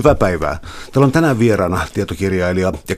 Hyvää 0.00 0.14
päivää. 0.14 0.58
Täällä 0.92 1.06
on 1.06 1.12
tänään 1.12 1.38
vieraana 1.38 1.86
tietokirjailija 1.94 2.72
ja 2.88 2.96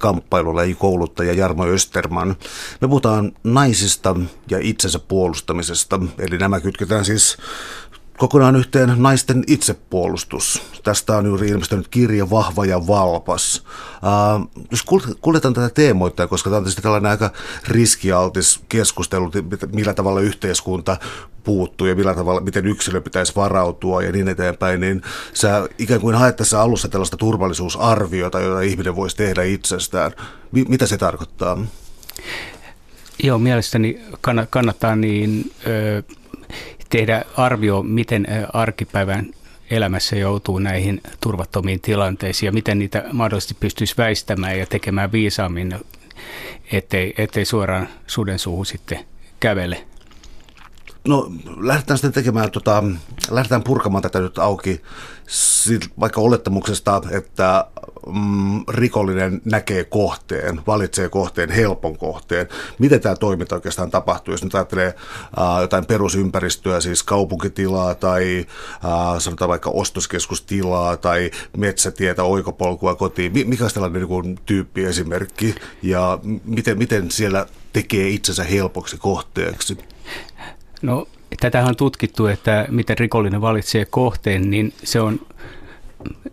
kouluttaja 0.75 1.33
Jarmo 1.33 1.67
Österman. 1.67 2.37
Me 2.81 2.89
puhutaan 2.89 3.33
naisista 3.45 4.17
ja 4.51 4.59
itsensä 4.61 4.99
puolustamisesta, 4.99 6.01
eli 6.19 6.39
nämä 6.39 6.61
kytketään 6.61 7.05
siis 7.05 7.37
kokonaan 8.23 8.57
yhteen 8.57 8.95
naisten 8.97 9.45
itsepuolustus. 9.47 10.63
Tästä 10.83 11.17
on 11.17 11.27
juuri 11.27 11.49
ilmestynyt 11.49 11.89
kirja 11.89 12.31
Vahva 12.31 12.65
ja 12.65 12.87
valpas. 12.87 13.65
Uh, 14.47 14.65
jos 14.71 14.85
kuljetaan 15.21 15.55
tätä 15.55 15.71
teemoittaa, 15.75 16.27
koska 16.27 16.51
tämä 16.51 16.57
on 16.59 16.63
tietysti 16.63 16.83
tällainen 16.83 17.11
aika 17.11 17.31
riskialtis 17.69 18.61
keskustelu, 18.69 19.31
millä 19.73 19.95
tavalla 19.95 20.21
yhteiskunta 20.21 20.97
puuttuu 21.45 21.87
ja 21.87 21.95
millä 21.95 22.15
tavalla, 22.15 22.41
miten 22.41 22.67
yksilö 22.67 23.01
pitäisi 23.01 23.33
varautua 23.37 24.03
ja 24.03 24.13
niin 24.13 24.29
eteenpäin, 24.29 24.81
niin 24.81 25.03
sä 25.35 25.69
ikään 25.79 26.01
kuin 26.01 26.15
haet 26.15 26.37
tässä 26.37 26.61
alussa 26.61 26.89
tällaista 26.89 27.17
turvallisuusarviota, 27.17 28.41
jota 28.41 28.61
ihminen 28.61 28.97
voisi 28.97 29.17
tehdä 29.17 29.43
itsestään. 29.43 30.13
M- 30.53 30.69
mitä 30.71 30.87
se 30.87 30.99
tarkoittaa? 30.99 31.59
Joo, 33.23 33.39
mielestäni 33.39 34.01
kannattaa 34.51 34.97
niin 34.97 35.51
ö, 35.67 36.03
tehdä 36.93 37.25
arvio, 37.37 37.83
miten 37.83 38.27
arkipäivän 38.53 39.31
elämässä 39.71 40.17
joutuu 40.17 40.59
näihin 40.59 41.01
turvattomiin 41.21 41.81
tilanteisiin 41.81 42.49
ja 42.49 42.53
miten 42.53 42.79
niitä 42.79 43.05
mahdollisesti 43.13 43.57
pystyisi 43.61 43.95
väistämään 43.99 44.59
ja 44.59 44.67
tekemään 44.67 45.13
viisaammin, 45.13 45.75
ettei, 46.73 47.15
ettei 47.19 47.45
suoraan 47.45 47.89
suden 48.07 48.39
suuhun 48.39 48.67
sitten 48.67 48.99
kävele. 49.41 49.85
No 51.09 51.33
lähdetään 51.61 51.99
sitten 51.99 52.13
tekemään, 52.13 52.51
tota, 52.51 52.85
lähdetään 53.31 53.63
purkamaan 53.63 54.03
tätä 54.03 54.21
nyt 54.21 54.39
auki 54.39 54.83
vaikka 56.01 56.21
olettamuksesta, 56.21 57.03
että 57.11 57.67
mm, 58.07 58.65
rikollinen 58.69 59.41
näkee 59.45 59.85
kohteen, 59.85 60.61
valitsee 60.67 61.09
kohteen, 61.09 61.51
helpon 61.51 61.99
kohteen. 61.99 62.49
Miten 62.79 63.01
tämä 63.01 63.17
toiminta 63.17 63.55
oikeastaan 63.55 63.91
tapahtuu, 63.91 64.35
jos 64.35 64.45
nyt 64.45 64.55
ajattelee 64.55 64.87
äh, 64.87 65.61
jotain 65.61 65.87
perusympäristöä, 65.87 66.81
siis 66.81 67.03
kaupunkitilaa 67.03 67.95
tai 67.95 68.47
äh, 68.85 69.19
sanotaan 69.19 69.49
vaikka 69.49 69.71
ostoskeskustilaa 69.71 70.97
tai 70.97 71.31
metsätietä, 71.57 72.25
oikopolkua 72.25 72.95
kotiin. 72.95 73.33
Mikä 73.49 73.65
on 73.65 73.71
tällainen 73.75 74.09
niin 74.23 74.39
tyyppi 74.47 74.85
esimerkki 74.85 75.55
ja 75.83 76.19
miten, 76.45 76.79
miten 76.79 77.11
siellä 77.11 77.47
tekee 77.73 78.09
itsensä 78.09 78.45
helpoksi 78.45 78.97
kohteeksi? 78.97 79.79
No 80.83 81.07
tätähän 81.41 81.69
on 81.69 81.77
tutkittu, 81.77 82.27
että 82.27 82.67
miten 82.71 82.99
rikollinen 82.99 83.41
valitsee 83.41 83.85
kohteen, 83.85 84.51
niin 84.51 84.73
se 84.85 85.01
on 85.01 85.21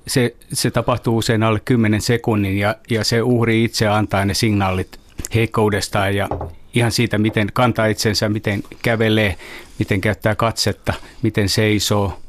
se, 0.08 0.36
se 0.54 0.72
tapahtuu 0.72 1.18
usein 1.18 1.44
alle 1.44 1.60
10 1.66 2.02
sekunnin 2.02 2.58
ja, 2.58 2.76
ja 2.90 3.04
se 3.04 3.22
uhri 3.22 3.64
itse 3.64 3.88
antaa 3.88 4.26
ne 4.26 4.34
signaalit 4.34 5.00
heikkoudestaan 5.36 6.16
ja 6.16 6.30
ihan 6.74 6.92
siitä, 6.92 7.18
miten 7.18 7.48
kantaa 7.54 7.86
itsensä, 7.86 8.30
miten 8.30 8.64
kävelee, 8.82 9.36
miten 9.80 10.02
käyttää 10.02 10.36
katsetta, 10.36 10.94
miten 11.22 11.50
seisoo. 11.50 12.20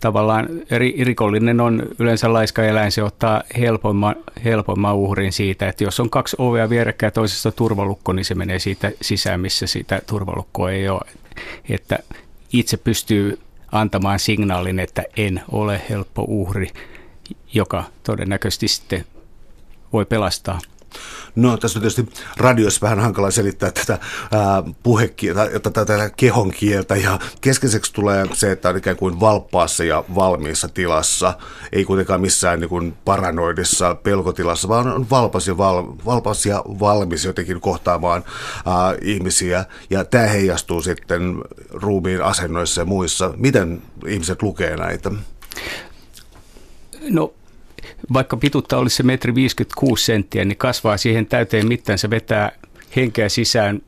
Tavallaan 0.00 0.48
rikollinen 1.02 1.60
on 1.60 1.82
yleensä 1.98 2.32
laiska 2.32 2.64
eläin, 2.64 2.92
se 2.92 3.02
ottaa 3.02 3.42
helpomman, 3.58 4.16
helpomman 4.44 4.94
uhrin 4.94 5.32
siitä, 5.32 5.68
että 5.68 5.84
jos 5.84 6.00
on 6.00 6.10
kaksi 6.10 6.36
ovea 6.38 6.70
vierekkäin 6.70 7.12
toisesta 7.12 7.52
turvalukko, 7.52 8.12
niin 8.12 8.24
se 8.24 8.34
menee 8.34 8.58
siitä 8.58 8.92
sisään, 9.00 9.40
missä 9.40 9.66
sitä 9.66 10.02
turvalukkoa 10.06 10.70
ei 10.70 10.88
ole. 10.88 11.21
Että 11.68 11.98
itse 12.52 12.76
pystyy 12.76 13.38
antamaan 13.72 14.18
signaalin, 14.18 14.78
että 14.78 15.04
en 15.16 15.42
ole 15.50 15.82
helppo 15.90 16.24
uhri, 16.28 16.68
joka 17.54 17.84
todennäköisesti 18.02 18.68
sitten 18.68 19.04
voi 19.92 20.04
pelastaa 20.04 20.58
No 21.36 21.56
tässä 21.56 21.78
on 21.78 21.80
tietysti 21.80 22.08
radiossa 22.36 22.80
vähän 22.80 23.00
hankala 23.00 23.30
selittää 23.30 23.70
tätä 23.70 23.98
puhekieltä, 24.82 25.46
tätä, 25.60 25.84
tätä 25.84 26.10
kehon 26.16 26.50
kieltä 26.50 26.96
ja 26.96 27.18
keskeiseksi 27.40 27.92
tulee 27.92 28.26
se, 28.32 28.52
että 28.52 28.68
on 28.68 28.76
ikään 28.76 28.96
kuin 28.96 29.20
valppaassa 29.20 29.84
ja 29.84 30.04
valmiissa 30.14 30.68
tilassa, 30.68 31.34
ei 31.72 31.84
kuitenkaan 31.84 32.20
missään 32.20 32.60
niin 32.60 32.68
kuin 32.68 32.94
paranoidissa 33.04 33.94
pelkotilassa, 33.94 34.68
vaan 34.68 34.88
on 34.88 35.10
valpas 35.10 35.48
ja, 35.48 35.58
val, 35.58 35.84
valpas 36.06 36.46
ja 36.46 36.62
valmis 36.66 37.24
jotenkin 37.24 37.60
kohtaamaan 37.60 38.24
ää, 38.66 38.94
ihmisiä 39.00 39.64
ja 39.90 40.04
tämä 40.04 40.26
heijastuu 40.26 40.82
sitten 40.82 41.42
ruumiin 41.70 42.22
asennoissa 42.22 42.80
ja 42.80 42.84
muissa. 42.84 43.34
Miten 43.36 43.82
ihmiset 44.06 44.42
lukee 44.42 44.76
näitä? 44.76 45.10
No 47.10 47.34
vaikka 48.12 48.36
pituutta 48.36 48.78
olisi 48.78 48.96
se 48.96 49.02
metri 49.02 49.34
56 49.34 50.04
senttiä, 50.04 50.44
niin 50.44 50.58
kasvaa 50.58 50.96
siihen 50.96 51.26
täyteen 51.26 51.68
mittaan. 51.68 51.98
Se 51.98 52.10
vetää 52.10 52.52
henkeä 52.96 53.28
sisään 53.28 53.82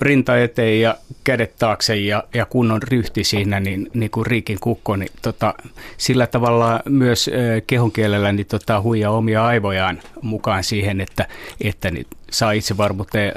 rinta 0.00 0.38
eteen 0.38 0.80
ja 0.80 0.96
kädet 1.24 1.56
taakse 1.56 1.96
ja, 1.96 2.24
ja 2.34 2.46
kunnon 2.46 2.82
ryhti 2.82 3.24
siinä, 3.24 3.60
niin, 3.60 3.90
niin 3.94 4.10
kuin 4.10 4.26
Riikin 4.26 4.58
kukko, 4.60 4.96
niin 4.96 5.12
tota, 5.22 5.54
sillä 5.96 6.26
tavalla 6.26 6.82
myös 6.88 7.30
kehonkielellä 7.66 8.32
niin 8.32 8.46
tota, 8.46 8.82
huijaa 8.82 9.12
omia 9.12 9.46
aivojaan 9.46 10.00
mukaan 10.22 10.64
siihen, 10.64 11.00
että, 11.00 11.28
että 11.60 11.90
niin 11.90 12.06
saa 12.30 12.52
itsevarmuutta 12.52 13.18
ja 13.18 13.32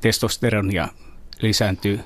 testosteronia 0.00 0.88
lisääntyy 1.42 2.00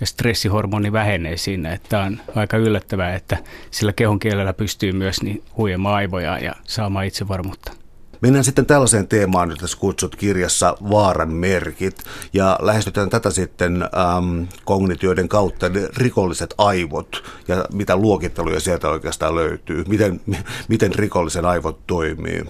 ja 0.00 0.06
stressihormoni 0.06 0.92
vähenee 0.92 1.36
siinä. 1.36 1.72
Että 1.72 2.00
on 2.00 2.20
aika 2.34 2.56
yllättävää, 2.56 3.14
että 3.14 3.38
sillä 3.70 3.92
kehon 3.92 4.18
kielellä 4.18 4.52
pystyy 4.52 4.92
myös 4.92 5.22
niin 5.22 5.42
huijamaan 5.56 5.94
aivoja 5.94 6.38
ja 6.38 6.54
saamaan 6.64 7.06
itsevarmuutta. 7.06 7.72
Mennään 8.20 8.44
sitten 8.44 8.66
tällaiseen 8.66 9.08
teemaan, 9.08 9.50
jota 9.50 9.66
kutsut 9.78 10.16
kirjassa 10.16 10.76
vaaran 10.90 11.32
merkit, 11.32 12.02
ja 12.32 12.58
lähestytään 12.62 13.10
tätä 13.10 13.30
sitten 13.30 13.82
ähm, 13.82 14.42
kognitioiden 14.64 15.28
kautta, 15.28 15.66
eli 15.66 15.88
rikolliset 15.96 16.54
aivot, 16.58 17.24
ja 17.48 17.64
mitä 17.72 17.96
luokitteluja 17.96 18.60
sieltä 18.60 18.88
oikeastaan 18.88 19.34
löytyy, 19.34 19.84
miten, 19.88 20.20
miten 20.68 20.94
rikollisen 20.94 21.44
aivot 21.44 21.86
toimii. 21.86 22.44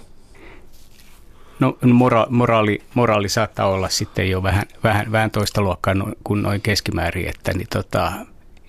No 1.61 1.79
mora, 1.93 2.27
moraali, 2.31 2.83
moraali 2.95 3.29
saattaa 3.29 3.67
olla 3.67 3.89
sitten 3.89 4.31
jo 4.31 4.43
vähän, 4.43 4.65
vähän, 4.85 5.13
vähän 5.13 5.31
toista 5.31 5.63
luokkaa 5.63 5.95
kuin 6.25 6.43
noin 6.43 6.61
keskimäärin, 6.61 7.29
että, 7.29 7.53
niin 7.53 7.69
tota, 7.73 8.13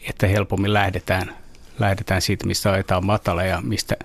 että 0.10 0.28
helpommin 0.28 0.74
lähdetään, 0.74 1.36
lähdetään 1.80 2.22
siitä, 2.22 2.48
missä 2.48 2.72
ajetaan 2.72 3.06
matala 3.06 3.44
ja 3.44 3.62
mistä, 3.62 3.96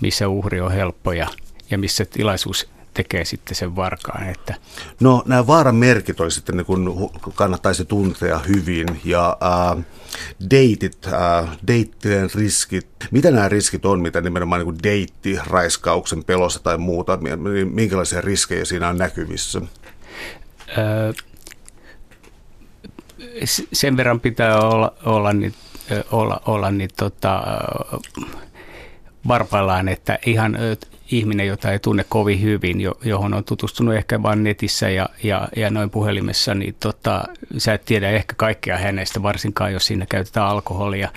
missä 0.00 0.28
uhri 0.28 0.60
on 0.60 0.72
helppo 0.72 1.12
ja, 1.12 1.28
ja 1.70 1.78
missä 1.78 2.04
tilaisuus 2.04 2.70
tekee 2.94 3.24
sitten 3.24 3.54
sen 3.54 3.76
varkaan. 3.76 4.28
Että. 4.28 4.54
No 5.00 5.22
nämä 5.26 5.46
vaaran 5.46 5.76
merkit 5.76 6.20
olisi 6.20 6.34
sitten, 6.34 6.56
niin 6.56 6.66
kun 6.66 7.10
kannattaisi 7.34 7.84
tuntea 7.84 8.38
hyvin 8.38 9.00
ja 9.04 9.36
äh, 9.42 9.84
deitit, 10.50 11.06
äh, 11.06 11.48
deittien 11.66 12.30
riskit, 12.34 12.88
mitä 13.10 13.30
nämä 13.30 13.48
riskit 13.48 13.84
on, 13.84 14.00
mitä 14.00 14.20
nimenomaan 14.20 14.66
niin 14.66 14.82
deitti, 14.82 15.38
raiskauksen 15.46 16.24
pelossa 16.24 16.62
tai 16.62 16.78
muuta, 16.78 17.18
minkälaisia 17.72 18.20
riskejä 18.20 18.64
siinä 18.64 18.88
on 18.88 18.98
näkyvissä? 18.98 19.60
Öö, 20.78 21.12
sen 23.72 23.96
verran 23.96 24.20
pitää 24.20 24.60
olla, 24.60 24.94
olla, 25.04 25.32
niin, 25.32 25.54
olla, 26.12 26.40
olla 26.46 26.70
niin 26.70 26.90
tota, 26.96 27.42
varpaillaan, 29.28 29.88
että 29.88 30.18
ihan 30.26 30.56
ihminen, 31.10 31.46
jota 31.46 31.72
ei 31.72 31.78
tunne 31.78 32.04
kovin 32.08 32.42
hyvin, 32.42 32.80
johon 33.04 33.34
on 33.34 33.44
tutustunut 33.44 33.94
ehkä 33.94 34.22
vain 34.22 34.44
netissä 34.44 34.90
ja, 34.90 35.08
ja, 35.22 35.48
ja 35.56 35.70
noin 35.70 35.90
puhelimessa, 35.90 36.54
niin 36.54 36.76
tota, 36.80 37.24
sä 37.58 37.74
et 37.74 37.84
tiedä 37.84 38.10
ehkä 38.10 38.34
kaikkea 38.36 38.78
hänestä, 38.78 39.22
varsinkaan 39.22 39.72
jos 39.72 39.86
siinä 39.86 40.06
käytetään 40.08 40.46
alkoholia. 40.46 41.08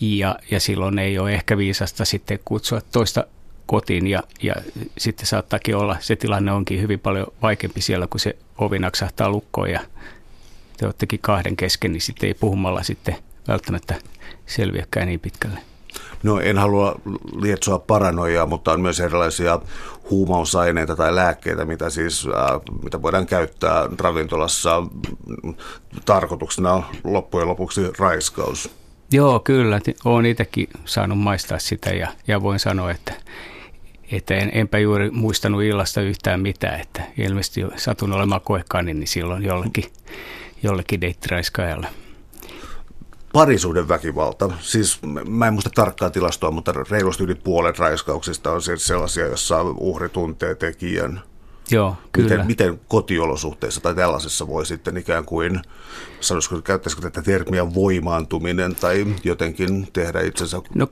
Ja, 0.00 0.36
ja 0.50 0.60
silloin 0.60 0.98
ei 0.98 1.18
ole 1.18 1.32
ehkä 1.32 1.56
viisasta 1.56 2.04
sitten 2.04 2.38
kutsua 2.44 2.80
toista 2.92 3.24
kotiin 3.66 4.06
ja, 4.06 4.22
ja 4.42 4.54
sitten 4.98 5.26
saattaakin 5.26 5.76
olla, 5.76 5.96
se 6.00 6.16
tilanne 6.16 6.52
onkin 6.52 6.80
hyvin 6.80 7.00
paljon 7.00 7.26
vaikeampi 7.42 7.80
siellä, 7.80 8.06
kun 8.06 8.20
se 8.20 8.36
ovi 8.58 8.78
naksahtaa 8.78 9.30
lukkoon 9.30 9.70
ja 9.70 9.80
te 10.76 10.86
olettekin 10.86 11.20
kahden 11.20 11.56
kesken, 11.56 11.92
niin 11.92 12.00
sitten 12.00 12.26
ei 12.26 12.34
puhumalla 12.34 12.82
sitten 12.82 13.16
välttämättä 13.48 13.94
selviäkään 14.46 15.06
niin 15.06 15.20
pitkälle. 15.20 15.69
No 16.22 16.40
en 16.40 16.58
halua 16.58 17.00
lietsoa 17.40 17.78
paranoiaa, 17.78 18.46
mutta 18.46 18.72
on 18.72 18.80
myös 18.80 19.00
erilaisia 19.00 19.60
huumausaineita 20.10 20.96
tai 20.96 21.14
lääkkeitä, 21.14 21.64
mitä, 21.64 21.90
siis, 21.90 22.26
äh, 22.26 22.60
mitä 22.82 23.02
voidaan 23.02 23.26
käyttää 23.26 23.88
ravintolassa 24.00 24.82
tarkoituksena 26.04 26.82
loppujen 27.04 27.48
lopuksi 27.48 27.80
raiskaus. 27.98 28.70
Joo, 29.12 29.40
kyllä. 29.40 29.80
Olen 30.04 30.26
itsekin 30.26 30.68
saanut 30.84 31.18
maistaa 31.18 31.58
sitä 31.58 31.90
ja, 31.90 32.08
ja 32.28 32.42
voin 32.42 32.58
sanoa, 32.58 32.90
että, 32.90 33.12
että 34.12 34.34
en, 34.34 34.50
enpä 34.54 34.78
juuri 34.78 35.10
muistanut 35.10 35.62
illasta 35.62 36.00
yhtään 36.00 36.40
mitään. 36.40 36.80
Että 36.80 37.02
ilmeisesti 37.18 37.60
satun 37.76 38.12
olemaan 38.12 38.40
koekani, 38.40 38.94
niin 38.94 39.08
silloin 39.08 39.44
jollekin, 39.44 39.84
jollekin 40.62 41.00
deittiraiskaajalle. 41.00 41.86
Parisuuden 43.32 43.88
väkivalta. 43.88 44.50
Siis 44.60 44.98
mä 45.28 45.46
en 45.46 45.52
muista 45.52 45.70
tarkkaa 45.74 46.10
tilastoa, 46.10 46.50
mutta 46.50 46.72
reilusti 46.90 47.24
yli 47.24 47.34
puolet 47.34 47.78
raiskauksista 47.78 48.52
on 48.52 48.62
siis 48.62 48.86
sellaisia, 48.86 49.26
jossa 49.26 49.62
uhri 49.62 50.08
tuntee 50.08 50.54
tekijän. 50.54 51.20
Joo, 51.70 51.96
kyllä. 52.12 52.28
Miten, 52.28 52.46
miten 52.46 52.80
kotiolosuhteissa 52.88 53.80
tai 53.80 53.94
tällaisessa 53.94 54.46
voi 54.46 54.66
sitten 54.66 54.96
ikään 54.96 55.24
kuin, 55.24 55.60
sanoisiko, 56.20 56.62
käyttäisikö 56.62 57.02
tätä 57.02 57.22
termiä 57.22 57.74
voimaantuminen 57.74 58.74
tai 58.74 59.06
jotenkin 59.24 59.88
tehdä 59.92 60.20
itsensä... 60.20 60.60
No, 60.74 60.88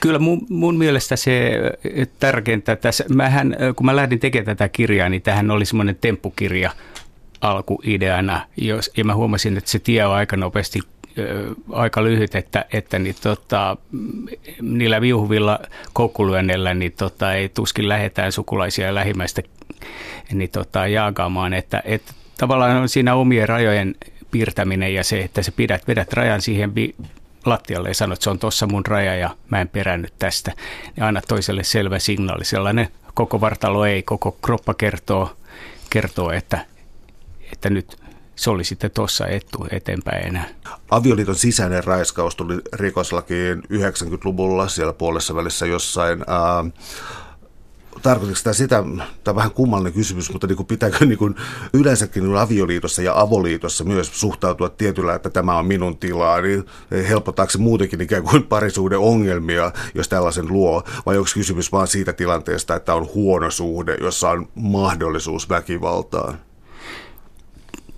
kyllä 0.00 0.18
mun, 0.18 0.46
mun 0.48 0.78
mielestä 0.78 1.16
se 1.16 1.52
tärkeintä 2.18 2.76
tässä, 2.76 3.04
mähän, 3.08 3.56
kun 3.76 3.86
mä 3.86 3.96
lähdin 3.96 4.18
tekemään 4.18 4.46
tätä 4.46 4.68
kirjaa, 4.68 5.08
niin 5.08 5.22
tähän 5.22 5.50
oli 5.50 5.64
semmoinen 5.64 5.96
temppukirja 6.00 6.70
alkuideana, 7.40 8.46
jos, 8.56 8.90
ja 8.96 9.04
mä 9.04 9.14
huomasin, 9.14 9.56
että 9.56 9.70
se 9.70 9.78
tie 9.78 10.06
on 10.06 10.14
aika 10.14 10.36
nopeasti 10.36 10.80
aika 11.72 12.04
lyhyt, 12.04 12.34
että, 12.34 12.64
että 12.72 12.98
niin, 12.98 13.14
tota, 13.22 13.76
niillä 14.62 15.00
viuhuvilla 15.00 15.58
koukkulyönneillä 15.92 16.74
niin, 16.74 16.92
tota, 16.92 17.32
ei 17.32 17.48
tuskin 17.48 17.88
lähetään 17.88 18.32
sukulaisia 18.32 18.94
lähimmäistä 18.94 19.42
niin, 20.32 20.50
tota, 20.50 20.86
jaakaamaan. 20.86 21.54
Että, 21.54 21.82
että 21.84 22.12
tavallaan 22.38 22.76
on 22.76 22.88
siinä 22.88 23.14
omien 23.14 23.48
rajojen 23.48 23.94
piirtäminen 24.30 24.94
ja 24.94 25.04
se, 25.04 25.20
että 25.20 25.42
sä 25.42 25.52
pidät, 25.52 25.88
vedät 25.88 26.12
rajan 26.12 26.42
siihen 26.42 26.74
vi- 26.74 26.94
lattialle 27.46 27.88
ja 27.88 27.94
sanot, 27.94 28.16
että 28.16 28.24
se 28.24 28.30
on 28.30 28.38
tuossa 28.38 28.66
mun 28.66 28.86
raja 28.86 29.14
ja 29.14 29.30
mä 29.50 29.60
en 29.60 29.68
perännyt 29.68 30.12
tästä. 30.18 30.52
Ja 30.96 31.06
aina 31.06 31.22
toiselle 31.28 31.64
selvä 31.64 31.98
signaali, 31.98 32.44
sellainen 32.44 32.88
koko 33.14 33.40
vartalo 33.40 33.86
ei, 33.86 34.02
koko 34.02 34.38
kroppa 34.42 34.74
kertoo, 34.74 35.36
kertoo 35.90 36.30
että, 36.30 36.66
että 37.52 37.70
nyt 37.70 37.99
se 38.40 38.50
oli 38.50 38.64
sitten 38.64 38.90
tuossa 38.90 39.26
etu 39.26 39.66
eteenpäin 39.70 40.26
enää. 40.26 40.48
Avioliiton 40.90 41.34
sisäinen 41.34 41.84
raiskaus 41.84 42.36
tuli 42.36 42.58
rikoslakiin 42.72 43.62
90-luvulla 43.62 44.68
siellä 44.68 44.92
puolessa 44.92 45.34
välissä 45.34 45.66
jossain. 45.66 46.24
Ää, 46.26 46.64
tarkoitiko 48.02 48.40
tämä 48.44 48.54
sitä, 48.54 48.84
tämä 49.24 49.32
on 49.32 49.36
vähän 49.36 49.50
kummallinen 49.50 49.92
kysymys, 49.92 50.32
mutta 50.32 50.46
niin 50.46 50.56
kuin 50.56 50.66
pitääkö 50.66 51.06
niin 51.06 51.18
kuin 51.18 51.34
yleensäkin 51.72 52.24
niin 52.24 52.36
avioliitossa 52.36 53.02
ja 53.02 53.20
avoliitossa 53.20 53.84
myös 53.84 54.20
suhtautua 54.20 54.68
tietyllä, 54.68 55.14
että 55.14 55.30
tämä 55.30 55.58
on 55.58 55.66
minun 55.66 55.98
tilaa, 55.98 56.40
niin 56.40 56.64
helpottaako 57.08 57.50
se 57.50 57.58
muutenkin 57.58 58.00
ikään 58.00 58.22
kuin 58.22 58.42
parisuuden 58.42 58.98
ongelmia, 58.98 59.72
jos 59.94 60.08
tällaisen 60.08 60.48
luo, 60.48 60.82
vai 61.06 61.16
onko 61.18 61.30
kysymys 61.34 61.72
vain 61.72 61.88
siitä 61.88 62.12
tilanteesta, 62.12 62.76
että 62.76 62.94
on 62.94 63.08
huono 63.14 63.50
suhde, 63.50 63.96
jossa 64.00 64.30
on 64.30 64.48
mahdollisuus 64.54 65.48
väkivaltaan? 65.48 66.49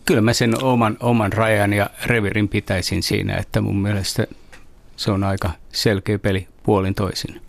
Kyllä 0.04 0.20
mä 0.20 0.32
sen 0.32 0.64
oman, 0.64 0.96
oman 1.00 1.32
rajan 1.32 1.72
ja 1.72 1.90
revirin 2.06 2.48
pitäisin 2.48 3.02
siinä, 3.02 3.36
että 3.36 3.60
mun 3.60 3.82
mielestä 3.82 4.26
se 4.96 5.10
on 5.10 5.24
aika 5.24 5.50
selkeä 5.72 6.18
peli 6.18 6.48
puolin 6.62 6.94
toisin. 6.94 7.40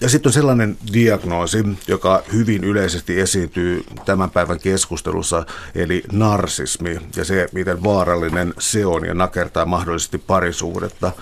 Ja 0.00 0.08
sitten 0.08 0.28
on 0.28 0.32
sellainen 0.32 0.76
diagnoosi, 0.92 1.64
joka 1.88 2.22
hyvin 2.32 2.64
yleisesti 2.64 3.20
esiintyy 3.20 3.84
tämän 4.04 4.30
päivän 4.30 4.60
keskustelussa, 4.60 5.46
eli 5.74 6.02
narsismi 6.12 7.00
ja 7.16 7.24
se, 7.24 7.48
miten 7.52 7.84
vaarallinen 7.84 8.54
se 8.58 8.86
on 8.86 9.06
ja 9.06 9.14
nakertaa 9.14 9.64
mahdollisesti 9.64 10.18
parisuudetta. 10.18 11.12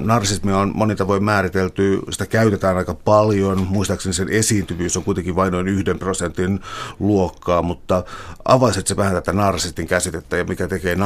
Narsismi 0.00 0.52
on 0.52 0.72
monin 0.74 0.96
tavoin 0.96 1.24
määritelty, 1.24 2.00
sitä 2.10 2.26
käytetään 2.26 2.76
aika 2.76 2.94
paljon, 2.94 3.66
muistaakseni 3.70 4.12
sen 4.12 4.28
esiintyvyys 4.28 4.96
on 4.96 5.04
kuitenkin 5.04 5.36
vain 5.36 5.52
noin 5.52 5.68
yhden 5.68 5.98
prosentin 5.98 6.60
luokkaa, 6.98 7.62
mutta 7.62 8.04
avaisit 8.44 8.86
se 8.86 8.96
vähän 8.96 9.14
tätä 9.14 9.32
narsistin 9.32 9.86
käsitettä 9.86 10.36
ja 10.36 10.44
mikä 10.44 10.68
tekee 10.68 10.96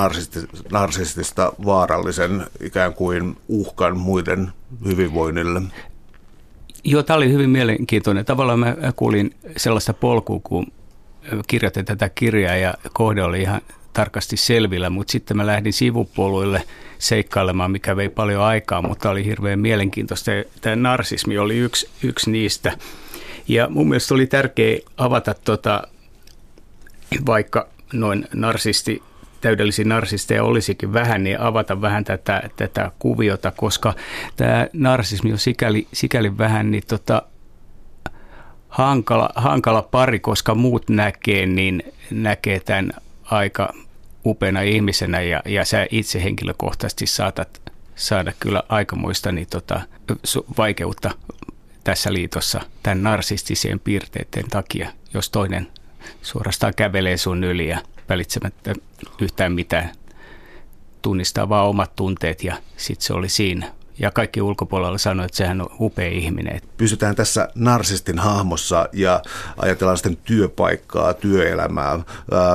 narsistista 0.71 1.53
vaarallisen 1.65 2.47
ikään 2.61 2.95
kuin 2.95 3.37
uhkan 3.49 3.99
muiden 3.99 4.53
hyvinvoinnille? 4.85 5.63
Joo, 6.85 7.03
tämä 7.03 7.17
oli 7.17 7.33
hyvin 7.33 7.51
mielenkiintoinen. 7.51 8.25
Tavallaan 8.25 8.59
mä 8.59 8.77
kuulin 8.97 9.35
sellaista 9.57 9.93
polkua, 9.93 10.41
kun 10.45 10.67
kirjoitin 11.47 11.85
tätä 11.85 12.09
kirjaa 12.09 12.57
ja 12.57 12.75
kohde 12.93 13.23
oli 13.23 13.43
ihan 13.43 13.61
tarkasti 13.93 14.37
selvillä, 14.37 14.91
mutta 14.91 15.13
sitten 15.13 15.37
mä 15.37 15.47
lähdin 15.47 15.73
sivupoluille 15.73 16.63
seikkailemaan, 16.99 17.71
mikä 17.71 17.97
vei 17.97 18.09
paljon 18.09 18.43
aikaa, 18.43 18.83
mutta 18.83 19.11
oli 19.11 19.25
hirveän 19.25 19.61
mielenkiintoista. 19.61 20.31
Tämä 20.61 20.77
narsismi 20.77 21.39
oli 21.39 21.59
yksi, 21.59 21.89
yksi 22.03 22.31
niistä. 22.31 22.73
Ja 23.49 23.69
mun 23.69 23.89
mielestä 23.89 24.15
oli 24.15 24.27
tärkeää 24.27 24.79
avata, 24.97 25.35
tota, 25.35 25.83
vaikka 27.27 27.69
noin 27.93 28.29
narsisti 28.35 29.03
täydellisiä 29.41 29.85
narsisteja 29.85 30.45
olisikin 30.45 30.93
vähän, 30.93 31.25
niin 31.25 31.41
avata 31.41 31.81
vähän 31.81 32.05
tätä, 32.05 32.43
tätä 32.57 32.91
kuviota, 32.99 33.51
koska 33.51 33.95
tämä 34.37 34.67
narsismi 34.73 35.33
on 35.33 35.39
sikäli, 35.39 35.87
sikäli 35.93 36.39
vähän 36.39 36.71
niin 36.71 36.83
tota, 36.89 37.23
hankala, 38.69 39.31
hankala 39.35 39.83
pari, 39.83 40.21
koska 40.21 40.55
muut 40.55 40.89
näkee, 40.89 41.47
niin 41.47 41.83
näkee 42.11 42.61
tämän 42.61 42.93
aika 43.25 43.75
upeana 44.27 44.61
ihmisenä 44.61 45.21
ja, 45.21 45.43
ja 45.45 45.65
sä 45.65 45.87
itse 45.91 46.25
henkilökohtaisesti 46.25 47.07
saatat 47.07 47.73
saada 47.95 48.33
kyllä 48.41 48.63
aikamoista 48.69 49.33
niin 49.33 49.47
tota, 49.51 49.81
vaikeutta 50.59 51.11
tässä 51.85 52.13
liitossa 52.13 52.61
tämän 52.83 53.03
narsistisien 53.03 53.81
piirteiden 53.81 54.51
takia, 54.51 54.91
jos 55.15 55.31
toinen 55.31 55.67
suorastaan 56.23 56.75
kävelee 56.77 57.17
sun 57.17 57.45
yli 57.45 57.69
ja 57.69 57.79
välitsemättä 58.09 58.75
yhtään 59.21 59.53
mitään. 59.53 59.93
Tunnistaa 61.03 61.49
vaan 61.49 61.69
omat 61.69 61.97
tunteet 61.97 62.45
ja 62.45 62.57
sitten 62.77 63.07
se 63.07 63.13
oli 63.13 63.29
siinä. 63.29 63.73
Ja 63.99 64.11
kaikki 64.11 64.43
ulkopuolella 64.43 64.99
sanoi, 64.99 65.27
että 65.27 65.37
sehän 65.37 65.61
on 65.61 65.69
upea 65.81 66.09
ihminen. 66.09 66.61
Pysytään 66.77 67.17
tässä 67.17 67.49
narsistin 67.55 68.19
hahmossa 68.19 68.89
ja 68.93 69.23
ajatellaan 69.57 69.97
sitten 69.97 70.17
työpaikkaa, 70.17 71.15
työelämää. 71.15 72.01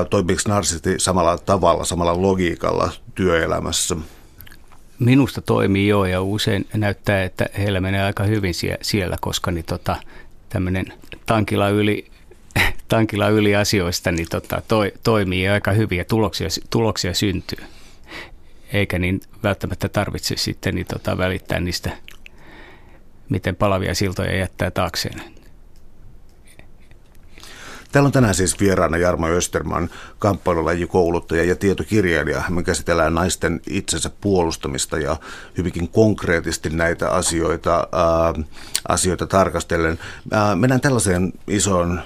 Toimiiko 0.09 0.41
narsisti 0.47 0.95
samalla 0.97 1.37
tavalla, 1.37 1.85
samalla 1.85 2.21
logiikalla 2.21 2.91
työelämässä? 3.15 3.95
Minusta 4.99 5.41
toimii 5.41 5.87
jo 5.87 6.05
ja 6.05 6.21
usein 6.21 6.67
näyttää, 6.73 7.23
että 7.23 7.45
heillä 7.57 7.81
menee 7.81 8.03
aika 8.03 8.23
hyvin 8.23 8.53
siellä, 8.81 9.17
koska 9.21 9.51
niin 9.51 9.65
tota, 9.65 9.95
tämmöinen 10.49 10.93
tankila 11.25 11.69
yli 11.69 12.11
tankilla 12.87 13.29
yli 13.29 13.55
asioista, 13.55 14.11
niin 14.11 14.27
tota, 14.29 14.61
toi, 14.67 14.93
toimii 15.03 15.47
aika 15.47 15.71
hyvin 15.71 15.97
ja 15.97 16.05
tuloksia, 16.05 16.47
tuloksia 16.69 17.13
syntyy. 17.13 17.63
Eikä 18.73 18.99
niin 18.99 19.21
välttämättä 19.43 19.89
tarvitse 19.89 20.35
sitten 20.37 20.75
niin 20.75 20.87
tota, 20.87 21.17
välittää 21.17 21.59
niistä, 21.59 21.91
miten 23.29 23.55
palavia 23.55 23.95
siltoja 23.95 24.35
jättää 24.35 24.71
taakseen. 24.71 25.21
Täällä 27.91 28.07
on 28.07 28.11
tänään 28.11 28.35
siis 28.35 28.59
vieraana 28.59 28.97
Jarmo 28.97 29.27
Österman, 29.27 29.89
kouluttaja 30.87 31.43
ja 31.43 31.55
tietokirjailija. 31.55 32.43
Me 32.49 32.63
käsitellään 32.63 33.15
naisten 33.15 33.61
itsensä 33.67 34.11
puolustamista 34.21 34.97
ja 34.97 35.17
hyvinkin 35.57 35.89
konkreettisesti 35.89 36.69
näitä 36.69 37.09
asioita, 37.09 37.87
ää, 37.91 38.45
asioita 38.87 39.27
tarkastellen. 39.27 39.99
Ää, 40.31 40.55
mennään 40.55 40.81
tällaiseen 40.81 41.33
isoon 41.47 42.01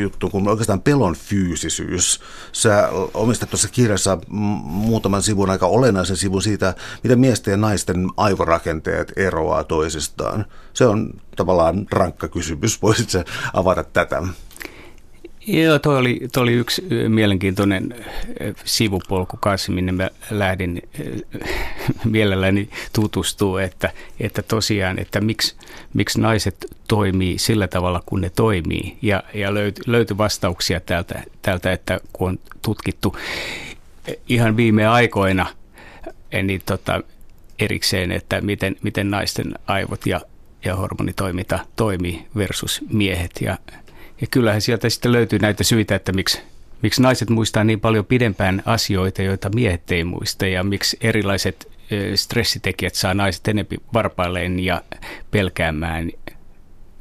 juttu 0.00 0.30
kuin 0.30 0.48
oikeastaan 0.48 0.82
pelon 0.82 1.14
fyysisyys. 1.14 2.20
Sä 2.52 2.88
omistat 3.14 3.50
tuossa 3.50 3.68
kirjassa 3.68 4.18
muutaman 4.28 5.22
sivun 5.22 5.50
aika 5.50 5.66
olennaisen 5.66 6.16
sivun 6.16 6.42
siitä, 6.42 6.74
miten 7.02 7.18
miesten 7.18 7.52
ja 7.52 7.56
naisten 7.56 8.06
aivorakenteet 8.16 9.12
eroaa 9.16 9.64
toisistaan. 9.64 10.44
Se 10.72 10.86
on 10.86 11.10
tavallaan 11.36 11.86
rankka 11.90 12.28
kysymys. 12.28 12.82
Voisitko 12.82 13.18
avata 13.52 13.84
tätä? 13.84 14.22
Joo, 15.48 15.78
toi 15.78 15.98
oli, 15.98 16.20
toi 16.32 16.42
oli 16.42 16.52
yksi 16.52 16.82
mielenkiintoinen 17.08 17.94
sivupolku 18.64 19.36
kanssa, 19.40 19.72
minne 19.72 19.92
mä 19.92 20.10
lähdin 20.30 20.82
mielelläni 22.04 22.68
tutustua, 22.92 23.62
että, 23.62 23.92
että 24.20 24.42
tosiaan, 24.42 24.98
että 24.98 25.20
miksi, 25.20 25.56
miksi 25.94 26.20
naiset 26.20 26.66
toimii 26.88 27.38
sillä 27.38 27.68
tavalla, 27.68 28.02
kun 28.06 28.20
ne 28.20 28.30
toimii. 28.30 28.96
Ja, 29.02 29.22
ja 29.34 29.54
löytyi 29.54 29.84
löyty 29.86 30.18
vastauksia 30.18 30.80
täältä, 30.80 31.22
täältä, 31.42 31.72
että 31.72 32.00
kun 32.12 32.28
on 32.28 32.38
tutkittu 32.62 33.16
ihan 34.28 34.56
viime 34.56 34.86
aikoina 34.86 35.46
niin 36.42 36.62
tota, 36.66 37.02
erikseen, 37.58 38.12
että 38.12 38.40
miten, 38.40 38.76
miten 38.82 39.10
naisten 39.10 39.54
aivot 39.66 40.06
ja, 40.06 40.20
ja 40.64 40.76
hormonitoiminta 40.76 41.58
toimii 41.76 42.26
versus 42.36 42.80
miehet. 42.92 43.32
Ja 43.40 43.58
ja 44.20 44.26
kyllähän 44.30 44.60
sieltä 44.60 44.88
sitten 44.88 45.12
löytyy 45.12 45.38
näitä 45.38 45.64
syitä, 45.64 45.94
että 45.94 46.12
miksi, 46.12 46.40
miksi 46.82 47.02
naiset 47.02 47.30
muistaa 47.30 47.64
niin 47.64 47.80
paljon 47.80 48.04
pidempään 48.04 48.62
asioita, 48.66 49.22
joita 49.22 49.50
miehet 49.54 49.92
ei 49.92 50.04
muista, 50.04 50.46
ja 50.46 50.64
miksi 50.64 50.96
erilaiset 51.00 51.68
stressitekijät 52.14 52.94
saa 52.94 53.14
naiset 53.14 53.48
enempi 53.48 53.76
varpailleen 53.92 54.60
ja 54.60 54.82
pelkäämään 55.30 56.10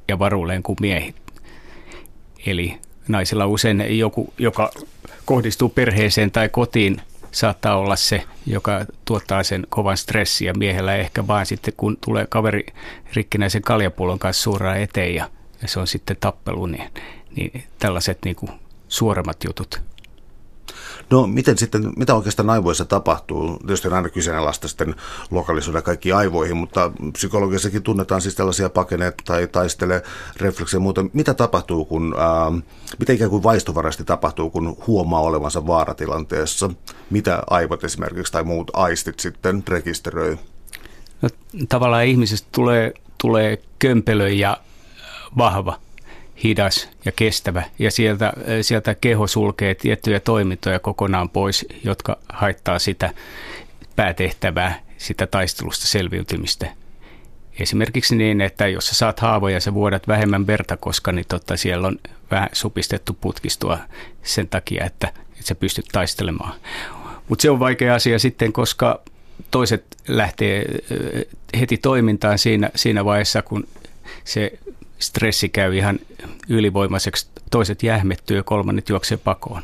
ja 0.07 0.19
varuilleen 0.19 0.63
kuin 0.63 0.77
miehet. 0.81 1.15
Eli 2.45 2.77
naisilla 3.07 3.45
usein 3.45 3.99
joku, 3.99 4.33
joka 4.37 4.71
kohdistuu 5.25 5.69
perheeseen 5.69 6.31
tai 6.31 6.49
kotiin, 6.49 7.01
saattaa 7.31 7.77
olla 7.77 7.95
se, 7.95 8.23
joka 8.45 8.85
tuottaa 9.05 9.43
sen 9.43 9.67
kovan 9.69 9.97
stressiä 9.97 10.53
miehellä 10.53 10.95
ehkä 10.95 11.27
vaan 11.27 11.45
sitten, 11.45 11.73
kun 11.77 11.97
tulee 12.05 12.25
kaveri 12.29 12.65
rikkinäisen 13.13 13.61
kaljapullon 13.61 14.19
kanssa 14.19 14.43
suoraan 14.43 14.81
eteen 14.81 15.15
ja, 15.15 15.29
ja 15.61 15.67
se 15.67 15.79
on 15.79 15.87
sitten 15.87 16.17
tappelu, 16.19 16.65
niin, 16.65 16.89
niin 17.35 17.63
tällaiset 17.79 18.17
niin 18.25 18.35
kuin 18.35 18.51
suoremmat 18.87 19.43
jutut. 19.43 19.81
No 21.09 21.27
miten 21.27 21.57
sitten, 21.57 21.93
mitä 21.97 22.15
oikeastaan 22.15 22.49
aivoissa 22.49 22.85
tapahtuu? 22.85 23.57
Tietysti 23.57 23.87
on 23.87 23.93
aina 23.93 24.09
kyseenalaista 24.09 24.67
sitten 24.67 24.95
lokalisoida 25.31 25.81
kaikki 25.81 26.11
aivoihin, 26.11 26.57
mutta 26.57 26.91
psykologissakin 27.13 27.83
tunnetaan 27.83 28.21
siis 28.21 28.35
tällaisia 28.35 28.69
pakeneet 28.69 29.15
tai 29.25 29.47
taistele 29.47 30.03
refleksejä 30.37 30.77
ja 30.77 30.81
muuta. 30.81 31.05
Mitä 31.13 31.33
tapahtuu, 31.33 31.85
kun, 31.85 32.15
ää, 32.17 32.51
mitä 32.99 33.13
ikään 33.13 33.29
kuin 33.29 33.43
vaistovarasti 33.43 34.03
tapahtuu, 34.03 34.49
kun 34.49 34.77
huomaa 34.87 35.21
olevansa 35.21 35.67
vaaratilanteessa? 35.67 36.69
Mitä 37.09 37.43
aivot 37.49 37.83
esimerkiksi 37.83 38.33
tai 38.33 38.43
muut 38.43 38.71
aistit 38.73 39.19
sitten 39.19 39.63
rekisteröi? 39.67 40.37
No, 41.21 41.29
tavallaan 41.69 42.05
ihmisestä 42.05 42.47
tulee, 42.51 42.93
tulee 43.21 43.61
kömpelö 43.79 44.29
ja 44.29 44.57
vahva 45.37 45.79
hidas 46.43 46.89
ja 47.05 47.11
kestävä. 47.11 47.63
Ja 47.79 47.91
sieltä, 47.91 48.33
sieltä 48.61 48.95
keho 48.95 49.27
sulkee 49.27 49.75
tiettyjä 49.75 50.19
toimintoja 50.19 50.79
kokonaan 50.79 51.29
pois, 51.29 51.65
jotka 51.83 52.17
haittaa 52.29 52.79
sitä 52.79 53.13
päätehtävää, 53.95 54.79
sitä 54.97 55.27
taistelusta 55.27 55.87
selviytymistä. 55.87 56.67
Esimerkiksi 57.59 58.15
niin, 58.15 58.41
että 58.41 58.67
jos 58.67 58.87
sä 58.87 58.95
saat 58.95 59.19
haavoja, 59.19 59.59
sä 59.59 59.73
vuodat 59.73 60.07
vähemmän 60.07 60.47
verta, 60.47 60.77
koska 60.77 61.11
niin 61.11 61.25
totta, 61.27 61.57
siellä 61.57 61.87
on 61.87 61.99
vähän 62.31 62.49
supistettu 62.53 63.17
putkistua 63.21 63.77
sen 64.23 64.47
takia, 64.47 64.85
että, 64.85 65.07
että 65.07 65.43
sä 65.43 65.55
pystyt 65.55 65.85
taistelemaan. 65.91 66.53
Mutta 67.27 67.41
se 67.41 67.49
on 67.49 67.59
vaikea 67.59 67.95
asia 67.95 68.19
sitten, 68.19 68.53
koska 68.53 69.01
toiset 69.51 69.85
lähtee 70.07 70.65
heti 71.59 71.77
toimintaan 71.77 72.37
siinä, 72.37 72.69
siinä 72.75 73.05
vaiheessa, 73.05 73.41
kun 73.41 73.67
se 74.23 74.59
stressi 74.99 75.49
käy 75.49 75.77
ihan 75.77 75.99
ylivoimaiseksi, 76.49 77.27
toiset 77.51 77.83
jähmettyy 77.83 78.37
ja 78.37 78.43
kolmannet 78.43 78.89
juoksee 78.89 79.17
pakoon. 79.17 79.63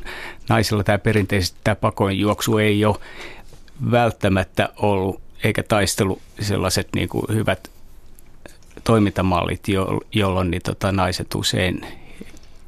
Naisilla 0.50 0.84
tämä 0.84 0.98
perinteisesti 0.98 1.60
tämä 1.64 1.76
pakoon 1.76 2.18
juoksu 2.18 2.58
ei 2.58 2.86
ole 2.86 2.96
välttämättä 3.92 4.70
ollut, 4.78 5.22
eikä 5.44 5.64
taistelu 5.64 6.22
sellaiset 6.42 6.88
niin 6.96 7.10
kuin 7.10 7.26
hyvät 7.30 7.72
toimintamallit, 8.84 9.68
jo, 9.68 10.00
jolloin 10.14 10.52
niin 10.52 10.62
tota, 10.62 10.92
naiset 10.92 11.36
usein 11.36 11.86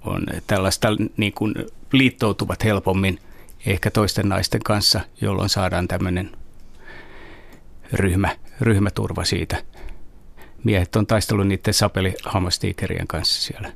on 0.05 0.23
tällaista 0.47 0.87
niin 1.17 1.33
kuin 1.33 1.53
liittoutuvat 1.91 2.63
helpommin 2.63 3.19
ehkä 3.65 3.91
toisten 3.91 4.29
naisten 4.29 4.61
kanssa, 4.63 5.01
jolloin 5.21 5.49
saadaan 5.49 5.87
tämmöinen 5.87 6.31
ryhmä, 7.93 8.35
ryhmäturva 8.61 9.23
siitä– 9.23 9.57
miehet 10.65 10.95
on 10.95 11.07
taistellut 11.07 11.47
niiden 11.47 11.73
sapelihammastiikerien 11.73 13.07
kanssa 13.07 13.41
siellä. 13.41 13.71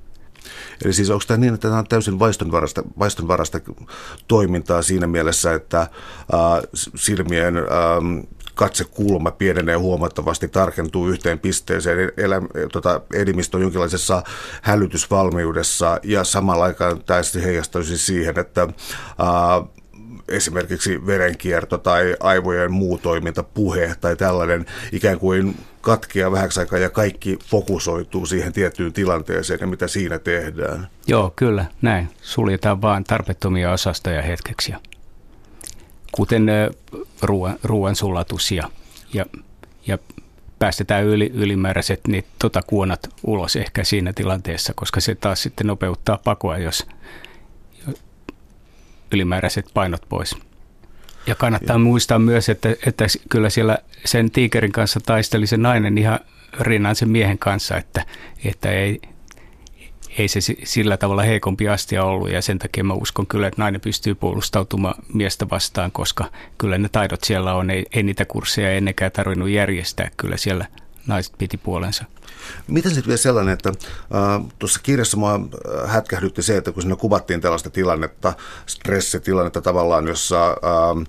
Eli 0.85 0.93
siis 0.93 1.09
onko 1.09 1.23
tämä 1.27 1.37
niin, 1.37 1.53
että 1.53 1.67
tämä 1.67 1.79
on 1.79 1.87
täysin 1.87 2.19
vaistonvarasta, 2.19 2.83
vaistonvarasta 2.99 3.59
toimintaa 4.27 4.81
siinä 4.81 5.07
mielessä, 5.07 5.53
että 5.53 5.81
äh, 5.81 5.89
silmien 6.95 7.57
äh, 7.57 7.63
katsekulma 8.55 9.31
pienenee 9.31 9.75
huomattavasti, 9.75 10.47
tarkentuu 10.47 11.07
yhteen 11.07 11.39
pisteeseen, 11.39 12.11
elä, 12.17 12.41
tota, 12.71 13.01
elimistö 13.13 13.57
on 13.57 13.63
jonkinlaisessa 13.63 14.23
hälytysvalmiudessa 14.61 15.99
ja 16.03 16.23
samalla 16.23 16.63
aikaan 16.63 17.03
tämä 17.03 17.21
heijastaisi 17.43 17.97
siihen, 17.97 18.39
että 18.39 18.61
äh, 18.61 19.78
esimerkiksi 20.31 21.05
verenkierto 21.05 21.77
tai 21.77 22.15
aivojen 22.19 22.71
muu 22.71 22.97
toiminta, 22.97 23.43
puhe 23.43 23.95
tai 24.01 24.15
tällainen 24.15 24.65
ikään 24.91 25.19
kuin 25.19 25.55
katkeaa 25.81 26.31
vähäksi 26.31 26.59
aikaa 26.59 26.79
ja 26.79 26.89
kaikki 26.89 27.39
fokusoituu 27.45 28.25
siihen 28.25 28.53
tiettyyn 28.53 28.93
tilanteeseen 28.93 29.59
ja 29.61 29.67
mitä 29.67 29.87
siinä 29.87 30.19
tehdään. 30.19 30.87
Joo, 31.07 31.33
kyllä, 31.35 31.65
näin. 31.81 32.09
Suljetaan 32.21 32.81
vain 32.81 33.03
tarpeettomia 33.03 33.71
osastoja 33.71 34.21
hetkeksi. 34.21 34.73
Kuten 36.11 36.47
ruoan, 37.21 37.59
ruoan 37.63 37.95
sulatus 37.95 38.51
ja, 38.51 38.69
ja, 39.13 39.25
ja 39.87 39.97
päästetään 40.59 41.03
yli, 41.03 41.31
ylimääräiset 41.33 41.99
niin, 42.07 42.25
tota 42.39 42.61
kuonat 42.67 43.09
ulos 43.23 43.55
ehkä 43.55 43.83
siinä 43.83 44.13
tilanteessa, 44.13 44.73
koska 44.75 44.99
se 44.99 45.15
taas 45.15 45.43
sitten 45.43 45.67
nopeuttaa 45.67 46.19
pakoa, 46.23 46.57
jos 46.57 46.87
ylimääräiset 49.11 49.65
painot 49.73 50.01
pois. 50.09 50.35
Ja 51.27 51.35
kannattaa 51.35 51.73
ja. 51.73 51.79
muistaa 51.79 52.19
myös, 52.19 52.49
että, 52.49 52.69
että 52.85 53.05
kyllä 53.29 53.49
siellä 53.49 53.77
sen 54.05 54.31
tiikerin 54.31 54.71
kanssa 54.71 54.99
taisteli 54.99 55.47
se 55.47 55.57
nainen 55.57 55.97
ihan 55.97 56.19
rinnan 56.59 56.95
sen 56.95 57.09
miehen 57.09 57.37
kanssa, 57.37 57.77
että, 57.77 58.05
että 58.45 58.71
ei, 58.71 59.01
ei 60.17 60.27
se 60.27 60.39
sillä 60.63 60.97
tavalla 60.97 61.21
heikompi 61.21 61.69
astia 61.69 62.03
ollut 62.03 62.31
ja 62.31 62.41
sen 62.41 62.59
takia 62.59 62.83
mä 62.83 62.93
uskon 62.93 63.27
kyllä, 63.27 63.47
että 63.47 63.61
nainen 63.61 63.81
pystyy 63.81 64.15
puolustautumaan 64.15 65.03
miestä 65.13 65.49
vastaan, 65.49 65.91
koska 65.91 66.25
kyllä 66.57 66.77
ne 66.77 66.89
taidot 66.89 67.23
siellä 67.23 67.53
on, 67.53 67.69
ei, 67.69 67.85
ei 67.93 68.03
niitä 68.03 68.25
kursseja 68.25 68.71
ennenkään 68.71 69.11
tarvinnut 69.11 69.49
järjestää, 69.49 70.09
kyllä 70.17 70.37
siellä 70.37 70.65
naiset 71.09 71.33
piti 71.37 71.57
puolensa. 71.57 72.05
Miten 72.67 72.91
sitten 72.91 73.07
vielä 73.07 73.17
sellainen, 73.17 73.53
että 73.53 73.69
äh, 73.69 74.45
tuossa 74.59 74.79
kirjassa 74.83 75.17
mua 75.17 75.35
äh, 75.35 75.91
hätkähdytti 75.91 76.41
se, 76.41 76.57
että 76.57 76.71
kun 76.71 76.81
siinä 76.81 76.95
kuvattiin 76.95 77.41
tällaista 77.41 77.69
tilannetta, 77.69 78.33
stressitilannetta 78.65 79.61
tavallaan, 79.61 80.07
jossa 80.07 80.49
äh, 80.49 81.07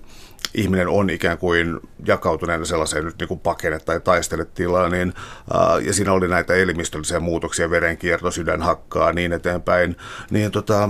ihminen 0.53 0.87
on 0.87 1.09
ikään 1.09 1.37
kuin 1.37 1.79
jakautuneena 2.05 2.65
sellaiseen 2.65 3.05
nyt 3.05 3.19
niin 3.19 3.27
kuin 3.27 3.39
pakene- 3.39 3.79
tai 3.79 3.99
taisteletilaan, 3.99 4.91
niin, 4.91 5.13
äh, 5.55 5.85
ja 5.85 5.93
siinä 5.93 6.13
oli 6.13 6.27
näitä 6.27 6.53
elimistöllisiä 6.53 7.19
muutoksia, 7.19 7.69
verenkierto, 7.69 8.31
sydänhakkaa, 8.31 9.13
niin 9.13 9.33
eteenpäin, 9.33 9.97
niin 10.29 10.51
tota, 10.51 10.89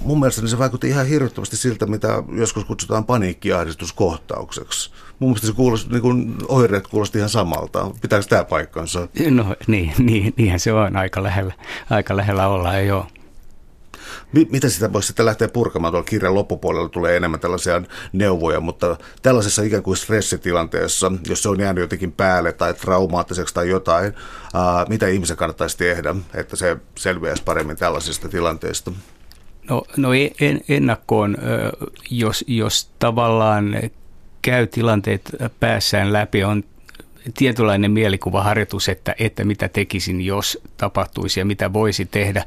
mun 0.00 0.20
mielestä 0.20 0.40
niin 0.40 0.48
se 0.48 0.58
vaikutti 0.58 0.88
ihan 0.88 1.06
hirvittävästi 1.06 1.56
siltä, 1.56 1.86
mitä 1.86 2.22
joskus 2.32 2.64
kutsutaan 2.64 3.04
paniikkiahdistuskohtaukseksi. 3.04 4.90
Mun 5.18 5.30
mielestä 5.30 5.46
se 5.46 5.52
kuulosti, 5.52 5.90
niin 5.90 6.02
kuin 6.02 6.36
oireet 6.48 6.86
kuulosti 6.86 7.18
ihan 7.18 7.30
samalta. 7.30 7.90
Pitääkö 8.00 8.26
tämä 8.28 8.44
paikkansa? 8.44 9.08
No 9.30 9.54
niin, 9.66 9.92
niin, 9.98 10.34
niinhän 10.36 10.60
se 10.60 10.72
on 10.72 10.96
aika 10.96 11.22
lähellä, 11.22 11.54
aika 11.90 12.16
lähellä 12.16 12.48
olla, 12.48 12.72
joo. 14.32 14.46
Miten 14.50 14.70
sitä 14.70 14.92
voisi 14.92 15.06
sitten 15.06 15.26
lähteä 15.26 15.48
purkamaan? 15.48 15.92
Tuolla 15.92 16.04
kirjan 16.04 16.34
loppupuolella 16.34 16.88
tulee 16.88 17.16
enemmän 17.16 17.40
tällaisia 17.40 17.82
neuvoja, 18.12 18.60
mutta 18.60 18.96
tällaisessa 19.22 19.62
ikään 19.62 19.82
kuin 19.82 19.96
stressitilanteessa, 19.96 21.12
jos 21.28 21.42
se 21.42 21.48
on 21.48 21.60
jäänyt 21.60 21.82
jotenkin 21.82 22.12
päälle 22.12 22.52
tai 22.52 22.74
traumaattiseksi 22.74 23.54
tai 23.54 23.68
jotain, 23.68 24.12
ää, 24.54 24.86
mitä 24.88 25.08
ihmisen 25.08 25.36
kannattaisi 25.36 25.78
tehdä, 25.78 26.14
että 26.34 26.56
se 26.56 26.76
selviäisi 26.94 27.42
paremmin 27.42 27.76
tällaisista 27.76 28.28
tilanteista? 28.28 28.92
No, 29.68 29.82
no 29.96 30.08
en, 30.40 30.60
ennakkoon, 30.68 31.36
jos, 32.10 32.44
jos 32.46 32.90
tavallaan 32.98 33.76
käy 34.42 34.66
tilanteet 34.66 35.36
päässään 35.60 36.12
läpi, 36.12 36.44
on 36.44 36.64
tietynlainen 37.34 37.90
mielikuvaharjoitus, 37.90 38.88
että, 38.88 39.14
että 39.18 39.44
mitä 39.44 39.68
tekisin, 39.68 40.20
jos 40.20 40.58
tapahtuisi 40.76 41.40
ja 41.40 41.46
mitä 41.46 41.72
voisi 41.72 42.06
tehdä. 42.06 42.44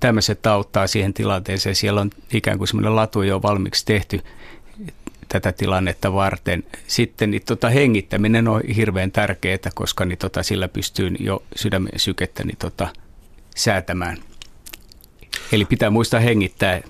Tämmöiset 0.00 0.46
auttaa 0.46 0.86
siihen 0.86 1.14
tilanteeseen. 1.14 1.74
Siellä 1.74 2.00
on 2.00 2.10
ikään 2.32 2.58
kuin 2.58 2.68
semmoinen 2.68 2.96
latu 2.96 3.22
jo 3.22 3.42
valmiiksi 3.42 3.86
tehty 3.86 4.20
tätä 5.28 5.52
tilannetta 5.52 6.12
varten. 6.12 6.64
Sitten 6.86 7.30
niin 7.30 7.42
tota, 7.46 7.68
hengittäminen 7.68 8.48
on 8.48 8.60
hirveän 8.76 9.12
tärkeää, 9.12 9.58
koska 9.74 10.04
niin 10.04 10.18
tota, 10.18 10.42
sillä 10.42 10.68
pystyy 10.68 11.10
jo 11.18 11.42
sydämen 11.56 11.92
sykettä 11.96 12.44
niin 12.44 12.56
tota, 12.56 12.88
säätämään. 13.56 14.16
Eli 15.52 15.64
pitää 15.64 15.90
muistaa 15.90 16.20
hengittää 16.20 16.80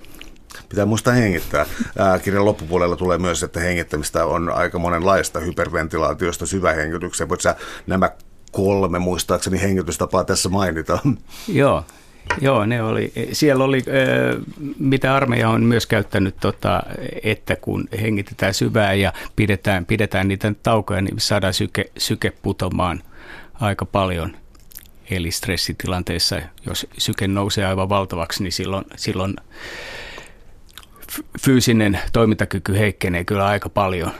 Pitää 0.69 0.85
muistaa 0.85 1.13
hengittää. 1.13 1.65
Ää, 1.97 2.19
kirjan 2.19 2.45
loppupuolella 2.45 2.95
tulee 2.95 3.17
myös, 3.17 3.43
että 3.43 3.59
hengittämistä 3.59 4.25
on 4.25 4.49
aika 4.49 4.79
monenlaista 4.79 5.39
hyperventilaatiosta 5.39 6.45
syvähengitykseen. 6.45 7.29
Voitko 7.29 7.41
sä 7.41 7.55
nämä 7.87 8.09
kolme 8.51 8.99
muistaakseni 8.99 9.61
hengitystapaa 9.61 10.23
tässä 10.23 10.49
mainita? 10.49 10.99
Joo, 11.47 11.83
Joo, 12.41 12.65
ne 12.65 12.83
oli, 12.83 13.13
siellä 13.31 13.63
oli, 13.63 13.83
mitä 14.79 15.15
armeija 15.15 15.49
on 15.49 15.63
myös 15.63 15.85
käyttänyt, 15.85 16.35
tota, 16.39 16.83
että 17.23 17.55
kun 17.55 17.87
hengitetään 18.01 18.53
syvää 18.53 18.93
ja 18.93 19.13
pidetään, 19.35 19.85
pidetään 19.85 20.27
niitä 20.27 20.53
taukoja, 20.63 21.01
niin 21.01 21.19
saadaan 21.19 21.53
syke, 21.53 21.91
syke 21.97 22.31
putomaan 22.41 23.03
aika 23.53 23.85
paljon. 23.85 24.35
Eli 25.09 25.31
stressitilanteessa, 25.31 26.41
jos 26.65 26.87
syke 26.97 27.27
nousee 27.27 27.65
aivan 27.65 27.89
valtavaksi, 27.89 28.43
niin 28.43 28.51
silloin, 28.51 28.85
silloin 28.95 29.35
fyysinen 31.41 31.99
toimintakyky 32.13 32.73
heikkenee 32.73 33.23
kyllä 33.23 33.45
aika 33.45 33.69
paljon. 33.69 34.11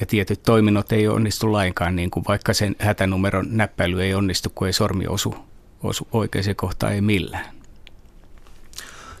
Ja 0.00 0.06
tietyt 0.06 0.42
toiminnot 0.42 0.92
ei 0.92 1.08
onnistu 1.08 1.52
lainkaan, 1.52 1.96
niin 1.96 2.10
kuin 2.10 2.24
vaikka 2.28 2.54
sen 2.54 2.76
hätänumeron 2.78 3.46
näppäily 3.50 4.02
ei 4.02 4.14
onnistu, 4.14 4.52
kun 4.54 4.66
ei 4.66 4.72
sormi 4.72 5.06
osu, 5.06 5.34
osu 5.82 6.08
oikeaan 6.12 6.56
kohtaan, 6.56 6.92
ei 6.92 7.00
millään. 7.00 7.60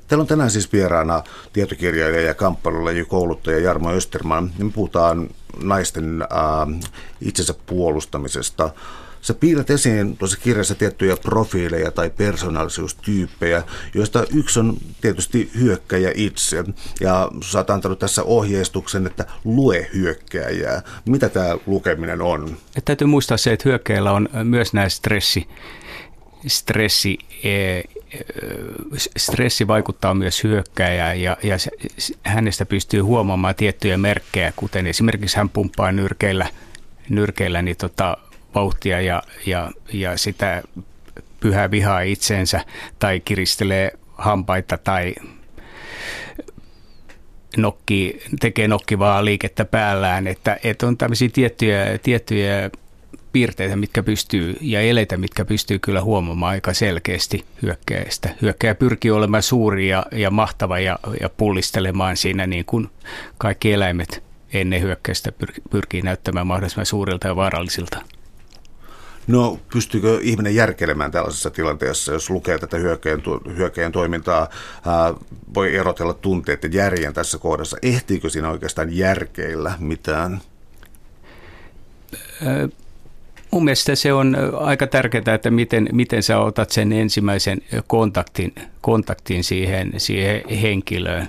Teillä 0.08 0.22
on 0.22 0.28
tänään 0.28 0.50
siis 0.50 0.72
vieraana 0.72 1.22
tietokirjailija 1.52 2.22
ja 2.22 2.34
kouluttaja 3.08 3.58
Jarmo 3.58 3.90
Österman. 3.90 4.50
Me 4.58 4.70
puhutaan 4.70 5.28
naisten 5.62 6.22
äh, 6.22 6.90
itsensä 7.20 7.54
puolustamisesta. 7.66 8.70
Sä 9.20 9.34
piirrät 9.34 9.70
esiin 9.70 10.16
tuossa 10.16 10.38
kirjassa 10.38 10.74
tiettyjä 10.74 11.16
profiileja 11.16 11.90
tai 11.90 12.10
persoonallisuustyyppejä, 12.10 13.62
joista 13.94 14.24
yksi 14.34 14.60
on 14.60 14.76
tietysti 15.00 15.50
hyökkäjä 15.58 16.12
itse. 16.14 16.64
Ja 17.00 17.30
sä 17.44 17.58
oot 17.58 17.70
antanut 17.70 17.98
tässä 17.98 18.22
ohjeistuksen, 18.22 19.06
että 19.06 19.26
lue 19.44 19.90
hyökkääjää. 19.94 20.82
Mitä 21.04 21.28
tämä 21.28 21.56
lukeminen 21.66 22.22
on? 22.22 22.56
Et 22.76 22.84
täytyy 22.84 23.06
muistaa 23.06 23.36
se, 23.36 23.52
että 23.52 23.68
hyökkäillä 23.68 24.12
on 24.12 24.28
myös 24.44 24.72
nämä 24.72 24.88
stressi, 24.88 25.48
stressi 26.46 27.18
e, 27.44 27.82
stressi 29.16 29.66
vaikuttaa 29.66 30.14
myös 30.14 30.44
hyökkääjään 30.44 31.20
ja, 31.20 31.36
ja 31.42 31.56
hänestä 32.22 32.66
pystyy 32.66 33.00
huomaamaan 33.00 33.54
tiettyjä 33.54 33.98
merkkejä, 33.98 34.52
kuten 34.56 34.86
esimerkiksi 34.86 35.36
hän 35.36 35.48
pumppaa 35.48 35.92
nyrkeillä, 35.92 36.46
nyrkeillä 37.08 37.62
niin 37.62 37.76
tota, 37.76 38.16
vauhtia 38.54 39.00
ja, 39.00 39.22
ja, 39.46 39.70
ja 39.92 40.16
sitä 40.16 40.62
pyhää 41.40 41.70
vihaa 41.70 42.00
itseensä 42.00 42.64
tai 42.98 43.20
kiristelee 43.20 43.92
hampaita 44.14 44.78
tai 44.78 45.14
nokki, 47.56 48.20
tekee 48.40 48.68
nokkivaa 48.68 49.24
liikettä 49.24 49.64
päällään, 49.64 50.26
että, 50.26 50.56
että 50.64 50.86
on 50.86 50.96
tämmöisiä 50.96 51.28
tiettyjä, 51.32 51.98
tiettyjä 52.02 52.70
piirteitä, 53.32 53.76
mitkä 53.76 54.02
pystyy, 54.02 54.56
ja 54.60 54.80
eleitä, 54.80 55.16
mitkä 55.16 55.44
pystyy 55.44 55.78
kyllä 55.78 56.02
huomaamaan 56.02 56.52
aika 56.52 56.74
selkeästi 56.74 57.44
hyökkäistä. 57.62 58.34
Hyökkäjä 58.42 58.74
pyrkii 58.74 59.10
olemaan 59.10 59.42
suuri 59.42 59.88
ja, 59.88 60.06
ja 60.12 60.30
mahtava 60.30 60.78
ja, 60.78 60.98
ja 61.20 61.28
pullistelemaan 61.28 62.16
siinä 62.16 62.46
niin 62.46 62.64
kuin 62.64 62.88
kaikki 63.38 63.72
eläimet 63.72 64.22
ennen 64.52 64.82
hyökkäystä 64.82 65.32
pyrkii 65.70 66.02
näyttämään 66.02 66.46
mahdollisimman 66.46 66.86
suurilta 66.86 67.28
ja 67.28 67.36
vaarallisilta. 67.36 68.02
No 69.30 69.58
pystyykö 69.72 70.18
ihminen 70.22 70.54
järkelemään 70.54 71.10
tällaisessa 71.10 71.50
tilanteessa, 71.50 72.12
jos 72.12 72.30
lukee 72.30 72.58
tätä 72.58 72.76
hyökkäjän, 72.76 73.22
hyökkäjän 73.56 73.92
toimintaa, 73.92 74.48
ää, 74.86 75.14
voi 75.54 75.76
erotella 75.76 76.14
tunteet 76.14 76.62
ja 76.64 76.70
järjen 76.72 77.14
tässä 77.14 77.38
kohdassa. 77.38 77.76
Ehtiikö 77.82 78.30
siinä 78.30 78.50
oikeastaan 78.50 78.96
järkeillä 78.96 79.72
mitään? 79.78 80.40
Mun 83.50 83.64
mielestä 83.64 83.94
se 83.94 84.12
on 84.12 84.36
aika 84.58 84.86
tärkeää, 84.86 85.34
että 85.34 85.50
miten, 85.50 85.88
miten 85.92 86.22
sä 86.22 86.38
otat 86.38 86.70
sen 86.70 86.92
ensimmäisen 86.92 87.58
kontaktin, 87.86 88.54
kontaktin 88.80 89.44
siihen, 89.44 89.92
siihen 89.96 90.42
henkilöön. 90.48 91.28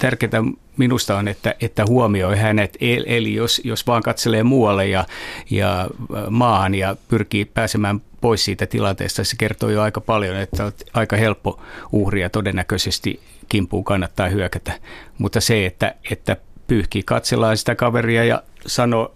Tärkeää 0.00 0.42
minusta 0.76 1.16
on, 1.16 1.28
että, 1.28 1.54
että 1.60 1.84
huomioi 1.88 2.36
hänet, 2.36 2.76
eli 2.80 3.34
jos, 3.34 3.60
jos 3.64 3.86
vaan 3.86 4.02
katselee 4.02 4.42
muualle 4.42 4.86
ja, 4.86 5.04
ja 5.50 5.88
maahan 6.30 6.74
ja 6.74 6.96
pyrkii 7.08 7.44
pääsemään 7.44 8.00
pois 8.20 8.44
siitä 8.44 8.66
tilanteesta, 8.66 9.24
se 9.24 9.36
kertoo 9.38 9.68
jo 9.68 9.82
aika 9.82 10.00
paljon, 10.00 10.36
että 10.36 10.64
on 10.64 10.72
aika 10.94 11.16
helppo 11.16 11.60
uhria 11.92 12.30
todennäköisesti 12.30 13.20
kimpuun 13.48 13.84
kannattaa 13.84 14.28
hyökätä. 14.28 14.72
Mutta 15.18 15.40
se, 15.40 15.66
että, 15.66 15.94
että 16.10 16.36
pyyhkii 16.66 17.02
katsellaan 17.02 17.56
sitä 17.56 17.74
kaveria 17.74 18.24
ja 18.24 18.42
sanoo 18.66 19.14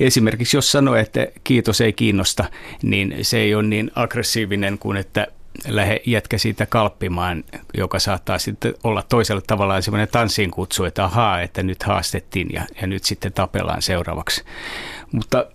Esimerkiksi 0.00 0.56
jos 0.56 0.72
sanoo, 0.72 0.94
että 0.94 1.26
kiitos 1.44 1.80
ei 1.80 1.92
kiinnosta, 1.92 2.44
niin 2.82 3.16
se 3.22 3.38
ei 3.38 3.54
ole 3.54 3.62
niin 3.62 3.90
aggressiivinen 3.94 4.78
kuin 4.78 4.96
että 4.96 5.26
lähde 5.68 6.00
jätkä 6.06 6.38
siitä 6.38 6.66
kalppimaan, 6.66 7.44
joka 7.76 7.98
saattaa 7.98 8.38
sitten 8.38 8.74
olla 8.84 9.02
toisella 9.02 9.42
tavallaan 9.46 9.82
semmoinen 9.82 10.08
tanssiin 10.08 10.50
kutsu, 10.50 10.84
että 10.84 11.04
ahaa, 11.04 11.40
että 11.40 11.62
nyt 11.62 11.82
haastettiin 11.82 12.48
ja, 12.52 12.66
ja 12.80 12.86
nyt 12.86 13.04
sitten 13.04 13.32
tapellaan 13.32 13.82
seuraavaksi. 13.82 14.44
Mutta 15.12 15.46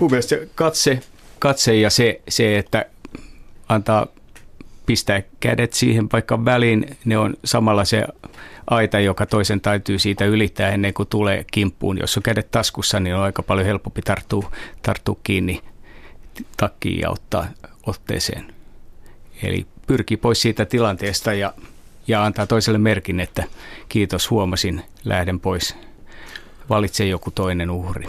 mun 0.00 0.10
mielestä 0.10 0.36
katse, 0.54 1.00
katse 1.38 1.76
ja 1.76 1.90
se, 1.90 2.20
se, 2.28 2.58
että 2.58 2.84
antaa 3.68 4.06
pistää 4.86 5.22
kädet 5.40 5.72
siihen 5.72 6.08
vaikka 6.12 6.44
väliin, 6.44 6.96
ne 7.04 7.18
on 7.18 7.34
samalla 7.44 7.84
se 7.84 8.04
aita, 8.70 9.00
joka 9.00 9.26
toisen 9.26 9.60
täytyy 9.60 9.98
siitä 9.98 10.24
ylittää 10.24 10.68
ennen 10.70 10.94
kuin 10.94 11.08
tulee 11.08 11.44
kimppuun. 11.52 11.98
Jos 11.98 12.16
on 12.16 12.22
kädet 12.22 12.50
taskussa, 12.50 13.00
niin 13.00 13.14
on 13.14 13.22
aika 13.22 13.42
paljon 13.42 13.66
helpompi 13.66 14.02
tarttua, 14.02 14.50
tarttua 14.82 15.16
kiinni 15.22 15.60
takkiin 16.56 17.00
ja 17.00 17.10
ottaa 17.10 17.46
otteeseen. 17.86 18.55
Eli 19.42 19.66
pyrkii 19.86 20.16
pois 20.16 20.42
siitä 20.42 20.64
tilanteesta 20.64 21.32
ja, 21.32 21.52
ja 22.06 22.24
antaa 22.24 22.46
toiselle 22.46 22.78
merkin, 22.78 23.20
että 23.20 23.44
kiitos, 23.88 24.30
huomasin, 24.30 24.82
lähden 25.04 25.40
pois. 25.40 25.76
Valitse 26.68 27.06
joku 27.06 27.30
toinen 27.30 27.70
uhri. 27.70 28.08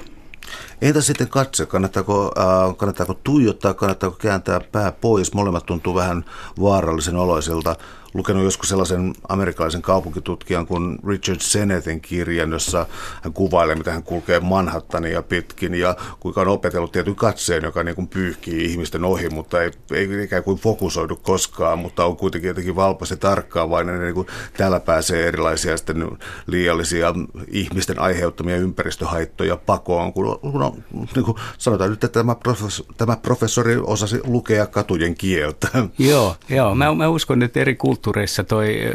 Entä 0.81 1.01
sitten 1.01 1.27
katse? 1.27 1.65
Kannattaako, 1.65 2.31
äh, 2.37 2.77
kannattaako 2.77 3.13
tuijottaa, 3.23 3.73
kannattaako 3.73 4.15
kääntää 4.15 4.59
pää 4.71 4.91
pois? 4.91 5.33
Molemmat 5.33 5.65
tuntuu 5.65 5.95
vähän 5.95 6.25
vaarallisen 6.61 7.15
oloisilta 7.15 7.75
lukenut 8.17 8.43
joskus 8.43 8.69
sellaisen 8.69 9.13
amerikkalaisen 9.30 9.82
kaupunkitutkijan 9.82 10.67
kuin 10.67 10.99
Richard 11.08 11.39
Sennetin 11.39 12.01
kirjan, 12.01 12.51
jossa 12.51 12.86
hän 13.23 13.34
kuvailee, 13.34 13.75
mitä 13.75 13.91
hän 13.91 14.03
kulkee 14.03 14.39
Manhattania 14.39 15.21
pitkin 15.21 15.73
ja 15.75 15.95
kuinka 16.19 16.41
on 16.41 16.47
opetellut 16.47 16.91
tietyn 16.91 17.15
katseen, 17.15 17.63
joka 17.63 17.84
niin 17.84 17.95
kuin 17.95 18.08
pyyhkii 18.08 18.65
ihmisten 18.65 19.06
ohi, 19.06 19.30
mutta 19.30 19.62
ei, 19.62 19.71
ei 19.91 20.23
ikään 20.23 20.43
kuin 20.43 20.58
fokusoidu 20.58 21.15
koskaan, 21.15 21.80
mutta 21.80 22.06
on 22.06 22.17
kuitenkin 22.17 22.47
jotenkin 22.47 22.75
valpas 22.75 23.12
ja 23.12 23.17
tarkkaavainen. 23.17 24.01
Niin 24.01 24.13
kuin 24.13 24.27
täällä 24.58 24.80
pääsee 24.80 25.27
erilaisia 25.27 25.77
sitten 25.77 26.08
liiallisia 26.47 27.13
ihmisten 27.47 27.99
aiheuttamia 27.99 28.58
ympäristöhaittoja 28.58 29.58
pakoon, 29.58 30.13
kun, 30.13 30.39
kun 30.39 30.63
on, 30.63 30.84
niin 31.15 31.25
kuin 31.25 31.38
sanotaan 31.58 31.89
nyt, 31.89 32.03
että 32.03 32.19
tämä, 32.19 32.36
professori, 32.36 32.89
tämä 32.97 33.17
professori 33.17 33.77
osasi 33.77 34.19
lukea 34.23 34.65
katujen 34.65 35.15
kieltä. 35.15 35.67
Joo, 35.97 36.36
joo. 36.49 36.75
Mä, 36.75 36.95
mä 36.95 37.08
uskon, 37.08 37.43
että 37.43 37.60
eri 37.60 37.75
kulttuureissa 37.75 38.07
kulttuureissa 38.08 38.43
toi 38.43 38.93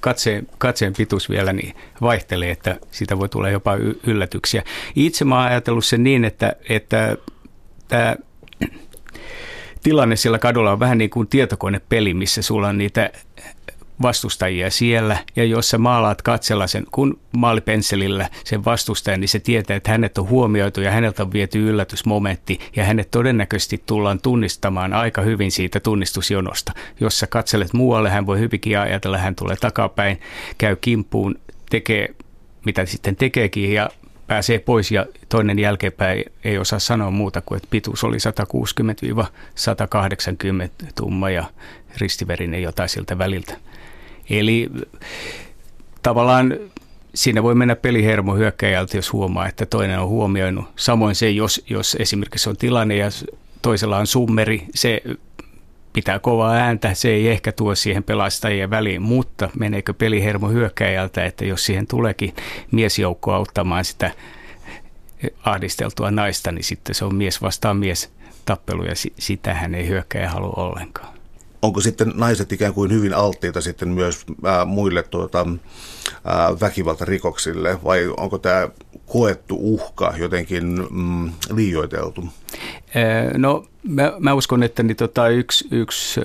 katseen, 0.00 0.48
katseen 0.58 0.92
pituus 0.96 1.30
vielä 1.30 1.52
niin 1.52 1.74
vaihtelee, 2.00 2.50
että 2.50 2.76
siitä 2.90 3.18
voi 3.18 3.28
tulla 3.28 3.50
jopa 3.50 3.76
yllätyksiä. 4.06 4.62
Itse 4.96 5.24
mä 5.24 5.36
oon 5.36 5.44
ajatellut 5.44 5.84
sen 5.84 6.04
niin, 6.04 6.24
että, 6.24 6.56
että 6.68 7.16
tämä 7.88 8.16
tilanne 9.82 10.16
sillä 10.16 10.38
kadulla 10.38 10.72
on 10.72 10.80
vähän 10.80 10.98
niin 10.98 11.10
kuin 11.10 11.28
tietokonepeli, 11.28 12.14
missä 12.14 12.42
sulla 12.42 12.68
on 12.68 12.78
niitä 12.78 13.10
vastustajia 14.02 14.70
siellä, 14.70 15.18
ja 15.36 15.44
jos 15.44 15.70
sä 15.70 15.78
maalaat 15.78 16.22
katsella 16.22 16.66
sen, 16.66 16.84
kun 16.92 17.20
maalipensselillä 17.36 18.28
sen 18.44 18.64
vastustajan, 18.64 19.20
niin 19.20 19.28
se 19.28 19.40
tietää, 19.40 19.76
että 19.76 19.90
hänet 19.90 20.18
on 20.18 20.28
huomioitu 20.28 20.80
ja 20.80 20.90
häneltä 20.90 21.22
on 21.22 21.32
viety 21.32 21.68
yllätysmomentti, 21.68 22.60
ja 22.76 22.84
hänet 22.84 23.10
todennäköisesti 23.10 23.82
tullaan 23.86 24.20
tunnistamaan 24.20 24.92
aika 24.92 25.22
hyvin 25.22 25.52
siitä 25.52 25.80
tunnistusjonosta. 25.80 26.72
Jos 27.00 27.18
sä 27.18 27.26
katselet 27.26 27.72
muualle, 27.72 28.10
hän 28.10 28.26
voi 28.26 28.38
hyvinkin 28.38 28.78
ajatella, 28.78 29.18
hän 29.18 29.34
tulee 29.34 29.56
takapäin, 29.56 30.20
käy 30.58 30.76
kimppuun, 30.76 31.38
tekee 31.70 32.14
mitä 32.64 32.86
sitten 32.86 33.16
tekeekin, 33.16 33.72
ja 33.72 33.90
pääsee 34.26 34.58
pois 34.58 34.90
ja 34.90 35.06
toinen 35.28 35.58
jälkeenpäin 35.58 36.24
ei 36.44 36.58
osaa 36.58 36.78
sanoa 36.78 37.10
muuta 37.10 37.40
kuin, 37.40 37.56
että 37.56 37.68
pituus 37.70 38.04
oli 38.04 38.16
160-180 38.16 38.20
tumma 40.94 41.30
ja 41.30 41.44
ristiverinen 41.98 42.62
jotain 42.62 42.88
siltä 42.88 43.18
väliltä. 43.18 43.56
Eli 44.30 44.70
tavallaan 46.02 46.58
siinä 47.14 47.42
voi 47.42 47.54
mennä 47.54 47.76
pelihermo 47.76 48.34
hyökkäjältä, 48.34 48.96
jos 48.96 49.12
huomaa, 49.12 49.48
että 49.48 49.66
toinen 49.66 49.98
on 49.98 50.08
huomioinut. 50.08 50.64
Samoin 50.76 51.14
se, 51.14 51.30
jos, 51.30 51.64
jos 51.70 51.96
esimerkiksi 52.00 52.50
on 52.50 52.56
tilanne 52.56 52.96
ja 52.96 53.08
toisella 53.62 53.98
on 53.98 54.06
summeri, 54.06 54.66
se 54.74 55.02
pitää 55.92 56.18
kovaa 56.18 56.52
ääntä, 56.52 56.94
se 56.94 57.08
ei 57.08 57.28
ehkä 57.28 57.52
tuo 57.52 57.74
siihen 57.74 58.04
pelastajien 58.04 58.70
väliin, 58.70 59.02
mutta 59.02 59.50
meneekö 59.58 59.94
pelihermo 59.94 60.48
hyökkäjältä, 60.48 61.24
että 61.24 61.44
jos 61.44 61.66
siihen 61.66 61.86
tuleekin 61.86 62.34
miesjoukko 62.70 63.32
auttamaan 63.32 63.84
sitä 63.84 64.10
ahdisteltua 65.44 66.10
naista, 66.10 66.52
niin 66.52 66.64
sitten 66.64 66.94
se 66.94 67.04
on 67.04 67.14
mies 67.14 67.42
vastaan 67.42 67.76
mies 67.76 68.12
tappelu 68.44 68.84
ja 68.84 68.94
sitähän 69.18 69.74
ei 69.74 69.88
hyökkäjä 69.88 70.30
halua 70.30 70.54
ollenkaan 70.56 71.14
onko 71.64 71.80
sitten 71.80 72.12
naiset 72.14 72.52
ikään 72.52 72.74
kuin 72.74 72.90
hyvin 72.90 73.14
alttiita 73.14 73.60
sitten 73.60 73.88
myös 73.88 74.26
ää, 74.44 74.64
muille 74.64 75.02
tuota, 75.02 75.46
ää, 76.24 76.60
väkivaltarikoksille 76.60 77.78
vai 77.84 78.14
onko 78.16 78.38
tämä 78.38 78.68
koettu 79.06 79.56
uhka 79.60 80.14
jotenkin 80.16 80.86
mm, 80.90 81.32
liioiteltu? 81.54 82.24
No 83.36 83.64
mä, 83.82 84.12
mä 84.18 84.34
uskon, 84.34 84.62
että 84.62 84.82
niin 84.82 84.96
tota, 84.96 85.28
yksi, 85.28 85.68
yksi 85.70 86.20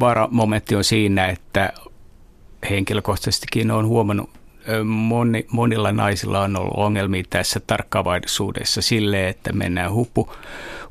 varamomentti 0.00 0.74
on 0.74 0.84
siinä, 0.84 1.26
että 1.26 1.72
henkilökohtaisestikin 2.70 3.70
on 3.70 3.86
huomannut 3.86 4.30
moni, 4.84 5.46
monilla 5.52 5.92
naisilla 5.92 6.40
on 6.40 6.56
ollut 6.56 6.74
ongelmia 6.76 7.22
tässä 7.30 7.60
tarkkaavaisuudessa 7.66 8.82
sille, 8.82 9.28
että 9.28 9.52
mennään 9.52 9.92
huppu, 9.92 10.32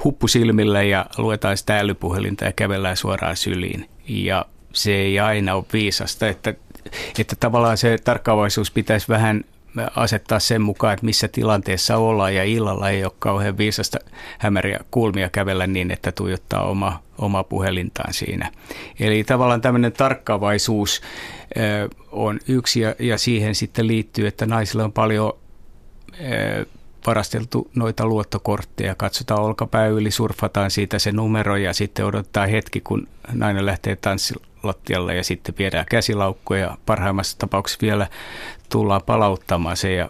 huppusilmillä 0.03 0.83
ja 0.83 1.05
luetaan 1.17 1.57
sitä 1.57 1.79
älypuhelinta 1.79 2.45
ja 2.45 2.51
kävellään 2.51 2.97
suoraan 2.97 3.37
syliin. 3.37 3.89
Ja 4.07 4.45
se 4.73 4.95
ei 4.95 5.19
aina 5.19 5.55
ole 5.55 5.65
viisasta, 5.73 6.27
että, 6.27 6.53
että 7.19 7.35
tavallaan 7.39 7.77
se 7.77 7.97
tarkkaavaisuus 8.03 8.71
pitäisi 8.71 9.07
vähän 9.07 9.43
asettaa 9.95 10.39
sen 10.39 10.61
mukaan, 10.61 10.93
että 10.93 11.05
missä 11.05 11.27
tilanteessa 11.27 11.97
ollaan 11.97 12.35
ja 12.35 12.43
illalla 12.43 12.89
ei 12.89 13.03
ole 13.03 13.11
kauhean 13.19 13.57
viisasta 13.57 13.97
hämäriä 14.39 14.79
kulmia 14.91 15.29
kävellä 15.29 15.67
niin, 15.67 15.91
että 15.91 16.11
tuijottaa 16.11 16.63
oma, 16.63 17.03
oma 17.17 17.43
puhelintaan 17.43 18.13
siinä. 18.13 18.51
Eli 18.99 19.23
tavallaan 19.23 19.61
tämmöinen 19.61 19.93
tarkkaavaisuus 19.93 21.01
on 22.11 22.39
yksi 22.47 22.79
ja, 22.79 22.95
ja 22.99 23.17
siihen 23.17 23.55
sitten 23.55 23.87
liittyy, 23.87 24.27
että 24.27 24.45
naisilla 24.45 24.83
on 24.83 24.93
paljon 24.93 25.33
varasteltu 27.07 27.71
noita 27.75 28.05
luottokortteja, 28.05 28.95
katsotaan 28.95 29.41
olkapää 29.41 29.87
yli, 29.87 30.11
surfataan 30.11 30.71
siitä 30.71 30.99
se 30.99 31.11
numero 31.11 31.57
ja 31.57 31.73
sitten 31.73 32.05
odottaa 32.05 32.47
hetki, 32.47 32.81
kun 32.81 33.07
nainen 33.33 33.65
lähtee 33.65 33.95
tanssilattialle 33.95 35.15
ja 35.15 35.23
sitten 35.23 35.55
viedään 35.57 35.85
käsilaukkuja 35.89 36.59
ja 36.59 36.77
parhaimmassa 36.85 37.37
tapauksessa 37.37 37.81
vielä 37.81 38.07
tullaan 38.69 39.01
palauttamaan 39.05 39.77
se 39.77 39.93
ja 39.93 40.09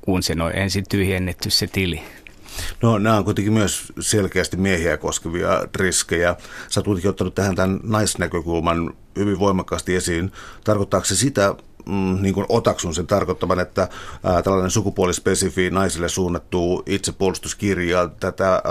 kun 0.00 0.22
se 0.22 0.36
on 0.40 0.56
ensin 0.56 0.84
tyhjennetty 0.88 1.50
se 1.50 1.66
tili. 1.66 2.02
No 2.82 2.98
nämä 2.98 3.16
on 3.16 3.24
kuitenkin 3.24 3.52
myös 3.52 3.92
selkeästi 4.00 4.56
miehiä 4.56 4.96
koskevia 4.96 5.66
riskejä. 5.74 6.36
Sä 6.68 6.82
oot 6.86 7.04
ottanut 7.04 7.34
tähän 7.34 7.56
tämän 7.56 7.80
naisnäkökulman 7.82 8.94
hyvin 9.16 9.38
voimakkaasti 9.38 9.96
esiin. 9.96 10.32
Tarkoittaako 10.64 11.04
se 11.04 11.16
sitä, 11.16 11.54
mm, 11.86 12.18
niin 12.22 12.34
kuin 12.34 12.46
otaksun 12.48 12.94
sen 12.94 13.06
tarkoittavan, 13.06 13.60
että 13.60 13.88
ää, 14.24 14.42
tällainen 14.42 14.70
sukupuolispesifi 14.70 15.70
naisille 15.70 16.08
suunnattu 16.08 16.82
itsepuolustuskirja, 16.86 18.08
tätä 18.20 18.52
ää, 18.52 18.62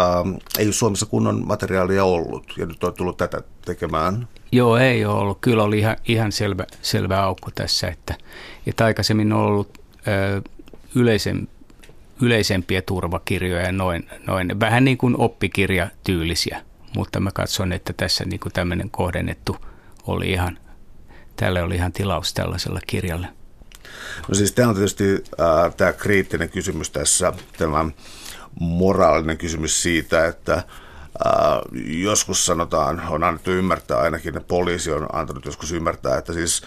ei 0.59 0.73
Suomessa 0.73 1.05
kunnon 1.05 1.47
materiaalia 1.47 2.03
ollut 2.03 2.53
ja 2.57 2.65
nyt 2.65 2.83
on 2.83 2.93
tullut 2.93 3.17
tätä 3.17 3.41
tekemään. 3.65 4.27
Joo, 4.51 4.77
ei 4.77 5.05
ole 5.05 5.19
ollut. 5.19 5.37
Kyllä 5.41 5.63
oli 5.63 5.79
ihan, 5.79 5.97
ihan 6.07 6.31
selvä, 6.31 6.65
selvä 6.81 7.23
aukko 7.23 7.51
tässä, 7.55 7.87
että, 7.87 8.15
että 8.67 8.85
aikaisemmin 8.85 9.33
on 9.33 9.41
ollut 9.41 9.77
ää, 10.05 10.41
yleisen, 10.95 11.47
yleisempiä 12.21 12.81
turvakirjoja, 12.81 13.71
noin, 13.71 14.09
noin, 14.27 14.59
vähän 14.59 14.85
niin 14.85 14.97
kuin 14.97 15.15
oppikirjatyylisiä, 15.17 16.61
mutta 16.95 17.19
mä 17.19 17.31
katson, 17.31 17.73
että 17.73 17.93
tässä 17.93 18.25
niin 18.25 18.39
kuin 18.39 18.53
tämmöinen 18.53 18.89
kohdennettu 18.89 19.57
oli 20.07 20.31
ihan, 20.31 20.57
tälle 21.35 21.61
oli 21.61 21.75
ihan 21.75 21.91
tilaus 21.91 22.33
tällaisella 22.33 22.79
kirjalle. 22.87 23.27
No 24.27 24.35
siis 24.35 24.51
tämä 24.51 24.69
on 24.69 24.75
tietysti 24.75 25.23
äh, 25.39 25.75
tämä 25.75 25.93
kriittinen 25.93 26.49
kysymys 26.49 26.89
tässä, 26.89 27.33
tämä 27.57 27.85
moraalinen 28.59 29.37
kysymys 29.37 29.81
siitä, 29.81 30.25
että 30.27 30.53
äh, 30.53 30.63
joskus 31.85 32.45
sanotaan, 32.45 33.01
on 33.09 33.23
annettu 33.23 33.51
ymmärtää, 33.51 33.97
ainakin 33.97 34.41
poliisi 34.47 34.91
on 34.91 35.15
antanut 35.15 35.45
joskus 35.45 35.71
ymmärtää, 35.71 36.17
että 36.17 36.33
siis 36.33 36.61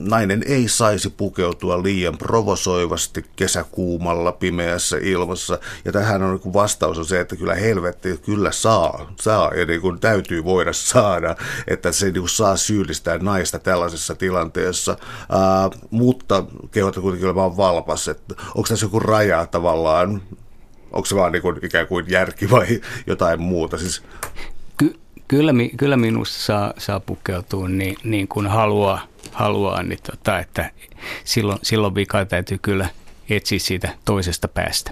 nainen 0.00 0.42
ei 0.46 0.68
saisi 0.68 1.10
pukeutua 1.10 1.82
liian 1.82 2.18
provosoivasti 2.18 3.24
kesäkuumalla 3.36 4.32
pimeässä 4.32 4.96
ilmassa. 5.02 5.58
Ja 5.84 5.92
tähän 5.92 6.22
on 6.22 6.40
niin 6.44 6.54
vastaus 6.54 6.98
on 6.98 7.04
se, 7.04 7.20
että 7.20 7.36
kyllä 7.36 7.54
helvetti, 7.54 8.20
kyllä 8.24 8.52
saa, 8.52 9.12
saa 9.20 9.54
ja 9.54 9.66
niin 9.66 9.80
kuin 9.80 10.00
täytyy 10.00 10.44
voida 10.44 10.72
saada, 10.72 11.36
että 11.66 11.92
se 11.92 12.06
niin 12.06 12.14
kuin 12.14 12.28
saa 12.28 12.56
syyllistää 12.56 13.18
naista 13.18 13.58
tällaisessa 13.58 14.14
tilanteessa. 14.14 14.96
Ää, 15.28 15.64
äh, 15.64 15.70
mutta 15.90 16.44
kehotan 16.70 17.02
kuitenkin 17.02 17.28
olemaan 17.28 17.56
valpas, 17.56 18.08
että 18.08 18.34
onko 18.54 18.68
tässä 18.68 18.86
joku 18.86 19.00
raja 19.00 19.46
tavallaan, 19.46 20.22
onko 20.92 21.06
se 21.06 21.16
vaan 21.16 21.32
niin 21.32 21.42
kuin 21.42 21.58
ikään 21.62 21.86
kuin 21.86 22.06
järki 22.08 22.50
vai 22.50 22.80
jotain 23.06 23.40
muuta? 23.40 23.78
Siis, 23.78 24.02
kyllä, 25.30 25.52
kyllä 25.76 25.96
minusta 25.96 26.38
saa, 26.38 26.74
saa 26.78 27.00
pukeutua 27.00 27.68
niin, 27.68 27.96
niin 28.04 28.28
kuin 28.28 28.46
haluaa 28.46 29.06
haluaa, 29.32 29.82
niin 29.82 29.98
tota, 30.10 30.38
että 30.38 30.70
silloin, 31.24 31.58
silloin 31.62 31.94
vika 31.94 32.24
täytyy 32.24 32.58
kyllä 32.62 32.88
etsiä 33.30 33.58
siitä 33.58 33.94
toisesta 34.04 34.48
päästä. 34.48 34.90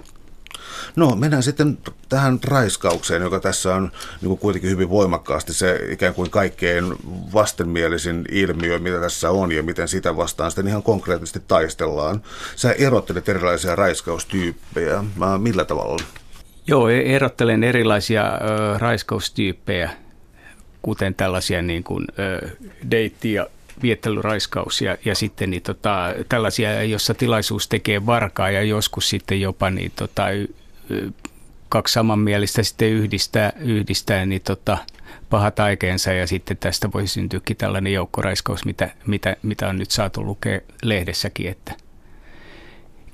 No 0.95 1.15
mennään 1.15 1.43
sitten 1.43 1.77
tähän 2.09 2.39
raiskaukseen, 2.43 3.21
joka 3.21 3.39
tässä 3.39 3.75
on 3.75 3.91
niin 4.21 4.27
kuin 4.27 4.37
kuitenkin 4.37 4.71
hyvin 4.71 4.89
voimakkaasti 4.89 5.53
se 5.53 5.79
ikään 5.89 6.13
kuin 6.13 6.29
kaikkein 6.29 6.85
vastenmielisin 7.33 8.25
ilmiö, 8.31 8.79
mitä 8.79 8.99
tässä 8.99 9.31
on 9.31 9.51
ja 9.51 9.63
miten 9.63 9.87
sitä 9.87 10.17
vastaan 10.17 10.51
sitten 10.51 10.67
ihan 10.67 10.83
konkreettisesti 10.83 11.41
taistellaan. 11.47 12.21
Sä 12.55 12.71
erottelet 12.71 13.29
erilaisia 13.29 13.75
raiskaustyyppejä. 13.75 15.03
Millä 15.37 15.65
tavalla? 15.65 16.03
Joo, 16.67 16.89
e- 16.89 17.15
erottelen 17.15 17.63
erilaisia 17.63 18.27
ö, 18.27 18.77
raiskaustyyppejä, 18.77 19.89
kuten 20.81 21.15
tällaisia 21.15 21.61
niin 21.61 21.83
kuin, 21.83 22.05
ö, 22.19 22.49
deitti- 22.91 23.33
ja 23.33 23.47
viettelyraiskaus 23.81 24.81
ja, 24.81 24.97
ja 25.05 25.15
sitten 25.15 25.49
niin 25.49 25.61
tota, 25.61 26.13
tällaisia, 26.29 26.83
jossa 26.83 27.13
tilaisuus 27.13 27.67
tekee 27.67 28.05
varkaa 28.05 28.51
ja 28.51 28.61
joskus 28.61 29.09
sitten 29.09 29.41
jopa 29.41 29.69
niin 29.69 29.91
tota, 29.95 30.25
kaksi 31.69 31.93
samanmielistä 31.93 32.63
sitten 32.63 32.89
yhdistää, 32.89 33.53
yhdistää 33.59 34.25
niin 34.25 34.41
tota, 34.41 34.77
pahat 35.29 35.59
aikeensa 35.59 36.13
ja 36.13 36.27
sitten 36.27 36.57
tästä 36.57 36.89
voi 36.93 37.07
syntyäkin 37.07 37.57
tällainen 37.57 37.93
joukkoraiskaus, 37.93 38.65
mitä, 38.65 38.89
mitä, 39.05 39.35
mitä 39.41 39.67
on 39.67 39.77
nyt 39.77 39.91
saatu 39.91 40.25
lukea 40.25 40.59
lehdessäkin, 40.83 41.49
että, 41.49 41.73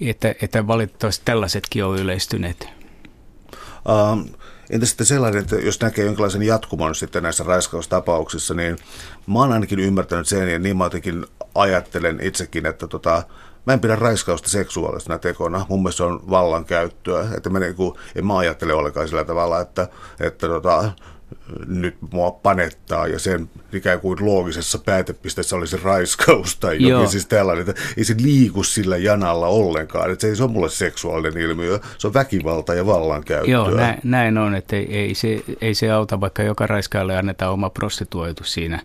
että, 0.02 0.36
että 0.42 0.68
valitettavasti 0.68 1.26
tällaisetkin 1.26 1.86
on 1.86 2.00
yleistyneet. 2.00 2.68
Um, 4.12 4.26
Entä 4.70 4.86
sitten 4.86 5.06
sellainen, 5.06 5.42
että 5.42 5.56
jos 5.56 5.82
näkee 5.82 6.06
jonkinlaisen 6.06 6.44
jatkumon 6.44 6.96
sitten 6.96 7.24
näissä 7.24 7.44
raiskaustapauksissa, 7.44 8.54
niin 8.54 8.78
mä 9.28 9.40
oon 9.40 9.52
ainakin 9.52 9.80
ymmärtänyt 9.80 10.28
sen, 10.28 10.52
ja 10.52 10.60
niin 10.60 10.78
mä 10.78 10.84
jotenkin 10.84 11.26
ajattelen 11.56 12.20
itsekin, 12.22 12.66
että 12.66 12.88
tota, 12.88 13.24
mä 13.66 13.74
en 13.74 13.80
pidä 13.80 13.96
raiskausta 13.96 14.50
seksuaalisena 14.50 15.18
tekona. 15.18 15.66
Mun 15.70 15.80
mielestä 15.80 15.98
se 15.98 16.04
on 16.04 16.30
vallankäyttöä. 16.30 17.28
Että 17.38 17.50
mä, 17.50 17.60
niin 17.60 17.76
kuin, 17.76 17.96
en 18.16 18.26
mä 18.26 18.38
ajattele 18.38 18.74
ollenkaan 18.74 19.08
sillä 19.08 19.26
tavalla, 19.26 19.62
että, 19.62 19.88
että 20.20 20.48
tota, 20.48 20.92
nyt 21.68 21.96
mua 22.12 22.32
panettaa 22.32 23.08
ja 23.08 23.20
sen 23.20 23.50
ikään 23.74 24.00
kuin 24.00 24.26
loogisessa 24.26 24.80
päätepisteessä 24.80 25.56
olisi 25.56 25.78
raiskaus 25.84 26.56
tai 26.56 26.76
jokin 26.76 26.90
Joo. 26.90 27.08
siis 27.08 27.26
tällainen, 27.26 27.70
että 27.70 27.82
ei 27.98 28.04
se 28.04 28.16
liiku 28.22 28.64
sillä 28.64 28.98
janalla 28.98 29.48
ollenkaan, 29.48 30.12
että 30.12 30.22
se 30.22 30.28
ei 30.28 30.36
se 30.36 30.44
ole 30.44 30.52
mulle 30.52 30.70
seksuaalinen 30.70 31.44
ilmiö, 31.44 31.80
se 31.98 32.08
on 32.08 32.14
väkivalta 32.14 32.74
ja 32.74 32.86
vallankäyttöä. 32.86 33.52
Joo, 33.52 33.72
näin, 33.72 34.00
näin 34.04 34.38
on, 34.38 34.56
että 34.56 34.76
ei, 34.76 34.96
ei, 34.96 35.16
se, 35.16 35.44
ei 35.62 35.74
se 35.74 35.92
auta, 35.92 36.22
vaikka 36.22 36.44
joka 36.44 36.68
raiskaalle 36.68 37.18
annetaan 37.18 37.54
oma 37.54 37.70
prostituoitu 37.70 38.44
siinä, 38.44 38.80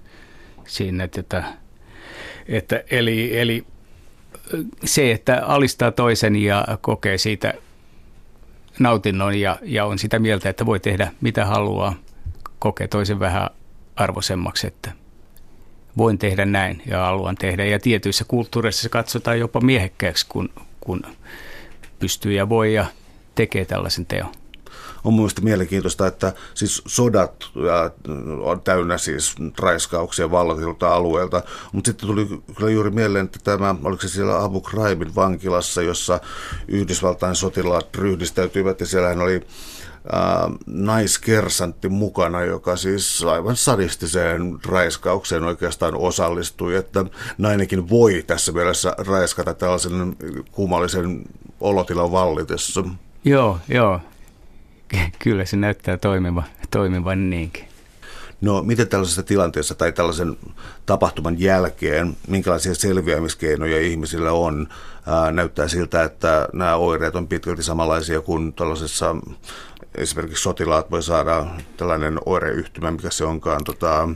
siinä 0.67 1.05
että, 1.05 1.45
että 2.49 2.85
eli, 2.91 3.39
eli 3.39 3.65
se, 4.85 5.13
että 5.13 5.43
alistaa 5.47 5.91
toisen 5.93 6.37
ja 6.37 6.65
kokee 6.81 7.19
siitä 7.19 7.55
nautinnon 8.79 9.41
ja, 9.41 9.59
ja 9.63 9.85
on 9.85 9.99
sitä 9.99 10.19
mieltä, 10.19 10.49
että 10.49 10.67
voi 10.67 10.81
tehdä 10.81 11.13
mitä 11.21 11.45
haluaa, 11.45 11.95
kokee 12.61 12.89
toisen 12.89 13.21
vähän 13.21 13.51
arvoisemmaksi, 13.97 14.67
että 14.67 14.93
voin 15.97 16.19
tehdä 16.19 16.45
näin 16.45 16.83
ja 16.87 16.99
haluan 16.99 17.37
tehdä. 17.37 17.65
Ja 17.65 17.79
tietyissä 17.79 18.25
kulttuureissa 18.25 18.83
se 18.83 18.89
katsotaan 18.89 19.39
jopa 19.39 19.61
miehekkääksi, 19.61 20.27
kun, 20.29 20.49
kun 20.81 21.03
pystyy 21.99 22.33
ja 22.33 22.49
voi 22.49 22.75
ja 22.75 22.87
tekee 23.35 23.65
tällaisen 23.65 24.07
teon. 24.07 24.33
On 25.05 25.15
mielestäni 25.15 25.45
mielenkiintoista, 25.45 26.07
että 26.07 26.33
siis 26.55 26.83
sodat 26.87 27.45
on 28.43 28.61
täynnä 28.61 28.99
siis 28.99 29.35
raiskauksia 29.59 30.31
vallatilta 30.31 30.95
alueelta, 30.95 31.43
mutta 31.73 31.89
sitten 31.89 32.09
tuli 32.09 32.27
kyllä 32.57 32.71
juuri 32.71 32.91
mieleen, 32.91 33.25
että 33.25 33.39
tämä, 33.45 33.75
oliko 33.85 34.03
se 34.03 34.09
siellä 34.09 34.45
Abu 34.45 34.61
Ghraibin 34.61 35.15
vankilassa, 35.15 35.83
jossa 35.83 36.21
Yhdysvaltain 36.69 37.37
sotilaat 37.37 37.97
ryhdistäytyivät 37.97 38.81
ja 38.81 38.87
siellähän 38.87 39.21
oli 39.21 39.47
naiskersantti 40.67 41.89
mukana, 41.89 42.43
joka 42.43 42.77
siis 42.77 43.25
aivan 43.25 43.57
sadistiseen 43.57 44.59
raiskaukseen 44.67 45.45
oikeastaan 45.45 45.95
osallistui, 45.95 46.75
että 46.75 47.05
nainenkin 47.39 47.89
voi 47.89 48.25
tässä 48.27 48.53
mielessä 48.53 48.95
raiskata 48.99 49.55
tällaisen 49.55 50.17
kummallisen 50.53 51.25
olotilan 51.61 52.13
vallitessa. 52.13 52.85
Joo, 53.25 53.59
joo. 53.69 54.01
Kyllä 55.19 55.45
se 55.45 55.57
näyttää 55.57 55.97
toimiva, 55.97 56.43
toimivan 56.71 57.31
niinkin. 57.31 57.65
No 58.41 58.63
miten 58.63 58.89
tällaisessa 58.89 59.23
tilanteessa 59.23 59.75
tai 59.75 59.93
tällaisen 59.93 60.37
tapahtuman 60.87 61.41
jälkeen, 61.41 62.17
minkälaisia 62.29 62.75
selviämiskeinoja 62.75 63.81
ihmisillä 63.81 64.33
on? 64.33 64.69
Ää, 65.07 65.33
näyttää 65.33 65.69
siltä, 65.69 66.05
että 66.05 66.49
nämä 66.53 66.77
oireet 66.77 67.17
on 67.17 67.29
pitkälti 67.29 67.63
samanlaisia 67.63 68.21
kuin 68.21 68.53
tällaisessa 68.53 69.17
esimerkiksi 69.95 70.43
sotilaat 70.43 70.91
voi 70.91 71.03
saada 71.03 71.47
tällainen 71.77 72.19
oireyhtymä, 72.27 72.91
mikä 72.91 73.11
se 73.11 73.25
onkaan, 73.25 73.65
tota, 73.65 74.09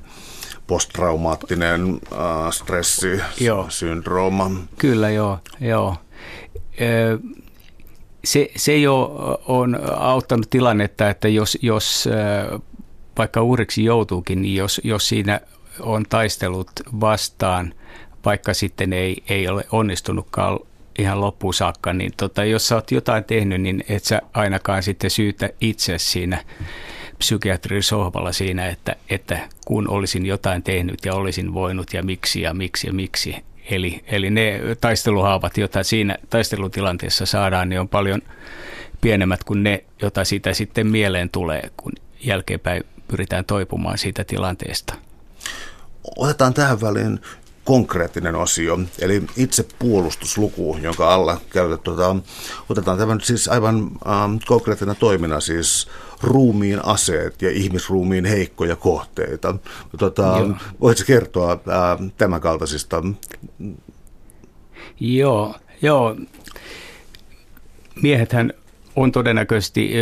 posttraumaattinen 0.66 2.00
äh, 2.12 2.52
stressisyndrooma. 2.52 4.50
Kyllä, 4.78 5.10
joo. 5.10 5.38
joo. 5.60 5.96
Se, 8.24 8.50
se 8.56 8.76
jo 8.76 9.14
on 9.46 9.78
auttanut 9.96 10.50
tilannetta, 10.50 11.10
että 11.10 11.28
jos, 11.28 11.58
jos 11.62 12.08
vaikka 13.18 13.42
uhriksi 13.42 13.84
joutuukin, 13.84 14.42
niin 14.42 14.54
jos, 14.54 14.80
jos 14.84 15.08
siinä 15.08 15.40
on 15.80 16.04
taistelut 16.08 16.70
vastaan, 17.00 17.74
vaikka 18.24 18.54
sitten 18.54 18.92
ei, 18.92 19.22
ei 19.28 19.48
ole 19.48 19.64
onnistunutkaan 19.72 20.58
ihan 20.98 21.20
loppuun 21.20 21.54
saakka, 21.54 21.92
niin 21.92 22.12
tota, 22.16 22.44
jos 22.44 22.68
sä 22.68 22.74
oot 22.74 22.90
jotain 22.90 23.24
tehnyt, 23.24 23.60
niin 23.60 23.84
et 23.88 24.04
sä 24.04 24.22
ainakaan 24.34 24.82
sitten 24.82 25.10
syytä 25.10 25.50
itse 25.60 25.98
siinä 25.98 26.44
psykiatrin 27.18 27.82
sohvalla 27.82 28.32
siinä, 28.32 28.68
että, 28.68 28.96
että 29.10 29.48
kun 29.66 29.88
olisin 29.88 30.26
jotain 30.26 30.62
tehnyt 30.62 31.04
ja 31.04 31.14
olisin 31.14 31.54
voinut 31.54 31.94
ja 31.94 32.02
miksi 32.02 32.40
ja 32.40 32.54
miksi 32.54 32.86
ja 32.86 32.92
miksi. 32.92 33.36
Eli, 33.70 34.04
eli 34.06 34.30
ne 34.30 34.60
taisteluhaavat, 34.80 35.58
joita 35.58 35.82
siinä 35.82 36.16
taistelutilanteessa 36.30 37.26
saadaan, 37.26 37.68
niin 37.68 37.80
on 37.80 37.88
paljon 37.88 38.22
pienemmät 39.00 39.44
kuin 39.44 39.62
ne, 39.62 39.84
joita 40.02 40.24
siitä 40.24 40.54
sitten 40.54 40.86
mieleen 40.86 41.30
tulee, 41.30 41.70
kun 41.76 41.92
jälkeenpäin 42.20 42.84
pyritään 43.08 43.44
toipumaan 43.44 43.98
siitä 43.98 44.24
tilanteesta. 44.24 44.94
Otetaan 46.16 46.54
tähän 46.54 46.80
väliin 46.80 47.20
konkreettinen 47.64 48.34
osio, 48.34 48.78
eli 48.98 49.22
itse 49.36 49.66
puolustusluku, 49.78 50.78
jonka 50.82 51.14
alla 51.14 51.40
käytetään. 51.50 51.84
Tuota, 51.84 52.16
otetaan 52.68 52.98
tämä 52.98 53.14
nyt 53.14 53.24
siis 53.24 53.48
aivan 53.48 53.90
ähm, 54.06 54.36
konkreettina 54.46 54.94
toimina, 54.94 55.40
siis 55.40 55.88
ruumiin 56.22 56.84
aseet 56.84 57.42
ja 57.42 57.50
ihmisruumiin 57.50 58.24
heikkoja 58.24 58.76
kohteita. 58.76 59.54
Tuota, 59.98 60.36
voitko 60.80 61.04
kertoa 61.06 61.52
äh, 61.52 61.58
tämän 62.16 62.40
kaltaisista? 62.40 63.02
Joo, 65.00 65.54
joo. 65.82 66.16
Miehethän 68.02 68.52
on 68.96 69.12
todennäköisesti 69.12 69.92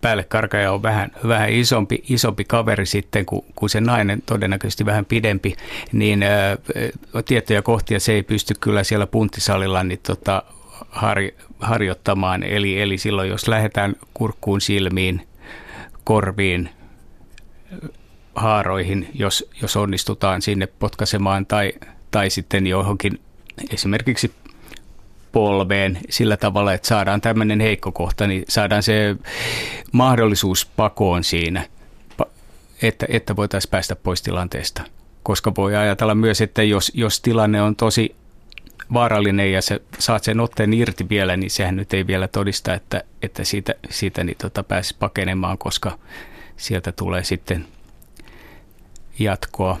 päällekarkaja 0.00 0.72
on 0.72 0.82
vähän, 0.82 1.10
vähän 1.28 1.50
isompi, 1.50 2.02
isompi 2.08 2.44
kaveri 2.44 2.86
sitten 2.86 3.26
kuin, 3.26 3.44
kuin 3.54 3.70
se 3.70 3.80
nainen, 3.80 4.22
todennäköisesti 4.26 4.86
vähän 4.86 5.04
pidempi, 5.04 5.56
niin 5.92 6.24
tiettyjä 7.24 7.62
kohtia 7.62 8.00
se 8.00 8.12
ei 8.12 8.22
pysty 8.22 8.54
kyllä 8.60 8.84
siellä 8.84 9.06
punttisalilla 9.06 9.84
niin 9.84 10.00
tota, 10.06 10.42
har, 10.90 11.18
harjoittamaan. 11.60 12.42
Eli, 12.42 12.82
eli 12.82 12.98
silloin 12.98 13.28
jos 13.28 13.48
lähdetään 13.48 13.94
kurkkuun 14.14 14.60
silmiin, 14.60 15.28
korviin, 16.04 16.68
haaroihin, 18.34 19.08
jos, 19.14 19.50
jos 19.62 19.76
onnistutaan 19.76 20.42
sinne 20.42 20.66
potkaisemaan 20.66 21.46
tai, 21.46 21.72
tai 22.10 22.30
sitten 22.30 22.66
johonkin 22.66 23.20
esimerkiksi 23.70 24.34
polveen 25.34 25.98
sillä 26.10 26.36
tavalla, 26.36 26.72
että 26.72 26.88
saadaan 26.88 27.20
tämmöinen 27.20 27.60
heikko 27.60 27.92
kohta, 27.92 28.26
niin 28.26 28.44
saadaan 28.48 28.82
se 28.82 29.16
mahdollisuus 29.92 30.66
pakoon 30.66 31.24
siinä, 31.24 31.66
että, 32.82 33.06
että 33.08 33.36
voitaisiin 33.36 33.70
päästä 33.70 33.96
pois 33.96 34.22
tilanteesta. 34.22 34.82
Koska 35.22 35.52
voi 35.56 35.76
ajatella 35.76 36.14
myös, 36.14 36.40
että 36.40 36.62
jos, 36.62 36.92
jos 36.94 37.20
tilanne 37.20 37.62
on 37.62 37.76
tosi 37.76 38.14
vaarallinen 38.92 39.52
ja 39.52 39.62
sä 39.62 39.80
saat 39.98 40.24
sen 40.24 40.40
otteen 40.40 40.74
irti 40.74 41.08
vielä, 41.08 41.36
niin 41.36 41.50
sehän 41.50 41.76
nyt 41.76 41.94
ei 41.94 42.06
vielä 42.06 42.28
todista, 42.28 42.74
että, 42.74 43.04
että 43.22 43.44
siitä, 43.44 43.74
siitä 43.90 44.24
niin 44.24 44.36
tota 44.40 44.62
pääsisi 44.62 44.96
pakenemaan, 44.98 45.58
koska 45.58 45.98
sieltä 46.56 46.92
tulee 46.92 47.24
sitten 47.24 47.66
jatkoa 49.18 49.78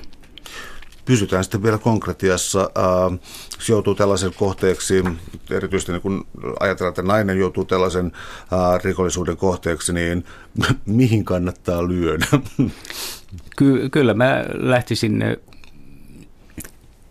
pysytään 1.04 1.44
sitten 1.44 1.62
vielä 1.62 1.78
konkretiassa, 1.78 2.60
äh, 2.60 3.18
jos 3.58 3.68
joutuu 3.68 3.94
tällaisen 3.94 4.34
kohteeksi, 4.34 5.04
erityisesti 5.50 5.92
niin 5.92 6.02
kun 6.02 6.26
ajatellaan, 6.60 6.90
että 6.90 7.02
nainen 7.02 7.38
joutuu 7.38 7.64
tällaisen 7.64 8.12
äh, 8.36 8.84
rikollisuuden 8.84 9.36
kohteeksi, 9.36 9.92
niin 9.92 10.24
mihin 10.86 11.24
kannattaa 11.24 11.88
lyödä? 11.88 12.26
Ky- 13.56 13.88
kyllä 13.88 14.14
mä 14.14 14.44
lähtisin 14.54 15.24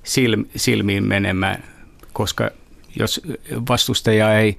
silm- 0.04 0.50
silmiin 0.56 1.04
menemään, 1.04 1.64
koska 2.14 2.52
jos 3.00 3.22
vastustaja 3.70 4.40
ei, 4.40 4.58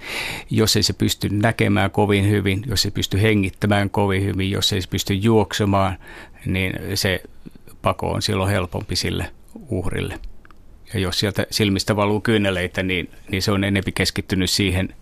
jos 0.51 0.77
ei 0.77 0.83
se 0.83 0.93
pysty 0.93 1.29
näkemään 1.29 1.91
kovin 1.91 2.31
hyvin, 2.31 2.63
jos 2.67 2.85
ei 2.85 2.91
pysty 2.91 3.23
hengittämään 3.23 3.91
kovin 3.91 4.25
hyvin, 4.25 4.51
jos 4.51 4.73
ei 4.73 4.83
se 4.83 4.89
pysty 4.89 5.15
juoksemaan, 5.15 5.99
niin 6.47 6.73
se 6.95 7.23
pako 7.85 8.11
on 8.11 8.23
silloin 8.23 8.51
helpompi 8.51 8.97
sille 8.97 9.31
uhrille. 9.69 10.21
Ja 10.95 11.01
jos 11.01 11.21
sieltä 11.21 11.47
silmistä 11.51 11.97
valuu 11.97 12.21
kyyneleitä, 12.21 12.83
niin, 12.83 13.11
niin 13.31 13.43
se 13.43 13.53
on 13.53 13.65
enempi 13.65 13.93
keskittynyt 13.93 14.51
siihen 14.51 14.95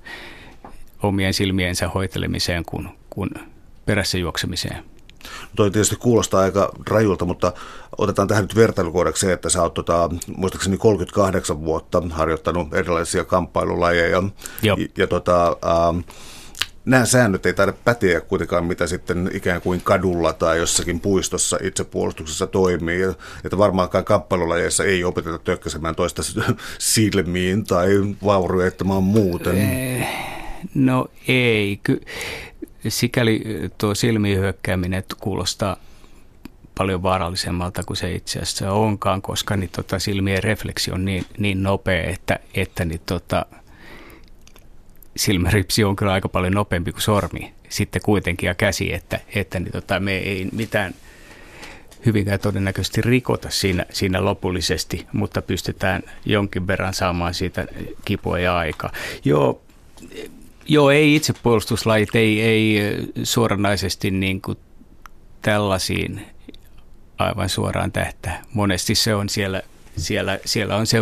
omien 1.02 1.34
silmiensä 1.34 1.88
hoitelemiseen 1.88 2.64
kuin, 2.64 2.88
kuin 3.10 3.30
perässä 3.86 4.18
juoksemiseen. 4.18 4.84
Toi 5.56 5.70
tietysti 5.70 5.96
kuulostaa 5.96 6.40
aika 6.40 6.72
rajulta, 6.90 7.24
mutta 7.24 7.52
otetaan 7.98 8.28
tähän 8.28 8.44
nyt 8.44 8.56
vertailukohdaksi 8.56 9.26
se, 9.26 9.32
että 9.32 9.48
sä 9.48 9.62
oot 9.62 9.74
tota, 9.74 10.10
muistaakseni 10.36 10.76
38 10.76 11.60
vuotta 11.60 12.02
harjoittanut 12.10 12.74
erilaisia 12.74 13.24
kamppailulajeja. 13.24 14.22
Joo. 14.62 14.76
Ja, 14.76 14.88
ja 14.96 15.06
tota, 15.06 15.46
ähm, 15.48 15.98
nämä 16.84 17.06
säännöt 17.06 17.46
ei 17.46 17.54
taida 17.54 17.72
päteä 17.84 18.20
kuitenkaan, 18.20 18.64
mitä 18.64 18.86
sitten 18.86 19.30
ikään 19.34 19.60
kuin 19.60 19.80
kadulla 19.80 20.32
tai 20.32 20.58
jossakin 20.58 21.00
puistossa 21.00 21.58
itsepuolustuksessa 21.62 22.46
toimii. 22.46 23.02
Että 23.44 23.58
varmaankaan 23.58 24.04
kamppailulajeissa 24.04 24.84
ei 24.84 25.04
opeteta 25.04 25.38
tökkäsemään 25.38 25.94
toista 25.94 26.22
silmiin 26.78 27.64
tai 27.64 27.88
vaurioittamaan 28.24 29.02
muuten. 29.02 29.56
Eh, 29.56 30.08
no 30.74 31.06
ei. 31.28 31.80
Ky- 31.82 32.00
sikäli 32.88 33.42
tuo 33.78 33.94
silmiin 33.94 34.38
hyökkääminen 34.38 35.04
kuulostaa 35.20 35.76
paljon 36.78 37.02
vaarallisemmalta 37.02 37.82
kuin 37.82 37.96
se 37.96 38.12
itse 38.12 38.38
asiassa 38.38 38.72
onkaan, 38.72 39.22
koska 39.22 39.56
niin 39.56 39.70
tota, 39.76 39.98
silmien 39.98 40.42
refleksi 40.42 40.92
on 40.92 41.04
niin, 41.04 41.26
niin 41.38 41.62
nopea, 41.62 42.02
että, 42.02 42.38
että 42.54 42.84
niin 42.84 43.00
tota, 43.06 43.46
silmäripsi 45.16 45.84
on 45.84 45.96
kyllä 45.96 46.12
aika 46.12 46.28
paljon 46.28 46.52
nopeampi 46.52 46.92
kuin 46.92 47.02
sormi 47.02 47.52
sitten 47.68 48.02
kuitenkin 48.02 48.46
ja 48.46 48.54
käsi, 48.54 48.94
että, 48.94 49.20
että 49.34 49.60
niin 49.60 49.72
tota, 49.72 50.00
me 50.00 50.16
ei 50.16 50.48
mitään 50.52 50.94
hyvinkään 52.06 52.40
todennäköisesti 52.40 53.00
rikota 53.00 53.50
siinä, 53.50 53.86
siinä 53.90 54.24
lopullisesti, 54.24 55.06
mutta 55.12 55.42
pystytään 55.42 56.02
jonkin 56.24 56.66
verran 56.66 56.94
saamaan 56.94 57.34
siitä 57.34 57.66
kipua 58.04 58.38
ja 58.38 58.56
aikaa. 58.56 58.92
Joo, 59.24 59.62
joo 60.68 60.90
ei 60.90 61.16
itsepuolustuslajit, 61.16 62.14
ei, 62.14 62.42
ei 62.42 62.80
suoranaisesti 63.22 64.10
niin 64.10 64.42
kuin 64.42 64.58
tällaisiin 65.42 66.26
aivan 67.18 67.48
suoraan 67.48 67.92
tähtää. 67.92 68.42
Monesti 68.54 68.94
se 68.94 69.14
on 69.14 69.28
siellä, 69.28 69.62
siellä, 69.96 70.38
siellä 70.44 70.76
on 70.76 70.86
se 70.86 70.98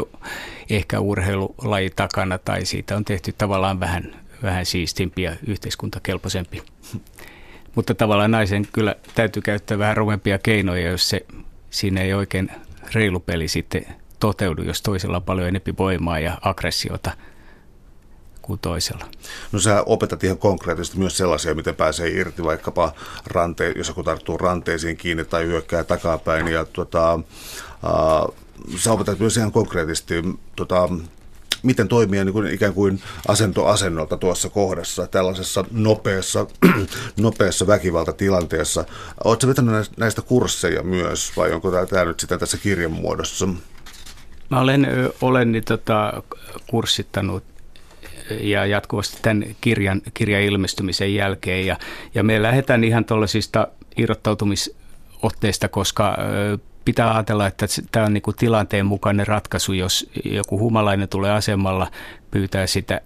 ehkä 0.71 1.01
urheilulaji 1.01 1.91
takana 1.91 2.39
tai 2.39 2.65
siitä 2.65 2.97
on 2.97 3.05
tehty 3.05 3.33
tavallaan 3.39 3.81
vähän, 3.81 4.17
vähän 4.43 4.67
siistimpi 4.67 5.23
ja 5.23 5.37
yhteiskuntakelpoisempi. 5.47 6.63
Mutta 7.75 7.95
tavallaan 7.95 8.31
naisen 8.31 8.69
kyllä 8.73 8.97
täytyy 9.15 9.43
käyttää 9.43 9.79
vähän 9.79 9.97
rumempia 9.97 10.39
keinoja, 10.39 10.91
jos 10.91 11.09
se 11.09 11.27
siinä 11.71 12.01
ei 12.01 12.15
oikein 12.15 12.51
reilu 12.95 13.21
peli 13.21 13.49
sitten 13.49 13.87
toteudu, 14.21 14.63
jos 14.63 14.83
toisella 14.83 15.17
on 15.17 15.23
paljon 15.23 15.49
enemmän 15.49 15.79
voimaa 15.79 16.19
ja 16.19 16.39
aggressiota 16.43 17.11
kuin 18.43 18.61
toisella. 18.61 19.07
No 19.53 19.61
sä 19.61 19.83
opetat 19.87 20.25
ihan 20.25 20.39
konkreettisesti 20.39 20.99
myös 20.99 21.17
sellaisia, 21.17 21.55
miten 21.55 21.77
pääsee 21.77 22.09
irti 22.09 22.45
vaikkapa 22.45 22.93
rante, 23.27 23.73
jos 23.77 23.89
joku 23.89 24.03
tarttuu 24.03 24.39
ranteisiin 24.39 24.97
kiinni 24.97 25.25
tai 25.25 25.45
hyökkää 25.45 25.85
takapäin. 25.85 26.49
Ja 26.49 26.65
tuota, 26.65 27.21
sä 28.77 28.93
opetat 28.93 29.19
myös 29.19 29.37
ihan 29.37 29.53
konkreettisesti, 29.53 30.15
tota, 30.57 30.89
miten 31.63 31.89
toimia 31.89 32.25
niin 32.25 32.33
kuin 32.33 32.55
ikään 32.55 32.75
kuin 32.75 33.03
asento-asennolta 33.29 34.17
tuossa 34.17 34.49
kohdassa, 34.49 35.07
tällaisessa 35.07 35.65
nopeassa, 35.71 36.47
nopeassa 37.21 37.67
väkivaltatilanteessa. 37.67 38.85
Oletko 39.25 39.47
vetänyt 39.47 39.97
näistä 39.97 40.23
kursseja 40.23 40.83
myös, 40.83 41.33
vai 41.37 41.53
onko 41.53 41.87
tämä 41.87 42.05
nyt 42.05 42.21
sitä 42.21 42.39
tässä 42.39 42.59
kirjan 42.59 42.93
muodossa? 42.93 43.49
Mä 44.51 44.61
olen, 44.61 44.89
olen 45.21 45.53
niin, 45.53 45.65
tota, 45.65 46.23
kurssittanut 46.71 47.45
ja 48.41 48.67
jatkuvasti 48.67 49.19
tämän 49.23 49.57
kirjan, 49.61 50.03
kirjan 50.15 50.43
ilmestymisen 50.43 51.15
jälkeen. 51.15 51.67
Ja, 51.67 51.77
ja 52.15 52.23
me 52.23 52.43
lähdetään 52.43 52.85
ihan 52.85 53.05
tuollaisista 53.05 53.69
irrottautumisotteista, 53.97 55.69
koska 55.69 56.17
pitää 56.85 57.15
ajatella, 57.15 57.47
että 57.47 57.67
tämä 57.93 58.07
on 58.07 58.13
niin 58.13 58.23
kuin 58.23 58.37
tilanteen 58.37 58.87
mukainen 58.87 59.27
ratkaisu, 59.27 59.73
jos 59.73 60.11
joku 60.25 60.59
humalainen 60.59 61.09
tulee 61.09 61.31
asemalla, 61.33 61.91
pyytää 62.31 62.67
sitä, 62.67 63.01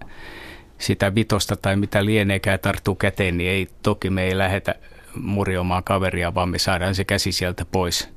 sitä 0.77 1.15
vitosta 1.15 1.55
tai 1.55 1.75
mitä 1.75 2.05
lieneekään 2.05 2.59
tarttuu 2.59 2.95
käteen, 2.95 3.37
niin 3.37 3.49
ei 3.49 3.67
toki 3.83 4.09
me 4.09 4.23
ei 4.23 4.37
lähetä 4.37 4.75
murjomaan 5.15 5.83
kaveria, 5.83 6.35
vaan 6.35 6.49
me 6.49 6.59
saadaan 6.59 6.95
se 6.95 7.03
käsi 7.03 7.31
sieltä 7.31 7.65
pois. 7.65 8.09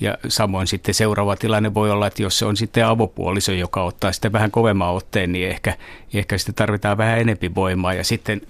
Ja 0.00 0.18
samoin 0.28 0.66
sitten 0.66 0.94
seuraava 0.94 1.36
tilanne 1.36 1.74
voi 1.74 1.90
olla, 1.90 2.06
että 2.06 2.22
jos 2.22 2.38
se 2.38 2.44
on 2.44 2.56
sitten 2.56 2.86
avopuoliso, 2.86 3.52
joka 3.52 3.82
ottaa 3.82 4.12
sitten 4.12 4.32
vähän 4.32 4.50
kovemman 4.50 4.90
otteen, 4.90 5.32
niin 5.32 5.48
ehkä, 5.48 5.76
ehkä 6.14 6.38
sitten 6.38 6.54
tarvitaan 6.54 6.98
vähän 6.98 7.18
enempi 7.18 7.54
voimaa 7.54 7.94
ja 7.94 8.04
sitten 8.04 8.40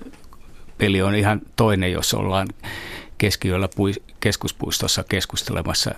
peli 0.78 1.02
on 1.02 1.14
ihan 1.14 1.40
toinen, 1.56 1.92
jos 1.92 2.14
ollaan 2.14 2.48
keskiyöllä 3.18 3.68
keskuspuistossa 4.20 5.04
keskustelemassa 5.08 5.94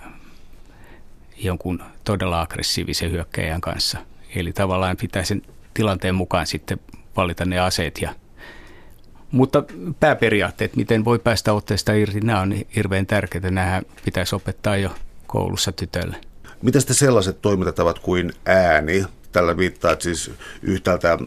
jonkun 1.37 1.83
todella 2.03 2.41
aggressiivisen 2.41 3.11
hyökkäjän 3.11 3.61
kanssa. 3.61 3.97
Eli 4.35 4.53
tavallaan 4.53 4.97
pitää 4.97 5.23
sen 5.23 5.41
tilanteen 5.73 6.15
mukaan 6.15 6.47
sitten 6.47 6.79
valita 7.17 7.45
ne 7.45 7.59
aseet. 7.59 8.01
Ja, 8.01 8.15
mutta 9.31 9.63
pääperiaatteet, 9.99 10.75
miten 10.75 11.05
voi 11.05 11.19
päästä 11.19 11.53
otteesta 11.53 11.93
irti, 11.93 12.21
nämä 12.21 12.41
on 12.41 12.55
hirveän 12.75 13.05
tärkeitä. 13.05 13.51
Nämä 13.51 13.81
pitäisi 14.05 14.35
opettaa 14.35 14.77
jo 14.77 14.89
koulussa 15.27 15.71
tytölle. 15.71 16.17
Mitä 16.61 16.79
sitten 16.79 16.95
sellaiset 16.95 17.41
toimintatavat 17.41 17.99
kuin 17.99 18.33
ääni? 18.45 19.05
Tällä 19.31 19.57
viittaa 19.57 19.95
siis 19.99 20.31
yhtäältä 20.61 21.13
äh, 21.13 21.19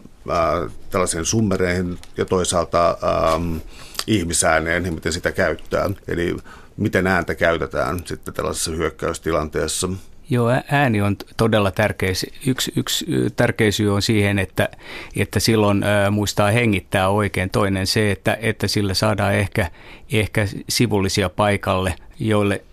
tällaisiin 0.89 1.25
summereihin 1.25 1.97
ja 2.17 2.25
toisaalta 2.25 2.89
äh, 2.89 3.61
ihmisääneen, 4.07 4.93
miten 4.93 5.13
sitä 5.13 5.31
käyttää. 5.31 5.89
Eli 6.07 6.37
miten 6.79 7.07
ääntä 7.07 7.35
käytetään 7.35 7.99
sitten 8.05 8.33
tällaisessa 8.33 8.71
hyökkäystilanteessa. 8.71 9.89
Joo, 10.29 10.49
ääni 10.71 11.01
on 11.01 11.15
todella 11.37 11.71
tärkeä. 11.71 12.09
Yksi, 12.45 12.71
yksi 12.75 13.05
tärkeä 13.35 13.71
syy 13.71 13.93
on 13.93 14.01
siihen, 14.01 14.39
että, 14.39 14.69
että 15.15 15.39
silloin 15.39 15.83
muistaa 16.11 16.51
hengittää 16.51 17.09
oikein. 17.09 17.49
Toinen 17.49 17.87
se, 17.87 18.11
että, 18.11 18.37
että 18.41 18.67
sillä 18.67 18.93
saadaan 18.93 19.33
ehkä, 19.33 19.71
ehkä 20.11 20.47
sivullisia 20.69 21.29
paikalle, 21.29 21.95
joille 22.19 22.63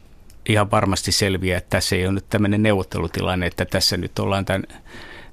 ihan 0.48 0.70
varmasti 0.70 1.12
selviää, 1.12 1.58
että 1.58 1.70
tässä 1.70 1.96
ei 1.96 2.06
ole 2.06 2.14
nyt 2.14 2.28
tämmöinen 2.30 2.62
neuvottelutilanne, 2.62 3.46
että 3.46 3.64
tässä 3.64 3.96
nyt 3.96 4.18
ollaan 4.18 4.44
tämän 4.44 4.64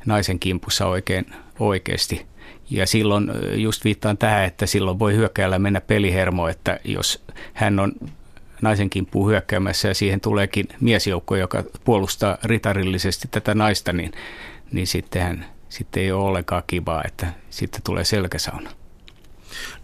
naisen 0.06 0.40
kimpussa 0.40 0.88
oikein 0.88 1.26
oikeasti. 1.60 2.26
Ja 2.70 2.88
silloin 2.88 3.32
just 3.56 3.84
viittaan 3.84 4.18
tähän, 4.18 4.46
että 4.46 4.66
silloin 4.66 5.00
voi 5.00 5.16
hyökkäällä 5.16 5.60
mennä 5.60 5.82
pelihermo, 5.82 6.48
että 6.48 6.80
jos 6.84 7.24
hän 7.54 7.80
on 7.80 7.92
naisen 8.64 8.90
kimppuun 8.90 9.30
hyökkäämässä 9.30 9.88
ja 9.88 9.94
siihen 9.94 10.22
tuleekin 10.22 10.68
miesjoukko, 10.80 11.36
joka 11.36 11.64
puolustaa 11.84 12.38
ritarillisesti 12.44 13.28
tätä 13.32 13.56
naista, 13.56 13.94
niin, 13.94 14.12
niin 14.72 14.88
sittenhän 14.88 15.46
sitten 15.70 16.04
ei 16.04 16.12
ole 16.12 16.24
ollenkaan 16.24 16.64
kivaa, 16.68 17.04
että 17.06 17.28
sitten 17.50 17.82
tulee 17.84 18.04
selkäsauna. 18.04 18.70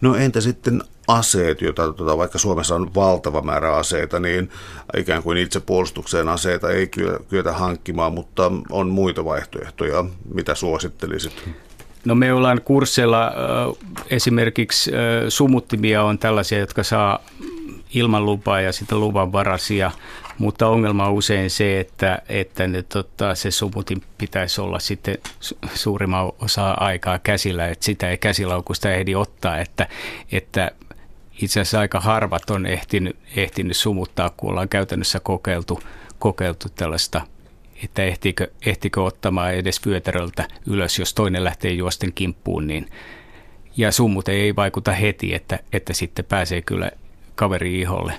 No 0.00 0.14
entä 0.14 0.40
sitten 0.40 0.82
aseet, 1.08 1.62
joita 1.62 1.92
tuota, 1.92 2.18
vaikka 2.18 2.38
Suomessa 2.38 2.74
on 2.74 2.94
valtava 2.94 3.42
määrä 3.42 3.76
aseita, 3.76 4.20
niin 4.20 4.50
ikään 4.96 5.22
kuin 5.22 5.38
itsepuolustukseen 5.38 6.28
aseita 6.28 6.70
ei 6.70 6.90
kyetä 7.28 7.52
hankkimaan, 7.52 8.12
mutta 8.12 8.52
on 8.70 8.88
muita 8.88 9.24
vaihtoehtoja. 9.24 10.04
Mitä 10.34 10.54
suosittelisit? 10.54 11.48
No 12.04 12.14
me 12.14 12.32
ollaan 12.32 12.60
kursseilla 12.64 13.32
esimerkiksi 14.10 14.90
sumuttimia 15.28 16.02
on 16.02 16.18
tällaisia, 16.18 16.58
jotka 16.58 16.82
saa 16.82 17.18
ilman 17.94 18.26
lupaa 18.26 18.60
ja 18.60 18.72
sitten 18.72 19.00
luvan 19.00 19.32
varasia, 19.32 19.90
mutta 20.38 20.68
ongelma 20.68 21.06
on 21.06 21.12
usein 21.12 21.50
se, 21.50 21.80
että, 21.80 22.22
että 22.28 22.66
ne, 22.66 22.82
tota, 22.82 23.34
se 23.34 23.50
sumutin 23.50 24.02
pitäisi 24.18 24.60
olla 24.60 24.78
sitten 24.78 25.18
suurimman 25.74 26.32
osa 26.38 26.70
aikaa 26.70 27.18
käsillä, 27.18 27.68
että 27.68 27.84
sitä 27.84 28.10
ei 28.10 28.18
käsilaukusta 28.18 28.92
ehdi 28.92 29.14
ottaa, 29.14 29.58
että, 29.58 29.88
että 30.32 30.70
itse 31.42 31.60
asiassa 31.60 31.80
aika 31.80 32.00
harvat 32.00 32.50
on 32.50 32.66
ehtinyt, 32.66 33.16
ehtinyt 33.36 33.76
sumuttaa, 33.76 34.30
kun 34.36 34.50
ollaan 34.50 34.68
käytännössä 34.68 35.20
kokeiltu, 35.20 35.80
kokeiltu 36.18 36.68
tällaista 36.74 37.20
että 37.84 38.02
ehtiikö, 38.02 38.50
ehtikö 38.66 39.02
ottamaan 39.02 39.54
edes 39.54 39.86
vyötäröltä 39.86 40.48
ylös, 40.66 40.98
jos 40.98 41.14
toinen 41.14 41.44
lähtee 41.44 41.72
juosten 41.72 42.12
kimppuun, 42.12 42.66
niin 42.66 42.90
ja 43.76 43.92
summut 43.92 44.28
ei 44.28 44.56
vaikuta 44.56 44.92
heti, 44.92 45.34
että, 45.34 45.58
että 45.72 45.92
sitten 45.92 46.24
pääsee 46.24 46.62
kyllä 46.62 46.90
kaveri 47.40 47.80
iholle. 47.80 48.12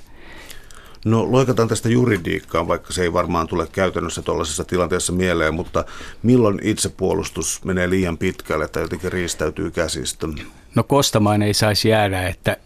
No 1.05 1.31
loikataan 1.31 1.67
tästä 1.67 1.89
juridiikkaan, 1.89 2.67
vaikka 2.67 2.93
se 2.93 3.01
ei 3.01 3.13
varmaan 3.13 3.47
tule 3.47 3.67
käytännössä 3.71 4.21
tuollaisessa 4.21 4.63
tilanteessa 4.63 5.13
mieleen, 5.13 5.53
mutta 5.53 5.85
milloin 6.23 6.59
itsepuolustus 6.63 7.65
menee 7.65 7.89
liian 7.89 8.17
pitkälle 8.17 8.67
tai 8.67 8.83
jotenkin 8.83 9.11
riistäytyy 9.11 9.71
käsistä? 9.71 10.27
No 10.75 10.83
kostamaan 10.83 11.41
ei 11.41 11.53
saisi 11.53 11.89
jäädä, 11.89 12.27
että, 12.27 12.57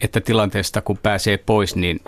että 0.00 0.20
tilanteesta 0.20 0.80
kun 0.80 0.98
pääsee 0.98 1.36
pois 1.36 1.76
niin, 1.76 2.00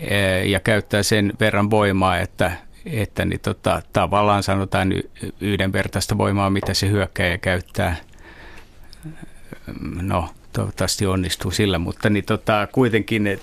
e, 0.00 0.44
ja 0.44 0.60
käyttää 0.60 1.02
sen 1.02 1.32
verran 1.40 1.70
voimaa, 1.70 2.18
että, 2.18 2.52
että 2.86 3.24
niin 3.24 3.40
tota, 3.40 3.82
tavallaan 3.92 4.42
sanotaan 4.42 4.94
yhdenvertaista 5.40 6.18
voimaa, 6.18 6.50
mitä 6.50 6.74
se 6.74 6.88
hyökkäjä 6.88 7.38
käyttää. 7.38 7.96
No, 10.02 10.28
toivottavasti 10.52 11.06
onnistuu 11.06 11.50
sillä, 11.50 11.78
mutta 11.78 12.10
niin 12.10 12.24
tota, 12.24 12.68
kuitenkin 12.72 13.26
et, 13.26 13.42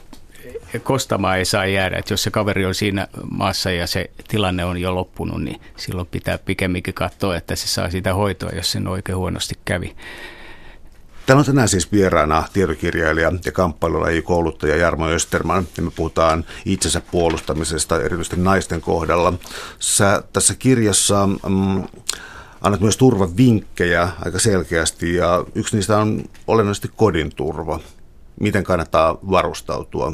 kostamaan 0.83 1.37
ei 1.37 1.45
saa 1.45 1.65
jäädä, 1.65 1.97
että 1.97 2.13
jos 2.13 2.23
se 2.23 2.31
kaveri 2.31 2.65
on 2.65 2.75
siinä 2.75 3.07
maassa 3.31 3.71
ja 3.71 3.87
se 3.87 4.11
tilanne 4.27 4.65
on 4.65 4.77
jo 4.77 4.95
loppunut, 4.95 5.43
niin 5.43 5.61
silloin 5.77 6.07
pitää 6.07 6.37
pikemminkin 6.37 6.93
katsoa, 6.93 7.35
että 7.35 7.55
se 7.55 7.67
saa 7.67 7.89
sitä 7.89 8.13
hoitoa, 8.13 8.49
jos 8.49 8.71
sen 8.71 8.87
oikein 8.87 9.17
huonosti 9.17 9.55
kävi. 9.65 9.95
Täällä 11.25 11.39
on 11.39 11.45
tänään 11.45 11.67
siis 11.67 11.91
vieraana 11.91 12.43
tietokirjailija 12.53 13.31
ja 14.15 14.21
kouluttaja 14.21 14.75
Jarmo 14.75 15.07
Österman, 15.09 15.67
ja 15.77 15.83
me 15.83 15.91
puhutaan 15.91 16.45
itsensä 16.65 17.01
puolustamisesta, 17.11 18.01
erityisesti 18.01 18.39
naisten 18.39 18.81
kohdalla. 18.81 19.33
Sä 19.79 20.23
tässä 20.33 20.55
kirjassa 20.55 21.27
mm, 21.27 21.83
annat 22.61 22.81
myös 22.81 22.97
turvavinkkejä 22.97 24.09
aika 24.25 24.39
selkeästi, 24.39 25.15
ja 25.15 25.45
yksi 25.55 25.75
niistä 25.75 25.97
on 25.97 26.23
olennaisesti 26.47 26.91
kodin 26.95 27.35
turva. 27.35 27.79
Miten 28.39 28.63
kannattaa 28.63 29.17
varustautua? 29.31 30.13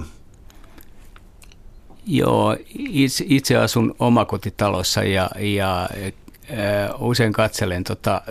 Joo, 2.05 2.58
itse, 2.75 3.25
itse 3.27 3.58
asun 3.58 3.95
omakotitalossa 3.99 5.03
ja, 5.03 5.29
ja 5.39 5.81
äh, 5.81 7.01
usein 7.01 7.34
katselen 7.34 7.84
tota 7.84 8.21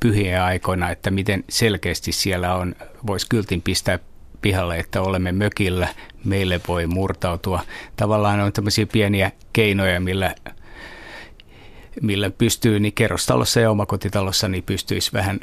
pyhiä 0.00 0.44
aikoina, 0.44 0.90
että 0.90 1.10
miten 1.10 1.44
selkeästi 1.48 2.12
siellä 2.12 2.54
on, 2.54 2.74
voisi 3.06 3.26
kyltin 3.28 3.62
pistää 3.62 3.98
pihalle, 4.42 4.78
että 4.78 5.02
olemme 5.02 5.32
mökillä, 5.32 5.88
meille 6.24 6.60
voi 6.68 6.86
murtautua. 6.86 7.60
Tavallaan 7.96 8.40
on 8.40 8.52
tämmöisiä 8.52 8.86
pieniä 8.86 9.32
keinoja, 9.52 10.00
millä, 10.00 10.34
millä 12.02 12.30
pystyy, 12.30 12.80
niin 12.80 12.92
kerrostalossa 12.92 13.60
ja 13.60 13.70
omakotitalossa 13.70 14.48
niin 14.48 14.64
pystyisi 14.64 15.12
vähän 15.12 15.40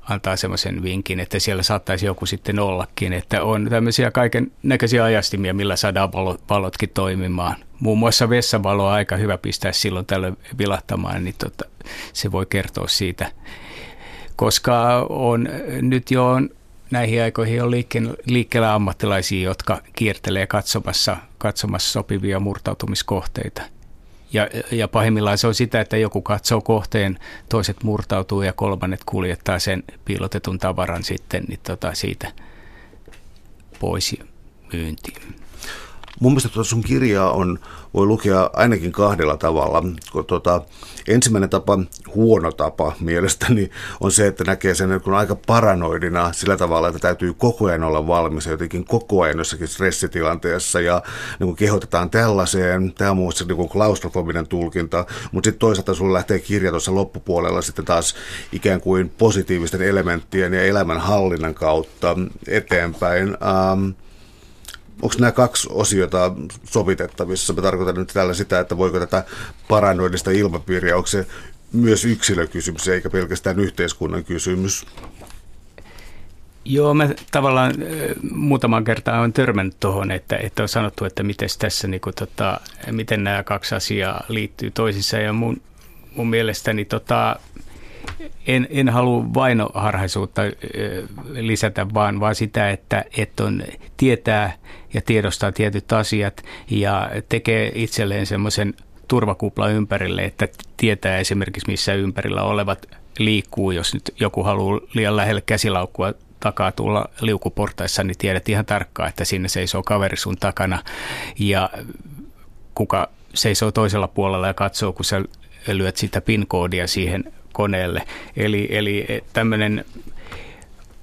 antaa 0.00 0.36
semmoisen 0.36 0.82
vinkin, 0.82 1.20
että 1.20 1.38
siellä 1.38 1.62
saattaisi 1.62 2.06
joku 2.06 2.26
sitten 2.26 2.58
ollakin, 2.58 3.12
että 3.12 3.42
on 3.42 3.66
tämmöisiä 3.70 4.10
kaiken 4.10 4.52
näköisiä 4.62 5.04
ajastimia, 5.04 5.54
millä 5.54 5.76
saadaan 5.76 6.12
valotkin 6.50 6.90
toimimaan. 6.94 7.56
Muun 7.80 7.98
muassa 7.98 8.28
vessavalo 8.28 8.86
on 8.86 8.92
aika 8.92 9.16
hyvä 9.16 9.38
pistää 9.38 9.72
silloin 9.72 10.06
tällöin 10.06 10.36
vilahtamaan, 10.58 11.24
niin 11.24 11.34
tota, 11.38 11.64
se 12.12 12.32
voi 12.32 12.46
kertoa 12.46 12.88
siitä 12.88 13.32
koska 14.36 15.06
on, 15.08 15.48
nyt 15.82 16.10
jo 16.10 16.26
on 16.26 16.50
näihin 16.90 17.22
aikoihin 17.22 17.62
on 17.62 17.70
liikkeellä, 17.70 18.14
liikkeellä 18.26 18.74
ammattilaisia, 18.74 19.42
jotka 19.44 19.82
kiertelee 19.94 20.46
katsomassa, 20.46 21.16
katsomassa 21.38 21.92
sopivia 21.92 22.40
murtautumiskohteita. 22.40 23.62
Ja, 24.32 24.48
ja 24.70 24.88
pahimmillaan 24.88 25.38
se 25.38 25.46
on 25.46 25.54
sitä, 25.54 25.80
että 25.80 25.96
joku 25.96 26.22
katsoo 26.22 26.60
kohteen, 26.60 27.18
toiset 27.48 27.82
murtautuu 27.82 28.42
ja 28.42 28.52
kolmannet 28.52 29.04
kuljettaa 29.06 29.58
sen 29.58 29.84
piilotetun 30.04 30.58
tavaran 30.58 31.02
sitten 31.02 31.44
niin 31.48 31.60
tota 31.62 31.94
siitä 31.94 32.32
pois 33.80 34.16
myyntiin. 34.72 35.45
Mun 36.20 36.32
mielestä 36.32 36.48
tuota 36.48 36.68
sun 36.68 36.82
kirjaa 36.82 37.32
on, 37.32 37.58
voi 37.94 38.06
lukea 38.06 38.50
ainakin 38.52 38.92
kahdella 38.92 39.36
tavalla. 39.36 39.82
Tuota, 40.26 40.60
ensimmäinen 41.08 41.50
tapa, 41.50 41.78
huono 42.14 42.52
tapa 42.52 42.92
mielestäni, 43.00 43.70
on 44.00 44.12
se, 44.12 44.26
että 44.26 44.44
näkee 44.44 44.74
sen 44.74 45.00
kun 45.04 45.14
aika 45.14 45.36
paranoidina 45.46 46.32
sillä 46.32 46.56
tavalla, 46.56 46.88
että 46.88 47.00
täytyy 47.00 47.34
koko 47.34 47.66
ajan 47.66 47.84
olla 47.84 48.06
valmis 48.06 48.46
jotenkin 48.46 48.84
koko 48.84 49.22
ajan 49.22 49.38
jossakin 49.38 49.68
stressitilanteessa 49.68 50.80
ja 50.80 51.02
niin 51.38 51.46
kuin 51.46 51.56
kehotetaan 51.56 52.10
tällaiseen. 52.10 52.92
Tämä 52.94 53.10
on 53.10 53.16
muassa 53.16 53.44
niin 53.44 53.56
kuin 53.56 53.68
klaustrofobinen 53.68 54.48
tulkinta, 54.48 55.06
mutta 55.32 55.46
sitten 55.46 55.60
toisaalta 55.60 55.94
sulla 55.94 56.12
lähtee 56.12 56.38
kirja 56.38 56.70
tuossa 56.70 56.94
loppupuolella 56.94 57.62
sitten 57.62 57.84
taas 57.84 58.14
ikään 58.52 58.80
kuin 58.80 59.08
positiivisten 59.18 59.82
elementtien 59.82 60.54
ja 60.54 60.62
elämänhallinnan 60.62 61.54
kautta 61.54 62.16
eteenpäin. 62.48 63.28
Ähm, 63.28 64.05
onko 65.02 65.14
nämä 65.18 65.32
kaksi 65.32 65.68
osiota 65.70 66.32
sovitettavissa? 66.64 67.52
Mä 67.52 67.62
tarkoitan 67.62 67.94
nyt 67.94 68.10
tällä 68.12 68.34
sitä, 68.34 68.60
että 68.60 68.76
voiko 68.76 68.98
tätä 68.98 69.24
paranoidista 69.68 70.30
ilmapiiriä, 70.30 70.96
onko 70.96 71.06
se 71.06 71.26
myös 71.72 72.04
yksilökysymys 72.04 72.88
eikä 72.88 73.10
pelkästään 73.10 73.60
yhteiskunnan 73.60 74.24
kysymys? 74.24 74.86
Joo, 76.64 76.94
mä 76.94 77.08
tavallaan 77.32 77.74
muutaman 78.30 78.84
kertaa 78.84 79.20
on 79.20 79.32
törmännyt 79.32 79.80
tuohon, 79.80 80.10
että, 80.10 80.36
että 80.36 80.62
on 80.62 80.68
sanottu, 80.68 81.04
että 81.04 81.22
miten 81.22 81.48
tässä, 81.58 81.88
niin 81.88 82.00
kuin, 82.00 82.14
tota, 82.14 82.60
miten 82.90 83.24
nämä 83.24 83.42
kaksi 83.42 83.74
asiaa 83.74 84.24
liittyy 84.28 84.70
toisissaan. 84.70 85.24
Ja 85.24 85.32
mun, 85.32 85.60
mun 86.16 86.30
mielestäni 86.30 86.84
tota, 86.84 87.36
en, 88.46 88.66
en 88.70 88.88
halua 88.88 89.34
vainoharhaisuutta 89.34 90.42
lisätä, 91.32 91.86
vaan, 91.94 92.20
vaan 92.20 92.34
sitä, 92.34 92.70
että, 92.70 93.04
että 93.16 93.44
on, 93.44 93.62
tietää 93.96 94.52
ja 94.94 95.00
tiedostaa 95.00 95.52
tietyt 95.52 95.92
asiat 95.92 96.42
ja 96.70 97.10
tekee 97.28 97.72
itselleen 97.74 98.26
semmoisen 98.26 98.74
turvakupla 99.08 99.68
ympärille, 99.68 100.24
että 100.24 100.48
tietää 100.76 101.18
esimerkiksi 101.18 101.70
missä 101.70 101.94
ympärillä 101.94 102.42
olevat 102.42 102.86
liikkuu. 103.18 103.70
Jos 103.70 103.94
nyt 103.94 104.14
joku 104.20 104.42
haluaa 104.42 104.80
liian 104.94 105.16
lähelle 105.16 105.40
käsilaukkua 105.40 106.14
takaa 106.40 106.72
tulla 106.72 107.08
liukuportaissa, 107.20 108.04
niin 108.04 108.18
tiedät 108.18 108.48
ihan 108.48 108.66
tarkkaan, 108.66 109.08
että 109.08 109.24
sinne 109.24 109.48
seisoo 109.48 109.82
kaveri 109.82 110.16
sun 110.16 110.36
takana 110.36 110.82
ja 111.38 111.70
kuka 112.74 113.08
seisoo 113.34 113.72
toisella 113.72 114.08
puolella 114.08 114.46
ja 114.46 114.54
katsoo, 114.54 114.92
kun 114.92 115.04
sä 115.04 115.22
lyöt 115.68 115.96
sitä 115.96 116.20
PIN-koodia 116.20 116.86
siihen 116.86 117.32
koneelle. 117.56 118.02
Eli, 118.36 118.68
eli 118.70 119.06
tämmöinen 119.32 119.84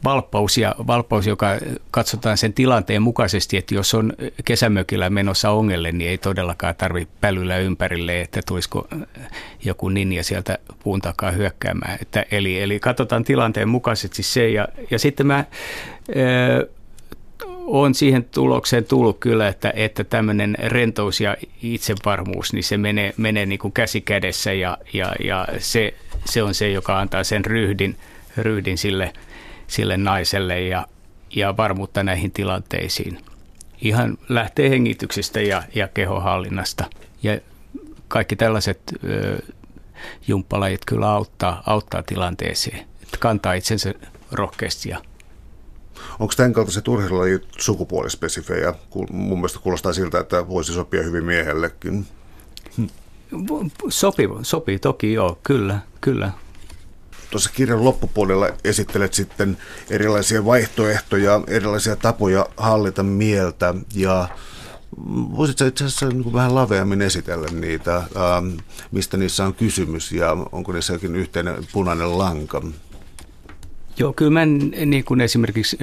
valppaus, 0.04 0.58
ja 0.58 0.76
valppaus, 0.88 1.28
joka 1.28 1.48
katsotaan 1.92 2.38
sen 2.38 2.54
tilanteen 2.54 3.02
mukaisesti, 3.02 3.58
että 3.58 3.76
jos 3.76 3.94
on 3.94 4.14
kesämökillä 4.46 5.10
menossa 5.10 5.50
ongelle, 5.50 5.92
niin 5.92 6.10
ei 6.10 6.18
todellakaan 6.18 6.76
tarvitse 6.76 7.14
pälyllä 7.22 7.58
ympärille, 7.58 8.22
että 8.22 8.42
tulisiko 8.48 8.88
joku 9.66 9.90
ninja 9.90 10.24
sieltä 10.24 10.58
puun 10.84 11.02
takaa 11.02 11.32
hyökkäämään. 11.32 11.98
Että, 12.02 12.26
eli, 12.32 12.62
eli 12.62 12.80
katsotaan 12.80 13.24
tilanteen 13.24 13.70
mukaisesti 13.70 14.24
se, 14.24 14.50
ja, 14.50 14.68
ja 14.92 15.00
sitten 15.00 15.28
mä... 15.28 15.46
Öö, 16.16 16.68
on 17.66 17.96
siihen 17.96 18.24
tulokseen 18.24 18.86
tullut 18.86 19.20
kyllä, 19.20 19.48
että, 19.48 19.74
että 19.76 20.04
tämmöinen 20.04 20.56
rentous 20.60 21.22
ja 21.22 21.38
itsevarmuus, 21.64 22.54
niin 22.54 22.64
se 22.64 22.78
menee, 22.78 23.14
menee 23.18 23.46
niin 23.46 23.60
kuin 23.60 23.72
käsi 23.72 24.02
kädessä 24.02 24.54
ja, 24.54 24.78
ja, 24.94 25.16
ja 25.24 25.48
se, 25.58 25.94
se, 26.26 26.44
on 26.44 26.54
se, 26.54 26.70
joka 26.70 27.00
antaa 27.00 27.24
sen 27.24 27.46
ryhdin, 27.46 27.98
ryhdin 28.38 28.78
sille, 28.78 29.14
sille 29.68 29.98
naiselle 29.98 30.62
ja, 30.62 30.88
ja 31.36 31.58
varmuutta 31.58 32.04
näihin 32.04 32.32
tilanteisiin. 32.32 33.20
Ihan 33.82 34.18
lähtee 34.30 34.70
hengityksestä 34.70 35.42
ja, 35.42 35.64
ja 35.76 35.88
kehohallinnasta. 35.88 36.86
Ja 37.24 37.40
kaikki 38.08 38.36
tällaiset 38.36 38.82
ö, 39.04 39.38
jumppalajit 40.28 40.82
kyllä 40.86 41.12
auttaa, 41.12 41.64
auttaa 41.66 42.04
tilanteeseen, 42.04 42.80
että 43.04 43.18
kantaa 43.20 43.54
itsensä 43.54 43.94
rohkeasti 44.32 44.90
ja 44.90 45.02
Onko 46.20 46.34
tämän 46.38 46.54
kaltaiset 46.54 46.88
urheilulajit 46.88 47.48
sukupuolispesifejä? 47.58 48.74
Mun 49.12 49.38
mielestä 49.38 49.60
kuulostaa 49.60 49.94
siltä, 49.94 50.20
että 50.20 50.48
voisi 50.48 50.74
sopia 50.74 51.04
hyvin 51.04 51.24
miehellekin. 51.24 52.08
Sopii, 53.90 54.30
sopii 54.42 54.80
toki 54.80 55.14
joo, 55.14 55.40
kyllä, 55.44 55.80
kyllä. 56.02 56.32
Tuossa 57.32 57.50
kirjan 57.54 57.86
loppupuolella 57.86 58.50
esittelet 58.64 59.14
sitten 59.14 59.58
erilaisia 59.90 60.46
vaihtoehtoja, 60.46 61.42
erilaisia 61.48 61.96
tapoja 61.96 62.46
hallita 62.58 63.04
mieltä 63.04 63.74
ja 63.96 64.28
Voisitko 65.38 65.66
itse 65.66 65.86
asiassa 65.86 66.10
niin 66.10 66.34
vähän 66.34 66.56
laveammin 66.56 67.02
esitellä 67.02 67.48
niitä, 67.52 67.98
ähm, 67.98 68.58
mistä 68.92 69.18
niissä 69.18 69.46
on 69.46 69.54
kysymys 69.54 70.12
ja 70.12 70.32
onko 70.52 70.72
niissä 70.72 70.94
jokin 70.94 71.16
yhteinen 71.16 71.56
punainen 71.72 72.18
lanka? 72.18 72.62
Joo, 73.98 74.14
kyllä 74.14 74.32
mä 74.32 74.46
niin 74.46 75.04
kuin 75.04 75.22
esimerkiksi 75.22 75.78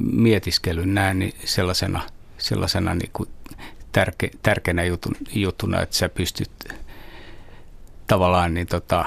mietiskelyn 0.00 0.94
näen 0.94 1.18
niin 1.18 1.34
sellaisena, 1.44 2.02
sellaisena 2.38 2.94
niin 2.94 3.10
kuin 3.12 3.28
tärke, 3.92 4.30
tärkeänä 4.42 4.84
jutun, 4.84 5.14
jutuna, 5.34 5.82
että 5.82 5.96
sä 5.96 6.08
pystyt 6.08 6.50
tavallaan 8.06 8.54
niin 8.54 8.66
tota, 8.66 9.04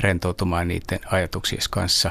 rentoutumaan 0.00 0.68
niiden 0.68 1.00
ajatuksien 1.10 1.62
kanssa. 1.70 2.10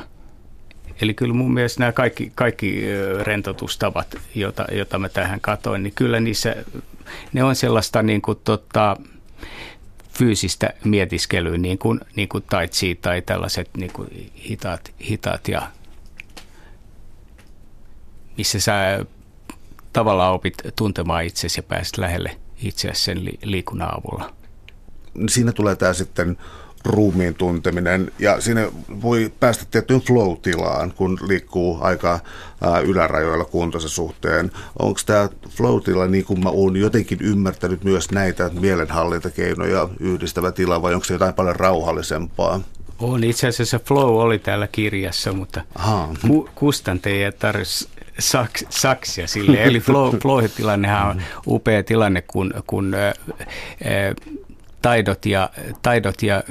Eli 1.02 1.14
kyllä 1.14 1.34
mun 1.34 1.54
mielestä 1.54 1.80
nämä 1.80 1.92
kaikki, 1.92 2.32
kaikki 2.36 2.84
rentoutustavat, 3.24 4.16
joita, 4.36 4.66
joita 4.72 5.00
mä 5.00 5.10
tähän 5.10 5.42
katoin, 5.42 5.84
niin 5.84 5.94
kyllä 5.96 6.20
niissä, 6.20 6.56
ne 7.34 7.44
on 7.44 7.56
sellaista 7.56 8.04
niin 8.04 8.22
kuin, 8.22 8.40
tota, 8.44 8.98
fyysistä 10.14 10.70
mietiskelyä, 10.84 11.58
niin 11.58 11.78
kuin, 11.78 12.00
niin 12.16 12.30
kuin 12.30 12.44
tai 12.50 12.68
chi 12.68 12.96
tai 12.96 13.22
tällaiset 13.22 13.70
niin 13.78 13.94
kuin 13.94 14.32
hitaat, 14.50 14.94
hitaat 15.10 15.48
ja 15.48 15.62
missä 18.38 18.60
sä 18.60 19.06
tavallaan 19.94 20.34
opit 20.34 20.54
tuntemaan 20.76 21.26
itsesi 21.26 21.60
ja 21.60 21.64
pääset 21.64 21.98
lähelle 21.98 22.38
itseäsi 22.64 23.04
sen 23.04 23.26
liikunnan 23.44 23.98
avulla. 23.98 24.41
Siinä 25.30 25.52
tulee 25.52 25.76
tämä 25.76 25.94
sitten 25.94 26.38
ruumiin 26.86 27.36
tunteminen 27.36 28.12
ja 28.20 28.42
siinä 28.42 28.68
voi 29.02 29.32
päästä 29.40 29.66
tiettyyn 29.72 30.02
flow-tilaan, 30.02 30.94
kun 30.96 31.18
liikkuu 31.28 31.78
aika 31.82 32.20
ää, 32.62 32.80
ylärajoilla 32.80 33.46
kuntonsa 33.46 33.90
suhteen. 33.90 34.52
Onko 34.80 35.00
tämä 35.06 35.30
flow-tila, 35.50 36.08
niin 36.08 36.26
kuin 36.26 36.44
mä 36.44 36.50
oon 36.50 36.78
jotenkin 36.78 37.18
ymmärtänyt 37.22 37.84
myös 37.84 38.12
näitä 38.12 38.50
mielenhallintakeinoja 38.60 39.90
yhdistävä 40.00 40.52
tila, 40.52 40.82
vai 40.82 40.94
onko 40.94 41.06
se 41.06 41.14
jotain 41.14 41.34
paljon 41.34 41.56
rauhallisempaa? 41.56 42.62
On, 43.00 43.24
itse 43.24 43.48
asiassa 43.48 43.80
flow 43.80 44.16
oli 44.16 44.40
täällä 44.40 44.68
kirjassa, 44.68 45.34
mutta 45.34 45.62
ku, 46.28 46.50
kustantajia 46.56 47.26
ei 47.26 47.32
tarvitse 47.32 47.90
saks, 48.20 48.66
saksia 48.70 49.28
sille. 49.28 49.64
Eli 49.64 49.80
flow, 49.80 50.16
flow-tilannehan 50.22 51.10
on 51.10 51.22
upea 51.48 51.84
tilanne, 51.84 52.22
kun, 52.22 52.54
kun 52.68 52.94
ä, 52.94 53.08
ä, 53.08 53.14
taidot 54.82 55.26
ja, 55.26 55.50
taidot 55.82 56.24
ja 56.24 56.44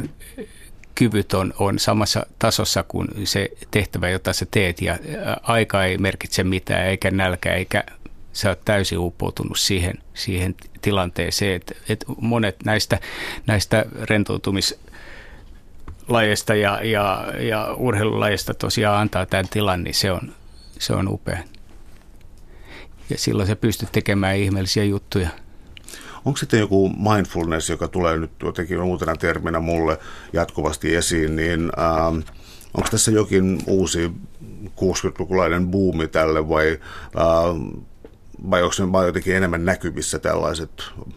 kyvyt 0.94 1.34
on, 1.34 1.54
on 1.58 1.78
samassa 1.78 2.26
tasossa 2.38 2.82
kuin 2.82 3.08
se 3.24 3.48
tehtävä, 3.70 4.08
jota 4.08 4.32
sä 4.32 4.46
teet 4.50 4.82
ja 4.82 4.98
aika 5.42 5.84
ei 5.84 5.98
merkitse 5.98 6.44
mitään 6.44 6.86
eikä 6.86 7.10
nälkä 7.10 7.54
eikä 7.54 7.84
sä 8.32 8.48
oot 8.48 8.64
täysin 8.64 8.98
uppoutunut 8.98 9.58
siihen, 9.58 9.94
siihen 10.14 10.54
tilanteeseen, 10.82 11.56
että, 11.56 11.74
että 11.88 12.06
monet 12.20 12.56
näistä, 12.64 12.98
näistä 13.46 13.84
rentoutumislajeista 14.02 16.54
ja, 16.54 16.80
ja, 16.82 17.32
ja 17.38 17.74
urheilulajeista 17.74 18.54
tosiaan 18.54 19.00
antaa 19.00 19.26
tämän 19.26 19.48
tilan, 19.48 19.84
niin 19.84 19.94
se 19.94 20.12
on, 20.12 20.34
se 20.78 20.92
on 20.92 21.08
upea. 21.08 21.38
Ja 23.10 23.18
silloin 23.18 23.48
sä 23.48 23.56
pystyt 23.56 23.92
tekemään 23.92 24.36
ihmeellisiä 24.36 24.84
juttuja. 24.84 25.28
Onko 26.24 26.36
sitten 26.36 26.60
joku 26.60 26.88
mindfulness, 26.88 27.70
joka 27.70 27.88
tulee 27.88 28.16
nyt 28.16 28.30
jotenkin 28.42 28.82
uutena 28.82 29.16
terminä 29.16 29.60
mulle 29.60 29.98
jatkuvasti 30.32 30.94
esiin, 30.94 31.36
niin 31.36 31.60
ähm, 31.60 32.20
onko 32.74 32.88
tässä 32.90 33.10
jokin 33.10 33.62
uusi 33.66 34.12
60-lukulainen 34.64 35.66
buumi 35.66 36.08
tälle 36.08 36.48
vai, 36.48 36.78
äh, 37.16 37.80
vai 38.50 38.62
onko 38.62 38.72
se 38.72 38.92
vaan 38.92 39.06
jotenkin 39.06 39.36
enemmän 39.36 39.64
näkyvissä 39.64 40.18
tällaiset, 40.18 40.70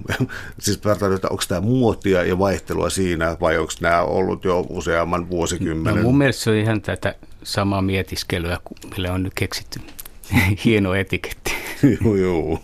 siis 0.59 0.77
että 1.15 1.27
onko 1.29 1.43
tämä 1.47 1.61
muotia 1.61 2.23
ja 2.23 2.39
vaihtelua 2.39 2.89
siinä 2.89 3.37
vai 3.41 3.57
onko 3.57 3.73
nämä 3.81 4.01
ollut 4.01 4.45
jo 4.45 4.65
useamman 4.69 5.29
vuosikymmenen? 5.29 5.95
No 5.95 6.03
mun 6.03 6.17
mielestä 6.17 6.43
se 6.43 6.49
on 6.49 6.55
ihan 6.55 6.81
tätä 6.81 7.15
samaa 7.43 7.81
mietiskelyä, 7.81 8.59
millä 8.91 9.13
on 9.13 9.23
nyt 9.23 9.33
keksitty 9.33 9.79
hieno 10.65 10.93
etiketti. 10.93 11.53
joo, 12.03 12.15
joo 12.15 12.59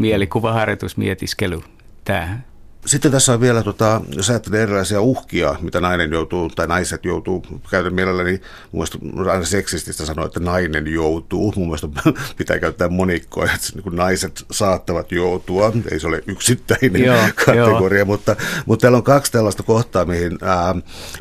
mielikuvaharjoitus, 0.00 0.96
mietiskely, 0.96 1.60
tämä. 2.04 2.40
Sitten 2.86 3.12
tässä 3.12 3.32
on 3.32 3.40
vielä, 3.40 3.62
tota, 3.62 4.00
jos 4.16 4.30
ajattelee 4.30 4.62
erilaisia 4.62 5.00
uhkia, 5.00 5.54
mitä 5.60 5.80
nainen 5.80 6.12
joutuu, 6.12 6.48
tai 6.48 6.66
naiset 6.66 7.04
joutuu, 7.04 7.42
käytän 7.70 7.94
mielelläni, 7.94 8.30
mun 8.30 8.40
mielestä 8.72 9.32
aina 9.32 9.44
seksististä 9.44 10.06
sanoa, 10.06 10.26
että 10.26 10.40
nainen 10.40 10.86
joutuu, 10.86 11.52
mun 11.56 11.66
mielestä 11.66 11.88
pitää 12.38 12.58
käyttää 12.58 12.88
monikkoa, 12.88 13.44
että 13.44 13.66
niin 13.74 13.96
naiset 13.96 14.44
saattavat 14.50 15.12
joutua, 15.12 15.72
ei 15.92 16.00
se 16.00 16.06
ole 16.06 16.22
yksittäinen 16.26 17.04
joo, 17.04 17.28
kategoria, 17.46 17.98
joo. 17.98 18.06
Mutta, 18.06 18.36
mutta 18.66 18.82
täällä 18.82 18.98
on 18.98 19.04
kaksi 19.04 19.32
tällaista 19.32 19.62
kohtaa, 19.62 20.04
mihin, 20.04 20.38
ää, 20.42 20.74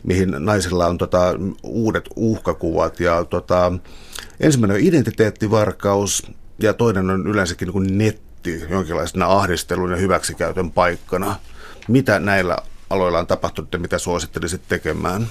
mihin 0.04 0.36
naisilla 0.40 0.88
on 0.88 0.98
tota, 0.98 1.34
uudet 1.64 2.10
uhkakuvat, 2.16 3.00
ja 3.00 3.24
tota, 3.24 3.72
ensimmäinen 4.40 4.76
on 4.78 4.84
identiteettivarkaus, 4.84 6.32
ja 6.62 6.74
toinen 6.74 7.10
on 7.10 7.28
yleensäkin 7.28 7.66
niin 7.66 7.74
kuin 7.74 7.98
net 7.98 8.29
netti 8.46 8.74
jonkinlaisena 8.74 9.26
ahdistelun 9.26 9.92
ja 9.92 9.98
hyväksikäytön 9.98 10.72
paikkana. 10.72 11.36
Mitä 11.88 12.20
näillä 12.20 12.58
aloilla 12.90 13.20
on 13.20 13.28
tapahtunut 13.28 13.74
ja 13.74 13.80
mitä 13.80 13.98
suosittelisit 13.98 14.62
tekemään? 14.68 15.28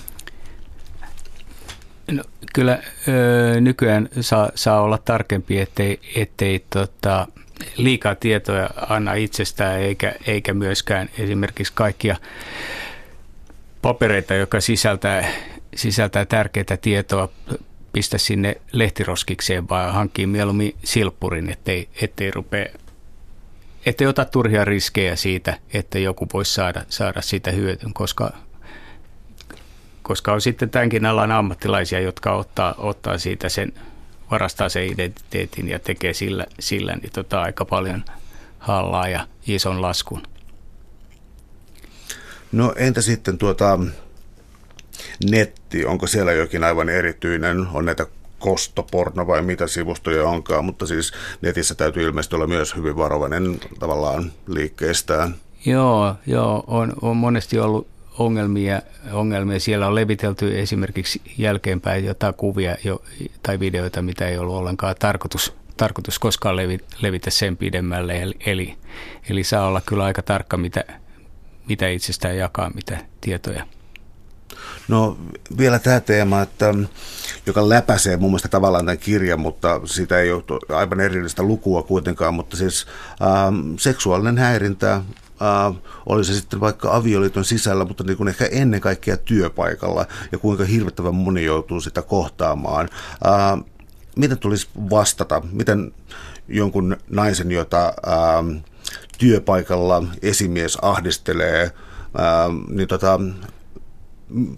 No, 2.10 2.24
kyllä 2.54 2.78
ö, 3.08 3.60
nykyään 3.60 4.08
saa, 4.20 4.50
saa 4.54 4.80
olla 4.80 4.98
tarkempi, 4.98 5.60
ettei, 5.60 6.00
ettei 6.16 6.64
tota, 6.70 7.26
liikaa 7.76 8.14
tietoja 8.14 8.70
anna 8.88 9.14
itsestään 9.14 9.80
eikä, 9.80 10.14
eikä 10.26 10.54
myöskään 10.54 11.08
esimerkiksi 11.18 11.72
kaikkia 11.72 12.16
papereita, 13.82 14.34
joka 14.34 14.60
sisältää, 14.60 15.28
sisältää 15.76 16.24
tärkeää 16.24 16.76
tietoa, 16.80 17.28
pistä 17.92 18.18
sinne 18.18 18.56
lehtiroskikseen, 18.72 19.68
vaan 19.68 19.94
hankkii 19.94 20.26
mieluummin 20.26 20.76
silppurin, 20.84 21.50
ettei, 21.50 21.88
ettei 22.02 22.30
rupea 22.30 22.66
ettei 23.86 24.06
ota 24.06 24.24
turhia 24.24 24.64
riskejä 24.64 25.16
siitä, 25.16 25.58
että 25.72 25.98
joku 25.98 26.26
voisi 26.32 26.54
saada, 26.54 26.82
saada 26.88 27.22
siitä 27.22 27.50
hyötyn, 27.50 27.94
koska, 27.94 28.32
koska 30.02 30.32
on 30.32 30.40
sitten 30.40 30.70
tämänkin 30.70 31.06
alan 31.06 31.32
ammattilaisia, 31.32 32.00
jotka 32.00 32.34
ottaa, 32.34 32.74
ottaa 32.78 33.18
siitä 33.18 33.48
sen, 33.48 33.72
varastaa 34.30 34.68
sen 34.68 34.86
identiteetin 34.86 35.68
ja 35.68 35.78
tekee 35.78 36.14
sillä, 36.14 36.46
sillä 36.60 36.96
niin 36.96 37.12
tota 37.12 37.42
aika 37.42 37.64
paljon 37.64 38.04
hallaa 38.58 39.08
ja 39.08 39.26
ison 39.46 39.82
laskun. 39.82 40.22
No 42.52 42.74
entä 42.76 43.00
sitten 43.00 43.38
tuota, 43.38 43.78
netti, 45.30 45.84
onko 45.84 46.06
siellä 46.06 46.32
jokin 46.32 46.64
aivan 46.64 46.88
erityinen, 46.88 47.66
on 47.72 47.84
näitä 47.84 48.06
kostoporno 48.38 49.26
vai 49.26 49.42
mitä 49.42 49.66
sivustoja 49.66 50.28
onkaan, 50.28 50.64
mutta 50.64 50.86
siis 50.86 51.12
netissä 51.40 51.74
täytyy 51.74 52.02
ilmeisesti 52.02 52.36
olla 52.36 52.46
myös 52.46 52.76
hyvin 52.76 52.96
varovainen 52.96 53.60
tavallaan 53.78 54.32
liikkeestään. 54.46 55.34
Joo, 55.66 56.14
joo 56.26 56.64
on, 56.66 56.92
on 57.02 57.16
monesti 57.16 57.58
ollut 57.58 57.86
ongelmia, 58.18 58.82
ongelmia. 59.12 59.60
Siellä 59.60 59.86
on 59.86 59.94
levitelty 59.94 60.60
esimerkiksi 60.60 61.22
jälkeenpäin 61.38 62.04
jotain 62.04 62.34
kuvia 62.34 62.76
jo, 62.84 63.02
tai 63.42 63.60
videoita, 63.60 64.02
mitä 64.02 64.28
ei 64.28 64.38
ollut 64.38 64.54
ollenkaan 64.54 64.94
tarkoitus, 64.98 65.54
tarkoitus 65.76 66.18
koskaan 66.18 66.56
levi, 66.56 66.78
levitä 67.00 67.30
sen 67.30 67.56
pidemmälle. 67.56 68.22
Eli, 68.22 68.34
eli, 68.46 68.76
eli 69.30 69.44
saa 69.44 69.66
olla 69.66 69.80
kyllä 69.80 70.04
aika 70.04 70.22
tarkka, 70.22 70.56
mitä, 70.56 70.84
mitä 71.68 71.88
itsestään 71.88 72.36
jakaa, 72.36 72.70
mitä 72.74 72.98
tietoja. 73.20 73.66
No 74.88 75.18
vielä 75.58 75.78
tämä 75.78 76.00
teema, 76.00 76.42
että 76.42 76.74
joka 77.46 77.68
läpäisee 77.68 78.16
mun 78.16 78.30
mielestä 78.30 78.48
tavallaan 78.48 78.84
tämän 78.84 78.98
kirjan, 78.98 79.40
mutta 79.40 79.80
siitä 79.84 80.18
ei 80.18 80.32
ole 80.32 80.42
aivan 80.76 81.00
erillistä 81.00 81.42
lukua 81.42 81.82
kuitenkaan, 81.82 82.34
mutta 82.34 82.56
siis 82.56 82.86
ähm, 83.22 83.74
seksuaalinen 83.78 84.38
häirintä, 84.38 84.94
äh, 84.94 85.02
oli 86.06 86.24
se 86.24 86.34
sitten 86.34 86.60
vaikka 86.60 86.96
avioliiton 86.96 87.44
sisällä, 87.44 87.84
mutta 87.84 88.04
niin 88.04 88.16
kuin 88.16 88.28
ehkä 88.28 88.44
ennen 88.50 88.80
kaikkea 88.80 89.16
työpaikalla 89.16 90.06
ja 90.32 90.38
kuinka 90.38 90.64
hirvittävän 90.64 91.14
moni 91.14 91.44
joutuu 91.44 91.80
sitä 91.80 92.02
kohtaamaan. 92.02 92.88
Äh, 93.26 93.64
miten 94.16 94.38
tulisi 94.38 94.68
vastata? 94.90 95.42
Miten 95.52 95.92
jonkun 96.48 96.96
naisen, 97.10 97.52
jota 97.52 97.86
äh, 97.86 98.62
työpaikalla 99.18 100.02
esimies 100.22 100.78
ahdistelee, 100.82 101.62
äh, 101.62 101.72
niin 102.68 102.88
tota, 102.88 103.20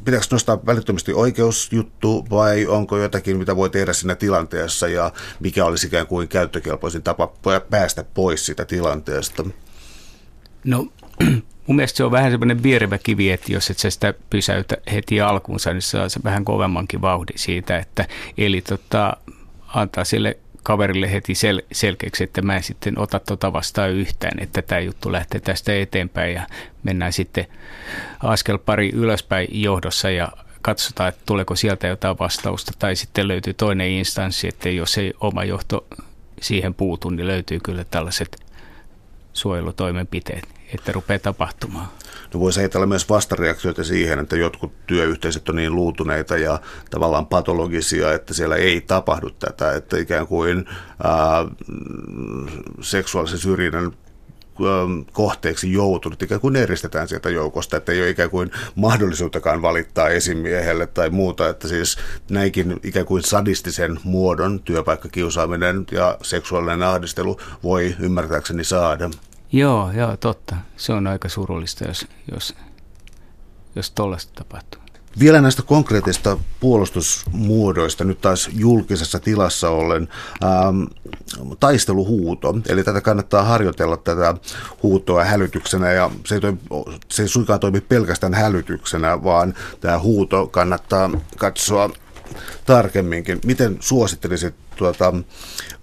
pitäisikö 0.05 0.35
nostaa 0.35 0.67
välittömästi 0.67 1.13
oikeusjuttu 1.13 2.27
vai 2.31 2.67
onko 2.67 2.99
jotakin, 2.99 3.37
mitä 3.37 3.57
voi 3.57 3.71
tehdä 3.71 3.93
siinä 3.93 4.15
tilanteessa 4.15 4.89
ja 4.89 5.13
mikä 5.41 5.65
olisi 5.65 5.87
ikään 5.87 6.07
kuin 6.07 6.29
käyttökelpoisin 6.29 7.03
tapa 7.03 7.33
päästä 7.71 8.05
pois 8.15 8.47
siitä 8.47 8.65
tilanteesta? 8.65 9.45
No 10.65 10.87
mun 11.67 11.77
mielestä 11.77 11.97
se 11.97 12.05
on 12.05 12.11
vähän 12.11 12.31
semmoinen 12.31 12.63
vierevä 12.63 12.99
kivi, 12.99 13.31
että 13.31 13.53
jos 13.53 13.71
et 13.71 13.79
sä 13.79 13.91
sitä 13.91 14.15
pysäytä 14.31 14.77
heti 14.93 15.21
alkuunsa, 15.21 15.73
niin 15.73 15.83
saa 15.83 16.09
se 16.09 16.21
vähän 16.25 16.45
kovemmankin 16.45 17.01
vauhdin 17.01 17.39
siitä, 17.39 17.79
että 17.79 18.09
eli 18.39 18.61
tota, 18.61 19.17
antaa 19.75 20.05
sille 20.05 20.39
kaverille 20.63 21.13
heti 21.13 21.33
sel- 21.33 21.67
selkeäksi, 21.73 22.25
että 22.25 22.43
mä 22.43 22.57
en 22.57 22.63
sitten 22.63 22.99
ota 22.99 23.19
tota 23.19 23.53
vastaan 23.53 23.91
yhtään, 23.91 24.43
että 24.43 24.63
tämä 24.63 24.81
juttu 24.81 25.13
lähtee 25.13 25.41
tästä 25.41 25.75
eteenpäin 25.75 26.35
ja 26.35 26.47
mennään 26.83 27.13
sitten 27.13 27.47
askel 28.23 28.59
pari 28.59 28.91
ylöspäin 28.95 29.49
johdossa 29.51 30.11
ja 30.11 30.29
katsotaan, 30.63 31.09
että 31.09 31.21
tuleeko 31.27 31.57
sieltä 31.57 31.87
jotain 31.87 32.19
vastausta 32.19 32.73
tai 32.79 32.97
sitten 32.97 33.29
löytyy 33.29 33.55
toinen 33.55 33.91
instanssi, 33.91 34.49
että 34.49 34.69
jos 34.69 34.99
ei 34.99 35.13
oma 35.21 35.45
johto 35.45 35.87
siihen 36.41 36.75
puutu, 36.75 37.11
niin 37.11 37.27
löytyy 37.27 37.61
kyllä 37.63 37.85
tällaiset 37.85 38.37
suojelutoimenpiteet, 39.33 40.49
että 40.75 40.93
rupeaa 40.93 41.19
tapahtumaan. 41.19 41.89
No 42.35 42.41
voisi 42.41 42.61
ajatella 42.61 42.87
myös 42.87 43.09
vastareaktioita 43.09 43.85
siihen, 43.85 44.19
että 44.19 44.37
jotkut 44.37 44.73
työyhteisöt 44.87 45.49
on 45.49 45.57
niin 45.57 45.75
luutuneita 45.75 46.37
ja 46.37 46.61
tavallaan 46.91 47.27
patologisia, 47.27 48.13
että 48.13 48.35
siellä 48.35 48.57
ei 48.57 48.81
tapahdu 48.81 49.31
tätä, 49.31 49.75
että 49.75 49.99
ikään 49.99 50.27
kuin 50.27 50.65
ää, 51.05 51.47
seksuaalisen 52.81 53.39
syrjinnän 53.39 53.93
kohteeksi 55.13 55.73
joutunut, 55.73 56.23
ikään 56.23 56.41
kuin 56.41 56.57
eristetään 56.57 57.09
sieltä 57.09 57.31
joukosta, 57.31 57.77
että 57.77 57.93
ei 57.93 58.01
ole 58.01 58.11
ikään 58.11 58.31
kuin 58.31 58.51
mahdollisuuttakaan 58.75 59.63
valittaa 59.63 60.09
esimiehelle 60.09 60.87
tai 60.87 61.11
muuta, 61.11 61.49
että 61.49 61.69
siis 61.69 61.99
näinkin 62.31 62.81
ikään 62.83 63.07
kuin 63.07 63.23
sadistisen 63.23 64.01
muodon 64.05 64.61
työpaikkakiusaaminen 64.61 65.87
ja 65.93 66.19
seksuaalinen 66.23 66.83
ahdistelu 66.83 67.41
voi 67.63 67.95
ymmärtääkseni 68.01 68.65
saada. 68.65 69.11
Joo, 69.53 69.91
joo, 69.93 70.17
totta. 70.17 70.57
Se 70.77 70.93
on 70.93 71.07
aika 71.07 71.29
surullista, 71.29 71.85
jos, 71.85 72.07
jos, 72.33 72.55
jos 73.77 73.91
tollaista 73.91 74.33
tapahtuu. 74.35 74.81
Vielä 75.19 75.41
näistä 75.41 75.63
konkreettista 75.63 76.39
puolustusmuodoista 76.61 78.05
nyt 78.05 78.21
taas 78.21 78.51
julkisessa 78.53 79.19
tilassa 79.19 79.71
ollen 79.71 80.09
ähm, 80.45 80.83
taisteluhuuto. 81.61 82.55
Eli 82.69 82.85
tätä 82.85 83.01
kannattaa 83.01 83.43
harjoitella 83.43 83.97
tätä 83.97 84.35
huutoa 84.83 85.25
hälytyksenä 85.25 85.93
ja 85.93 86.11
se 86.27 86.35
ei, 86.35 86.41
toimi, 86.41 86.59
se 87.09 87.23
ei 87.23 87.29
suinkaan 87.29 87.61
toimi 87.61 87.81
pelkästään 87.81 88.35
hälytyksenä, 88.35 89.25
vaan 89.25 89.55
tämä 89.81 89.99
huuto 89.99 90.47
kannattaa 90.47 91.11
katsoa 91.39 91.91
tarkemminkin. 92.67 93.41
Miten 93.45 93.77
suosittelisit 93.81 94.55
tuota, 94.77 95.15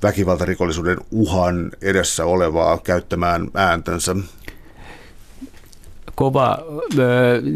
väkivaltarikollisuuden 0.03 0.97
uhan 1.11 1.71
edessä 1.81 2.25
olevaa 2.25 2.77
käyttämään 2.77 3.47
ääntänsä? 3.53 4.15
Kova, 6.15 6.57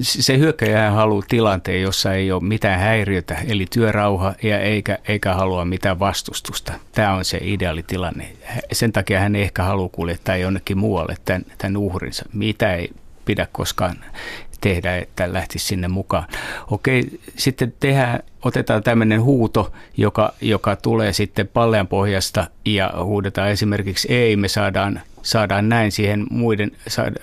se 0.01 0.37
hyökkäjä 0.37 0.91
haluaa 0.91 1.23
tilanteen, 1.27 1.81
jossa 1.81 2.13
ei 2.13 2.31
ole 2.31 2.43
mitään 2.43 2.79
häiriötä, 2.79 3.37
eli 3.47 3.65
työrauha, 3.73 4.33
ja 4.43 4.59
eikä, 4.59 4.97
eikä 5.07 5.33
halua 5.33 5.65
mitään 5.65 5.99
vastustusta. 5.99 6.73
Tämä 6.91 7.13
on 7.13 7.25
se 7.25 7.39
ideaalitilanne. 7.41 8.33
Sen 8.71 8.91
takia 8.91 9.19
hän 9.19 9.35
ehkä 9.35 9.63
haluaa 9.63 9.89
kuljettaa 9.89 10.37
jonnekin 10.37 10.77
muualle 10.77 11.15
tämän, 11.25 11.45
tämän 11.57 11.77
uhrinsa. 11.77 12.25
Mitä 12.33 12.73
ei 12.73 12.89
pidä 13.25 13.47
koskaan 13.51 13.95
tehdä, 14.62 14.97
että 14.97 15.34
lähtisi 15.34 15.66
sinne 15.66 15.88
mukaan. 15.88 16.28
Okei, 16.72 17.20
sitten 17.38 17.74
tehdään, 17.80 18.20
otetaan 18.45 18.84
tämmöinen 18.84 19.22
huuto, 19.22 19.72
joka, 19.97 20.34
joka 20.41 20.76
tulee 20.76 21.14
sitten 21.14 21.47
pallean 21.47 21.88
pohjasta 21.88 22.47
ja 22.66 22.93
huudetaan 23.03 23.49
esimerkiksi 23.49 24.14
ei, 24.14 24.36
me 24.36 24.47
saadaan, 24.47 25.01
saadaan 25.22 25.70
näin 25.70 25.91
siihen 25.91 26.28
muiden, 26.30 26.72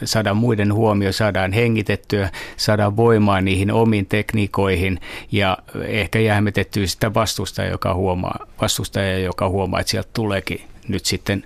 saadaan 0.04 0.36
muiden 0.36 0.74
huomio, 0.74 1.12
saadaan 1.12 1.52
hengitettyä, 1.52 2.30
saadaan 2.56 2.96
voimaa 2.96 3.40
niihin 3.40 3.72
omiin 3.72 4.06
tekniikoihin 4.06 5.00
ja 5.32 5.58
ehkä 5.86 6.18
jäämetettyä 6.18 6.86
sitä 6.86 7.14
vastustajaa, 7.14 7.70
joka 7.70 7.94
huomaa, 7.94 8.46
vastustaja, 8.60 9.18
joka 9.18 9.48
huomaa, 9.48 9.80
että 9.80 9.90
sieltä 9.90 10.08
tuleekin 10.12 10.60
nyt 10.88 11.04
sitten 11.04 11.44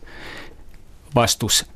vastus 1.14 1.72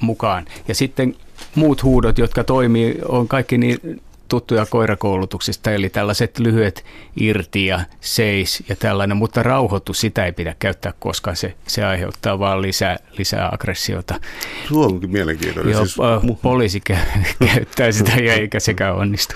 mukaan. 0.00 0.46
Ja 0.68 0.74
sitten 0.74 1.16
muut 1.54 1.82
huudot, 1.82 2.18
jotka 2.18 2.44
toimii, 2.44 2.98
on 3.08 3.28
kaikki 3.28 3.58
niin 3.58 4.00
tuttuja 4.30 4.66
koirakoulutuksista, 4.66 5.72
eli 5.72 5.88
tällaiset 5.88 6.38
lyhyet 6.38 6.84
irti 7.20 7.66
ja 7.66 7.80
seis 8.00 8.62
ja 8.68 8.76
tällainen, 8.76 9.16
mutta 9.16 9.42
rauhoitus, 9.42 10.00
sitä 10.00 10.24
ei 10.24 10.32
pidä 10.32 10.54
käyttää, 10.58 10.92
koska 10.98 11.34
se, 11.34 11.54
se 11.66 11.84
aiheuttaa 11.84 12.38
vaan 12.38 12.62
lisää, 12.62 12.96
lisää 13.18 13.48
aggressiota. 13.52 14.20
Tuo 14.68 14.86
onkin 14.86 15.10
mielenkiintoinen. 15.10 15.72
Joo, 15.72 15.86
siis... 15.86 16.38
poliisi 16.42 16.80
käyttää 17.54 17.92
sitä 17.92 18.12
ja 18.12 18.34
eikä 18.34 18.60
sekään 18.60 18.94
onnistu. 18.94 19.34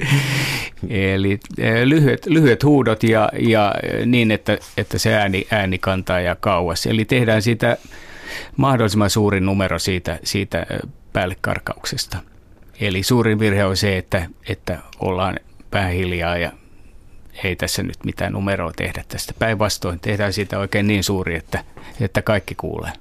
eli 0.90 1.40
lyhyet, 1.84 2.26
lyhyet 2.26 2.64
huudot 2.64 3.02
ja, 3.02 3.28
ja 3.38 3.74
niin, 4.06 4.30
että, 4.30 4.58
että 4.76 4.98
se 4.98 5.14
ääni, 5.14 5.46
ääni 5.50 5.78
kantaa 5.78 6.20
ja 6.20 6.36
kauas. 6.36 6.86
Eli 6.86 7.04
tehdään 7.04 7.42
sitä 7.42 7.76
mahdollisimman 8.56 9.10
suuri 9.10 9.40
numero 9.40 9.78
siitä, 9.78 10.18
siitä 10.24 10.66
päällekarkauksesta. 11.12 12.18
Eli 12.80 13.02
suurin 13.02 13.38
virhe 13.38 13.64
on 13.64 13.76
se, 13.76 13.98
että, 13.98 14.26
että 14.48 14.78
ollaan 15.00 15.36
vähän 15.72 15.92
hiljaa 15.92 16.36
ja 16.36 16.52
ei 17.44 17.56
tässä 17.56 17.82
nyt 17.82 18.04
mitään 18.04 18.32
numeroa 18.32 18.72
tehdä 18.76 19.04
tästä. 19.08 19.34
Päinvastoin 19.38 20.00
tehdään 20.00 20.32
siitä 20.32 20.58
oikein 20.58 20.86
niin 20.86 21.04
suuri, 21.04 21.36
että, 21.36 21.64
että 22.00 22.22
kaikki 22.22 22.54
kuulee. 22.54 22.92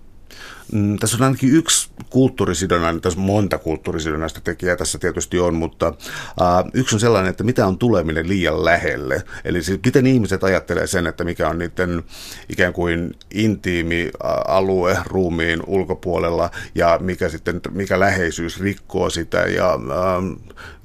Mm, 0.72 0.98
tässä 0.98 1.18
on 1.18 1.24
ainakin 1.24 1.56
yksi 1.56 1.90
kulttuurisidonnainen, 2.10 3.02
tässä 3.02 3.20
monta 3.20 3.58
kulttuurisidonnaista 3.58 4.42
tekijää 4.42 4.76
tässä 4.76 5.00
tietysti 5.00 5.40
on, 5.40 5.54
mutta 5.56 5.88
uh, 5.88 6.70
yksi 6.74 6.96
on 6.96 7.00
sellainen, 7.00 7.30
että 7.30 7.44
mitä 7.44 7.68
on 7.68 7.78
tuleminen 7.78 8.28
liian 8.28 8.66
lähelle. 8.66 9.24
Eli 9.46 9.64
siis, 9.64 9.80
miten 9.86 10.08
ihmiset 10.08 10.44
ajattelee 10.44 10.88
sen, 10.88 11.08
että 11.08 11.24
mikä 11.24 11.50
on 11.50 11.60
niiden 11.60 12.04
ikään 12.50 12.74
kuin 12.74 13.16
intiimi 13.34 14.12
alue 14.48 14.98
ruumiin 15.06 15.64
ulkopuolella 15.68 16.50
ja 16.76 16.98
mikä 17.02 17.30
sitten, 17.30 17.62
mikä 17.72 18.00
läheisyys 18.00 18.60
rikkoo 18.60 19.10
sitä 19.10 19.38
ja, 19.38 19.76
uh, 19.76 20.40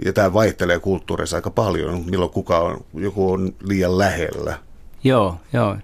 ja 0.04 0.12
tämä 0.12 0.32
vaihtelee 0.32 0.78
kulttuurissa 0.78 1.36
aika 1.36 1.50
paljon, 1.50 2.04
milloin 2.10 2.30
kuka 2.30 2.58
on, 2.58 2.84
joku 2.94 3.32
on 3.32 3.54
liian 3.62 3.98
lähellä. 3.98 4.58
Joo, 5.04 5.40
joo. 5.52 5.76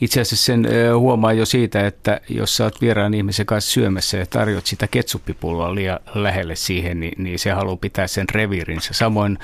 Itse 0.00 0.20
asiassa 0.20 0.46
sen 0.46 0.68
huomaa 0.98 1.32
jo 1.32 1.46
siitä, 1.46 1.86
että 1.86 2.20
jos 2.28 2.56
sä 2.56 2.64
oot 2.64 2.80
vieraan 2.80 3.14
ihmisen 3.14 3.46
kanssa 3.46 3.70
syömässä 3.70 4.16
ja 4.16 4.26
tarjot 4.26 4.66
sitä 4.66 4.86
ketsuppipulloa 4.86 5.74
liian 5.74 6.00
lähelle 6.14 6.56
siihen, 6.56 7.00
niin, 7.00 7.24
niin 7.24 7.38
se 7.38 7.50
haluaa 7.50 7.76
pitää 7.76 8.06
sen 8.06 8.26
reviirinsä. 8.32 8.94
Samoin 8.94 9.38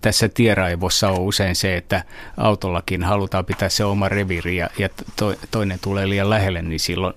tässä 0.00 0.28
tieraivossa 0.28 1.10
on 1.10 1.20
usein 1.20 1.56
se, 1.56 1.76
että 1.76 2.04
autollakin 2.36 3.04
halutaan 3.04 3.44
pitää 3.44 3.68
se 3.68 3.84
oma 3.84 4.08
reviiri 4.08 4.56
ja, 4.56 4.70
ja 4.78 4.88
to, 5.16 5.34
toinen 5.50 5.78
tulee 5.82 6.08
liian 6.08 6.30
lähelle, 6.30 6.62
niin 6.62 6.80
silloin 6.80 7.14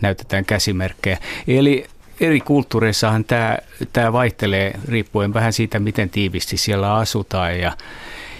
näytetään 0.00 0.44
käsimerkkejä. 0.44 1.18
Eli 1.48 1.86
eri 2.20 2.40
kulttuureissahan 2.40 3.24
tämä, 3.24 3.58
tämä 3.92 4.12
vaihtelee 4.12 4.74
riippuen 4.88 5.34
vähän 5.34 5.52
siitä, 5.52 5.78
miten 5.78 6.10
tiivisti 6.10 6.56
siellä 6.56 6.94
asutaan 6.94 7.58
ja, 7.60 7.76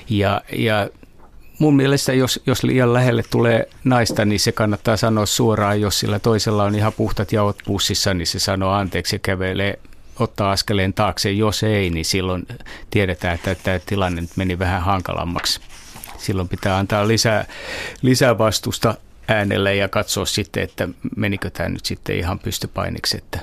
ja, 0.09 0.43
ja 0.57 0.89
mun 1.59 1.77
mielestä 1.77 2.13
jos, 2.13 2.41
jos 2.47 2.63
liian 2.63 2.93
lähelle 2.93 3.23
tulee 3.31 3.69
naista, 3.85 4.25
niin 4.25 4.41
se 4.41 4.53
kannattaa 4.53 4.97
sanoa 4.97 5.27
suoraan. 5.27 5.81
Jos 5.81 6.01
sillä 6.01 6.19
toisella 6.19 6.65
on 6.65 6.75
ihan 6.75 6.93
puhtat 6.93 7.33
jaot 7.33 7.57
pussissa, 7.65 8.15
niin 8.15 8.27
se 8.27 8.39
sanoo 8.39 8.73
anteeksi 8.73 9.17
ja 9.17 9.21
kävelee 9.21 9.79
ottaa 10.19 10.53
askeleen 10.53 10.95
taakse. 10.95 11.31
Jos 11.31 11.63
ei, 11.63 11.91
niin 11.91 12.05
silloin 12.05 12.47
tiedetään, 12.91 13.35
että 13.35 13.55
tämä 13.55 13.79
tilanne 13.79 14.23
meni 14.37 14.59
vähän 14.59 14.83
hankalammaksi. 14.83 15.61
Silloin 16.19 16.49
pitää 16.49 16.79
antaa 16.79 17.09
lisää, 17.09 17.45
lisää 18.03 18.39
vastusta 18.39 18.95
äänelle 19.29 19.75
ja 19.75 19.89
katsoa 19.89 20.27
sitten, 20.27 20.63
että 20.63 20.89
menikö 21.17 21.51
tämä 21.51 21.69
nyt 21.69 21.87
sitten 21.87 22.17
ihan 22.17 22.39
pystypainiksi, 22.39 23.17
että, 23.17 23.39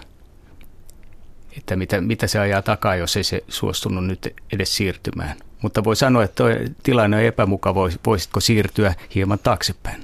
että 1.58 1.76
mitä, 1.76 2.02
mitä 2.02 2.28
se 2.28 2.40
ajaa 2.40 2.62
takaa, 2.62 2.96
jos 2.96 3.18
ei 3.18 3.24
se 3.24 3.44
suostunut 3.48 4.06
nyt 4.06 4.36
edes 4.54 4.76
siirtymään. 4.76 5.38
Mutta 5.62 5.84
voi 5.84 5.96
sanoa, 5.96 6.24
että 6.24 6.44
tilanne 6.84 7.18
on 7.18 7.24
epämukava, 7.24 7.90
voisitko 8.06 8.40
siirtyä 8.40 8.94
hieman 9.16 9.40
taaksepäin. 9.40 10.04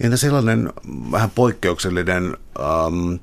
Entä 0.00 0.16
sellainen 0.16 0.72
vähän 1.12 1.30
poikkeuksellinen 1.30 2.36
um, 2.86 3.18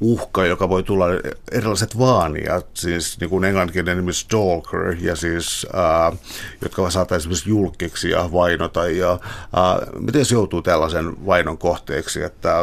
uhka, 0.00 0.46
joka 0.46 0.68
voi 0.68 0.82
tulla 0.82 1.06
erilaiset 1.52 1.98
vaanijat, 1.98 2.66
siis 2.74 3.20
niin 3.20 3.30
kuin 3.30 3.44
englanninkielinen 3.44 3.96
nimi 3.96 4.12
stalker, 4.12 4.96
ja 5.00 5.16
siis, 5.16 5.66
uh, 6.12 6.18
jotka 6.60 6.90
saattaa 6.90 7.16
esimerkiksi 7.16 7.50
julkiksi 7.50 8.10
ja 8.10 8.32
vainota. 8.32 8.88
Ja, 8.88 9.12
uh, 9.12 10.00
miten 10.00 10.18
jos 10.18 10.32
joutuu 10.32 10.62
tällaisen 10.62 11.26
vainon 11.26 11.58
kohteeksi, 11.58 12.22
että 12.22 12.54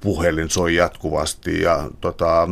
puhelin 0.00 0.50
soi 0.50 0.74
jatkuvasti 0.74 1.62
ja 1.62 1.90
tota, 2.00 2.48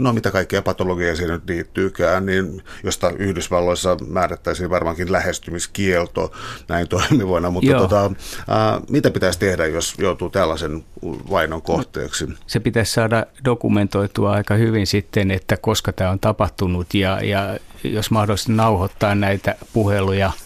no 0.00 0.12
mitä 0.12 0.30
kaikkea 0.30 0.62
patologiaa 0.62 1.16
siihen 1.16 1.32
nyt 1.32 1.48
liittyykään, 1.48 2.26
niin 2.26 2.62
josta 2.84 3.10
Yhdysvalloissa 3.10 3.96
määrättäisiin 4.06 4.70
varmaankin 4.70 5.12
lähestymiskielto 5.12 6.32
näin 6.68 6.88
toimivana, 6.88 7.50
mutta 7.50 7.74
tota, 7.74 8.12
ää, 8.48 8.80
mitä 8.90 9.10
pitäisi 9.10 9.38
tehdä, 9.38 9.66
jos 9.66 9.94
joutuu 9.98 10.30
tällaisen 10.30 10.84
vainon 11.30 11.62
kohteeksi? 11.62 12.28
Se 12.46 12.60
pitäisi 12.60 12.92
saada 12.92 13.26
dokumentoitua 13.44 14.32
aika 14.32 14.54
hyvin 14.54 14.86
sitten, 14.86 15.30
että 15.30 15.56
koska 15.56 15.92
tämä 15.92 16.10
on 16.10 16.20
tapahtunut 16.20 16.94
ja, 16.94 17.24
ja 17.24 17.58
jos 17.84 18.10
mahdollisesti 18.10 18.52
nauhoittaa 18.52 19.14
näitä 19.14 19.54
puheluja– 19.72 20.32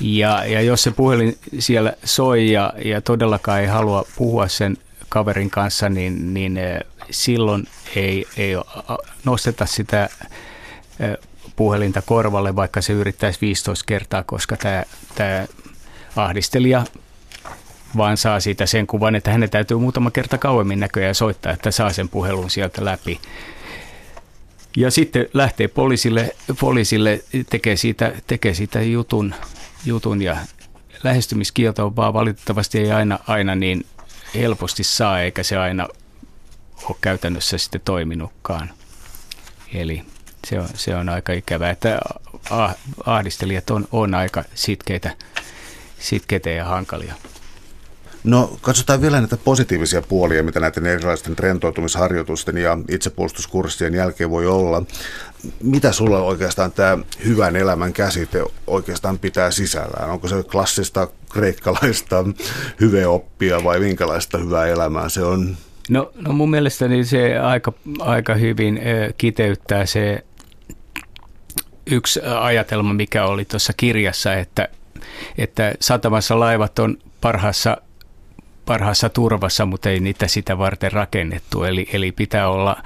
ja, 0.00 0.44
ja 0.44 0.60
jos 0.60 0.82
se 0.82 0.90
puhelin 0.90 1.38
siellä 1.58 1.92
soi 2.04 2.52
ja, 2.52 2.72
ja 2.84 3.00
todellakaan 3.00 3.60
ei 3.60 3.66
halua 3.66 4.04
puhua 4.16 4.48
sen 4.48 4.76
kaverin 5.08 5.50
kanssa, 5.50 5.88
niin, 5.88 6.34
niin 6.34 6.58
silloin 7.10 7.68
ei, 7.96 8.26
ei 8.36 8.52
nosteta 9.24 9.66
sitä 9.66 10.08
puhelinta 11.56 12.02
korvalle, 12.02 12.56
vaikka 12.56 12.80
se 12.80 12.92
yrittäisi 12.92 13.38
15 13.40 13.84
kertaa, 13.86 14.22
koska 14.22 14.56
tämä, 14.56 14.84
tämä 15.14 15.46
ahdistelija 16.16 16.84
vaan 17.96 18.16
saa 18.16 18.40
siitä 18.40 18.66
sen 18.66 18.86
kuvan, 18.86 19.14
että 19.14 19.30
hänen 19.30 19.50
täytyy 19.50 19.78
muutama 19.78 20.10
kerta 20.10 20.38
kauemmin 20.38 20.80
näköjään 20.80 21.14
soittaa, 21.14 21.52
että 21.52 21.70
saa 21.70 21.92
sen 21.92 22.08
puhelun 22.08 22.50
sieltä 22.50 22.84
läpi. 22.84 23.20
Ja 24.76 24.90
sitten 24.90 25.28
lähtee 25.34 25.68
poliisille, 25.68 26.34
poliisille 26.60 27.24
tekee, 27.50 27.76
siitä, 27.76 28.12
tekee 28.26 28.54
siitä 28.54 28.82
jutun, 28.82 29.34
jutun 29.84 30.22
ja 30.22 30.36
lähestymiskielto 31.02 31.86
on 31.86 31.96
vaan 31.96 32.14
valitettavasti 32.14 32.78
ei 32.78 32.92
aina, 32.92 33.18
aina 33.26 33.54
niin 33.54 33.86
helposti 34.34 34.84
saa, 34.84 35.20
eikä 35.20 35.42
se 35.42 35.56
aina 35.56 35.88
ole 36.84 36.96
käytännössä 37.00 37.58
sitten 37.58 37.80
toiminutkaan. 37.84 38.70
Eli 39.74 40.02
se 40.46 40.60
on, 40.60 40.68
se 40.74 40.96
on 40.96 41.08
aika 41.08 41.32
ikävää, 41.32 41.70
että 41.70 42.00
ahdistelijat 43.06 43.70
on, 43.70 43.88
on 43.92 44.14
aika 44.14 44.44
sitkeitä, 44.54 45.16
sitkeitä 45.98 46.50
ja 46.50 46.64
hankalia. 46.64 47.14
No 48.24 48.58
katsotaan 48.60 49.00
vielä 49.00 49.20
näitä 49.20 49.36
positiivisia 49.36 50.02
puolia, 50.02 50.42
mitä 50.42 50.60
näiden 50.60 50.86
erilaisten 50.86 51.38
rentoutumisharjoitusten 51.38 52.58
ja 52.58 52.78
itsepuolustuskurssien 52.88 53.94
jälkeen 53.94 54.30
voi 54.30 54.46
olla. 54.46 54.82
Mitä 55.62 55.92
sulla 55.92 56.22
oikeastaan 56.22 56.72
tämä 56.72 56.98
hyvän 57.24 57.56
elämän 57.56 57.92
käsite 57.92 58.44
oikeastaan 58.66 59.18
pitää 59.18 59.50
sisällään? 59.50 60.10
Onko 60.10 60.28
se 60.28 60.42
klassista 60.42 61.08
kreikkalaista 61.32 62.24
hyveoppia 62.80 63.64
vai 63.64 63.80
minkälaista 63.80 64.38
hyvää 64.38 64.66
elämää 64.66 65.08
se 65.08 65.22
on? 65.22 65.56
No, 65.90 66.12
no 66.14 66.32
mun 66.32 66.50
mielestäni 66.50 67.04
se 67.04 67.38
aika, 67.38 67.72
aika 68.00 68.34
hyvin 68.34 68.80
kiteyttää 69.18 69.86
se 69.86 70.24
yksi 71.86 72.20
ajatelma, 72.40 72.94
mikä 72.94 73.24
oli 73.24 73.44
tuossa 73.44 73.72
kirjassa, 73.76 74.34
että, 74.34 74.68
että 75.38 75.74
satamassa 75.80 76.40
laivat 76.40 76.78
on 76.78 76.98
parhaassa, 77.20 77.76
parhaassa 78.66 79.08
turvassa, 79.08 79.66
mutta 79.66 79.90
ei 79.90 80.00
niitä 80.00 80.28
sitä 80.28 80.58
varten 80.58 80.92
rakennettu. 80.92 81.64
Eli, 81.64 81.88
eli 81.92 82.12
pitää 82.12 82.48
olla, 82.48 82.82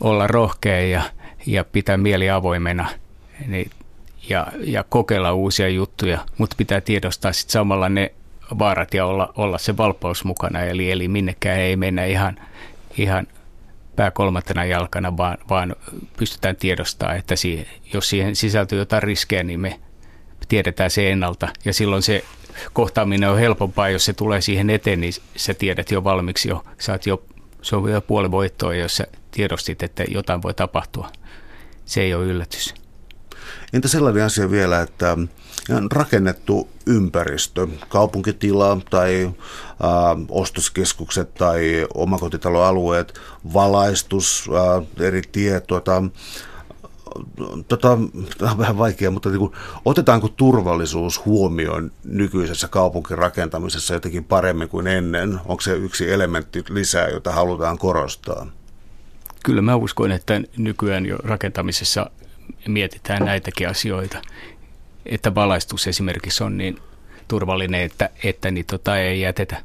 olla 0.00 0.26
rohkea 0.26 0.80
ja, 0.80 1.02
ja 1.46 1.64
pitää 1.64 1.96
mieli 1.96 2.30
avoimena 2.30 2.88
niin, 3.46 3.70
ja, 4.28 4.46
ja 4.58 4.84
kokeilla 4.88 5.32
uusia 5.32 5.68
juttuja, 5.68 6.18
mutta 6.38 6.56
pitää 6.58 6.80
tiedostaa 6.80 7.32
sitten 7.32 7.52
samalla 7.52 7.88
ne 7.88 8.12
vaarat 8.58 8.94
ja 8.94 9.06
olla, 9.06 9.32
olla 9.36 9.58
se 9.58 9.76
valppaus 9.76 10.24
mukana, 10.24 10.62
eli, 10.62 10.90
eli 10.90 11.08
minnekään 11.08 11.58
ei 11.58 11.76
mennä 11.76 12.04
ihan, 12.04 12.38
ihan 12.98 13.26
pää 13.96 14.10
kolmantena 14.10 14.64
jalkana, 14.64 15.16
vaan, 15.16 15.38
vaan 15.50 15.76
pystytään 16.16 16.56
tiedostamaan, 16.56 17.18
että 17.18 17.36
siihen, 17.36 17.66
jos 17.92 18.08
siihen 18.08 18.36
sisältyy 18.36 18.78
jotain 18.78 19.02
riskejä, 19.02 19.42
niin 19.42 19.60
me 19.60 19.80
tiedetään 20.48 20.90
se 20.90 21.10
ennalta. 21.10 21.48
Ja 21.64 21.74
silloin 21.74 22.02
se 22.02 22.24
kohtaaminen 22.72 23.30
on 23.30 23.38
helpompaa, 23.38 23.88
jos 23.88 24.04
se 24.04 24.12
tulee 24.12 24.40
siihen 24.40 24.70
eteen, 24.70 25.00
niin 25.00 25.12
sä 25.36 25.54
tiedät 25.54 25.90
jo 25.90 26.04
valmiiksi 26.04 26.48
jo, 26.48 26.64
saat 26.78 27.06
jo, 27.06 27.22
se 27.62 27.76
on 27.76 27.90
jo 27.90 28.00
puoli 28.00 28.30
voittoa, 28.30 28.74
jos 28.74 28.96
sä 28.96 29.06
tiedostit, 29.30 29.82
että 29.82 30.04
jotain 30.08 30.42
voi 30.42 30.54
tapahtua. 30.54 31.12
Se 31.84 32.00
ei 32.00 32.14
ole 32.14 32.24
yllätys. 32.24 32.74
Entä 33.72 33.88
sellainen 33.88 34.24
asia 34.24 34.50
vielä, 34.50 34.80
että 34.80 35.16
rakennettu 35.92 36.68
ympäristö, 36.86 37.66
kaupunkitila 37.88 38.78
tai 38.90 39.24
ä, 39.24 39.32
ostoskeskukset 40.28 41.34
tai 41.34 41.86
omakotitaloalueet, 41.94 43.20
valaistus, 43.54 44.50
ä, 44.54 45.04
eri 45.04 45.22
tiet, 45.32 45.66
tota, 45.66 46.02
tota, 47.68 47.98
tämä 48.38 48.50
on 48.50 48.58
vähän 48.58 48.78
vaikea, 48.78 49.10
mutta 49.10 49.28
niin 49.28 49.38
kuin, 49.38 49.52
otetaanko 49.84 50.28
turvallisuus 50.28 51.24
huomioon 51.24 51.90
nykyisessä 52.04 52.68
kaupunkirakentamisessa 52.68 53.94
jotenkin 53.94 54.24
paremmin 54.24 54.68
kuin 54.68 54.86
ennen? 54.86 55.40
Onko 55.44 55.60
se 55.60 55.72
yksi 55.72 56.12
elementti 56.12 56.64
lisää, 56.68 57.08
jota 57.08 57.32
halutaan 57.32 57.78
korostaa? 57.78 58.46
Kyllä 59.44 59.62
mä 59.62 59.76
uskon, 59.76 60.12
että 60.12 60.40
nykyään 60.56 61.06
jo 61.06 61.16
rakentamisessa 61.16 62.10
mietitään 62.68 63.24
näitäkin 63.24 63.68
asioita 63.68 64.22
että 65.10 65.34
valaistus 65.34 65.86
esimerkiksi 65.86 66.44
on 66.44 66.58
niin 66.58 66.78
turvallinen, 67.28 67.80
että, 67.80 68.10
että 68.24 68.50
niin 68.50 68.66
tota 68.66 68.98
ei, 68.98 69.20
jätetä, 69.20 69.56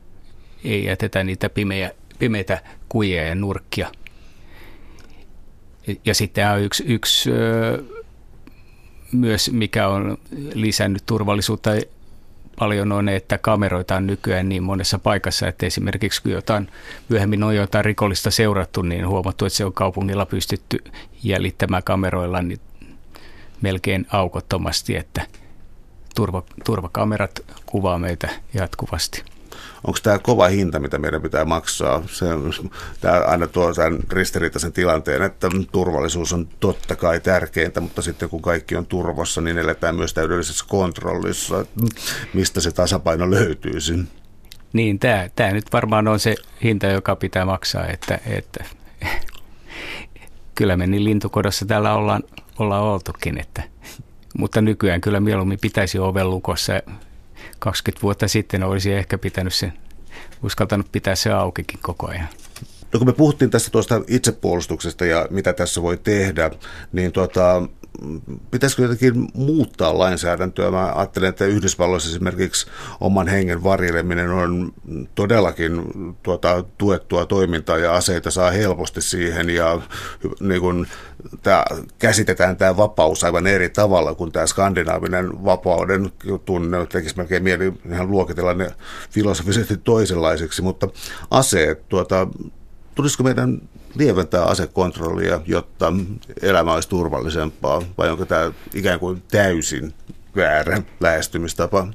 ei 0.63 0.85
jätetä 0.85 1.23
niitä 1.23 1.49
pimeä, 1.49 1.91
pimeitä 2.19 2.61
kujia 2.89 3.27
ja 3.27 3.35
nurkkia. 3.35 3.91
Ja 6.05 6.15
sitten 6.15 6.51
on 6.51 6.61
yksi, 6.61 6.83
yksi 6.87 7.29
myös, 9.11 9.51
mikä 9.51 9.87
on 9.87 10.17
lisännyt 10.53 11.03
turvallisuutta 11.05 11.71
paljon 12.59 12.91
on, 12.91 13.09
että 13.09 13.37
kameroita 13.37 13.95
on 13.95 14.07
nykyään 14.07 14.49
niin 14.49 14.63
monessa 14.63 14.99
paikassa, 14.99 15.47
että 15.47 15.65
esimerkiksi 15.65 16.21
kun 16.21 16.31
jotain, 16.31 16.67
myöhemmin 17.09 17.43
on 17.43 17.55
jotain 17.55 17.85
rikollista 17.85 18.31
seurattu, 18.31 18.81
niin 18.81 19.07
huomattu, 19.07 19.45
että 19.45 19.57
se 19.57 19.65
on 19.65 19.73
kaupungilla 19.73 20.25
pystytty 20.25 20.83
jäljittämään 21.23 21.83
kameroilla, 21.83 22.41
niin 22.41 22.59
melkein 23.61 24.07
aukottomasti, 24.11 24.95
että 24.95 25.27
turva, 26.15 26.43
turvakamerat 26.65 27.39
kuvaa 27.65 27.97
meitä 27.97 28.29
jatkuvasti. 28.53 29.23
Onko 29.83 29.99
tämä 30.03 30.19
kova 30.19 30.47
hinta, 30.47 30.79
mitä 30.79 30.97
meidän 30.97 31.21
pitää 31.21 31.45
maksaa? 31.45 32.03
Se, 32.07 32.25
tämä 33.01 33.19
aina 33.19 33.47
tuo 33.47 33.73
tämän 33.73 33.99
ristiriitaisen 34.11 34.73
tilanteen, 34.73 35.21
että 35.21 35.49
turvallisuus 35.71 36.33
on 36.33 36.47
totta 36.59 36.95
kai 36.95 37.19
tärkeintä, 37.19 37.81
mutta 37.81 38.01
sitten 38.01 38.29
kun 38.29 38.41
kaikki 38.41 38.75
on 38.75 38.85
turvassa, 38.85 39.41
niin 39.41 39.57
eletään 39.57 39.95
myös 39.95 40.13
täydellisessä 40.13 40.65
kontrollissa. 40.67 41.65
Mistä 42.33 42.61
se 42.61 42.71
tasapaino 42.71 43.31
löytyisi? 43.31 43.93
Niin, 44.73 44.99
tämä, 44.99 45.29
tämä 45.35 45.51
nyt 45.51 45.73
varmaan 45.73 46.07
on 46.07 46.19
se 46.19 46.35
hinta, 46.63 46.87
joka 46.87 47.15
pitää 47.15 47.45
maksaa, 47.45 47.87
että, 47.87 48.19
että 48.25 48.65
kyllä 50.55 50.77
me 50.77 50.87
niin 50.87 51.03
lintukodossa 51.03 51.65
täällä 51.65 51.93
ollaan, 51.93 52.23
ollaan 52.59 52.83
oltukin, 52.83 53.39
että, 53.39 53.63
mutta 54.37 54.61
nykyään 54.61 55.01
kyllä 55.01 55.19
mieluummin 55.19 55.59
pitäisi 55.61 55.99
oven 55.99 56.29
lukossa 56.29 56.73
20 57.59 58.01
vuotta 58.01 58.27
sitten 58.27 58.63
olisi 58.63 58.93
ehkä 58.93 59.17
pitänyt 59.17 59.53
sen, 59.53 59.73
uskaltanut 60.43 60.91
pitää 60.91 61.15
se 61.15 61.31
aukikin 61.31 61.79
koko 61.81 62.07
ajan. 62.07 62.27
No 62.93 62.99
kun 62.99 63.07
me 63.07 63.13
puhuttiin 63.13 63.51
tästä 63.51 63.69
tuosta 63.69 64.01
itsepuolustuksesta 64.07 65.05
ja 65.05 65.27
mitä 65.29 65.53
tässä 65.53 65.81
voi 65.81 65.97
tehdä, 65.97 66.51
niin 66.91 67.11
tuota, 67.11 67.63
pitäisikö 68.51 68.81
jotenkin 68.81 69.27
muuttaa 69.33 69.97
lainsäädäntöä? 69.97 70.71
Mä 70.71 70.93
ajattelen, 70.95 71.29
että 71.29 71.45
Yhdysvalloissa 71.45 72.09
esimerkiksi 72.09 72.67
oman 72.99 73.27
hengen 73.27 73.63
varjeleminen 73.63 74.29
on 74.29 74.73
todellakin 75.15 75.81
tuota, 76.23 76.63
tuettua 76.77 77.25
toimintaa 77.25 77.77
ja 77.77 77.93
aseita 77.93 78.31
saa 78.31 78.51
helposti 78.51 79.01
siihen 79.01 79.49
ja 79.49 79.81
niin 80.39 80.61
kun, 80.61 80.87
tää, 81.43 81.65
käsitetään 81.99 82.57
tämä 82.57 82.77
vapaus 82.77 83.23
aivan 83.23 83.47
eri 83.47 83.69
tavalla 83.69 84.15
kuin 84.15 84.31
tämä 84.31 84.47
skandinaavinen 84.47 85.45
vapauden 85.45 86.11
tunne. 86.45 86.85
Tekisi 86.85 87.17
melkein 87.17 87.43
mieli 87.43 87.73
ihan 87.91 88.11
luokitella 88.11 88.53
ne 88.53 88.71
filosofisesti 89.11 89.77
toisenlaisiksi, 89.77 90.61
mutta 90.61 90.87
aseet, 91.31 91.89
tuota, 91.89 92.27
tulisiko 92.95 93.23
meidän 93.23 93.61
lieventää 93.95 94.43
asekontrollia, 94.43 95.41
jotta 95.45 95.93
elämä 96.41 96.73
olisi 96.73 96.89
turvallisempaa, 96.89 97.81
vai 97.97 98.09
onko 98.09 98.25
tämä 98.25 98.51
ikään 98.73 98.99
kuin 98.99 99.23
täysin 99.31 99.93
väärä 100.35 100.81
lähestymistapa? 100.99 101.87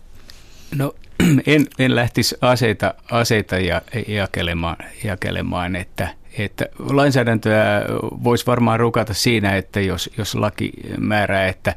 No 0.74 0.94
en, 1.46 1.66
en 1.78 1.96
lähtisi 1.96 2.36
aseita, 2.40 2.94
aseita 3.10 3.58
ja, 3.58 3.82
jakelemaan, 4.08 4.76
jakelemaan 5.04 5.76
että, 5.76 6.08
että 6.38 6.66
lainsäädäntöä 6.78 7.82
voisi 8.02 8.46
varmaan 8.46 8.80
rukata 8.80 9.14
siinä, 9.14 9.56
että 9.56 9.80
jos, 9.80 10.10
jos 10.18 10.34
laki 10.34 10.72
määrää, 10.98 11.48
että, 11.48 11.74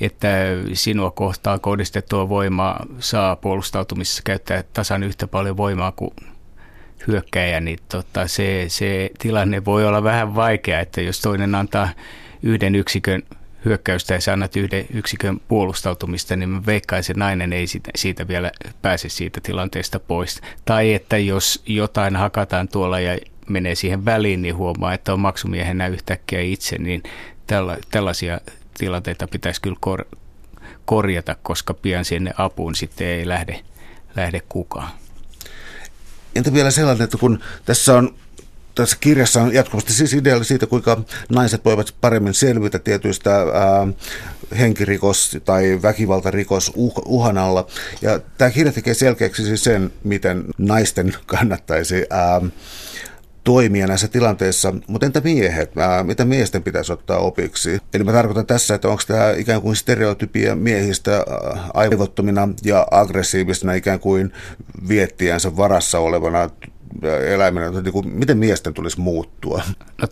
että 0.00 0.28
sinua 0.72 1.10
kohtaa 1.10 1.58
kohdistettua 1.58 2.28
voimaa 2.28 2.86
saa 2.98 3.36
puolustautumisessa 3.36 4.22
käyttää 4.24 4.64
tasan 4.72 5.02
yhtä 5.02 5.26
paljon 5.26 5.56
voimaa 5.56 5.92
kuin 5.92 6.10
hyökkäjä, 7.06 7.60
niin 7.60 7.78
tota, 7.88 8.28
se, 8.28 8.64
se 8.68 9.10
tilanne 9.18 9.64
voi 9.64 9.86
olla 9.86 10.02
vähän 10.02 10.34
vaikea, 10.34 10.80
että 10.80 11.00
jos 11.00 11.20
toinen 11.20 11.54
antaa 11.54 11.88
yhden 12.42 12.74
yksikön 12.74 13.22
hyökkäystä 13.64 14.14
ja 14.14 14.20
sä 14.20 14.32
annat 14.32 14.56
yhden 14.56 14.86
yksikön 14.94 15.40
puolustautumista, 15.48 16.36
niin 16.36 16.48
mä 16.48 16.62
veikkaisin, 16.66 17.12
että 17.12 17.24
nainen 17.24 17.52
ei 17.52 17.66
siitä, 17.66 17.90
siitä 17.96 18.28
vielä 18.28 18.52
pääse 18.82 19.08
siitä 19.08 19.40
tilanteesta 19.42 20.00
pois. 20.00 20.40
Tai 20.64 20.94
että 20.94 21.18
jos 21.18 21.62
jotain 21.66 22.16
hakataan 22.16 22.68
tuolla 22.68 23.00
ja 23.00 23.18
menee 23.50 23.74
siihen 23.74 24.04
väliin, 24.04 24.42
niin 24.42 24.56
huomaa, 24.56 24.94
että 24.94 25.12
on 25.12 25.20
maksumiehenä 25.20 25.86
yhtäkkiä 25.86 26.40
itse, 26.40 26.78
niin 26.78 27.02
tälla, 27.46 27.76
tällaisia 27.90 28.40
tilanteita 28.78 29.26
pitäisi 29.26 29.60
kyllä 29.60 29.76
kor, 29.80 30.04
korjata, 30.84 31.36
koska 31.42 31.74
pian 31.74 32.04
sinne 32.04 32.32
apuun 32.38 32.74
sitten 32.74 33.06
ei 33.06 33.28
lähde, 33.28 33.60
lähde 34.16 34.42
kukaan. 34.48 34.90
Entä 36.34 36.52
vielä 36.52 36.70
sellainen, 36.70 37.04
että 37.04 37.18
kun 37.18 37.40
tässä 37.64 37.96
on 37.96 38.14
tässä 38.74 38.96
kirjassa 39.00 39.42
on 39.42 39.54
jatkuvasti 39.54 39.92
siis 39.92 40.14
idea 40.14 40.44
siitä, 40.44 40.66
kuinka 40.66 41.00
naiset 41.28 41.64
voivat 41.64 41.94
paremmin 42.00 42.34
selvitä 42.34 42.78
tietyistä 42.78 43.36
ää, 43.36 43.88
henkirikos- 44.52 45.40
tai 45.44 45.78
väkivaltarikos 45.82 46.72
uh, 46.74 47.02
uhan 47.04 47.38
alla. 47.38 47.66
Ja 48.02 48.20
tämä 48.38 48.50
kirja 48.50 48.72
tekee 48.72 48.94
selkeäksi 48.94 49.44
siis 49.44 49.64
sen, 49.64 49.92
miten 50.04 50.44
naisten 50.58 51.14
kannattaisi 51.26 52.06
ää, 52.10 52.40
toimia 53.44 53.86
näissä 53.86 54.08
tilanteissa, 54.08 54.74
mutta 54.86 55.06
entä 55.06 55.20
miehet? 55.20 55.72
Mitä 56.02 56.24
miesten 56.24 56.62
pitäisi 56.62 56.92
ottaa 56.92 57.18
opiksi? 57.18 57.78
Eli 57.94 58.04
mä 58.04 58.12
tarkoitan 58.12 58.46
tässä, 58.46 58.74
että 58.74 58.88
onko 58.88 59.02
tämä 59.06 59.30
ikään 59.30 59.62
kuin 59.62 59.76
stereotypia 59.76 60.56
miehistä 60.56 61.24
aivottomina 61.74 62.48
ja 62.64 62.86
aggressiivisena 62.90 63.72
ikään 63.72 64.00
kuin 64.00 64.32
viettiänsä 64.88 65.56
varassa 65.56 65.98
olevana 65.98 66.50
eläimenä, 67.26 67.90
kuin, 67.92 68.08
miten 68.08 68.38
miesten 68.38 68.74
tulisi 68.74 69.00
muuttua? 69.00 69.62
No, 70.02 70.08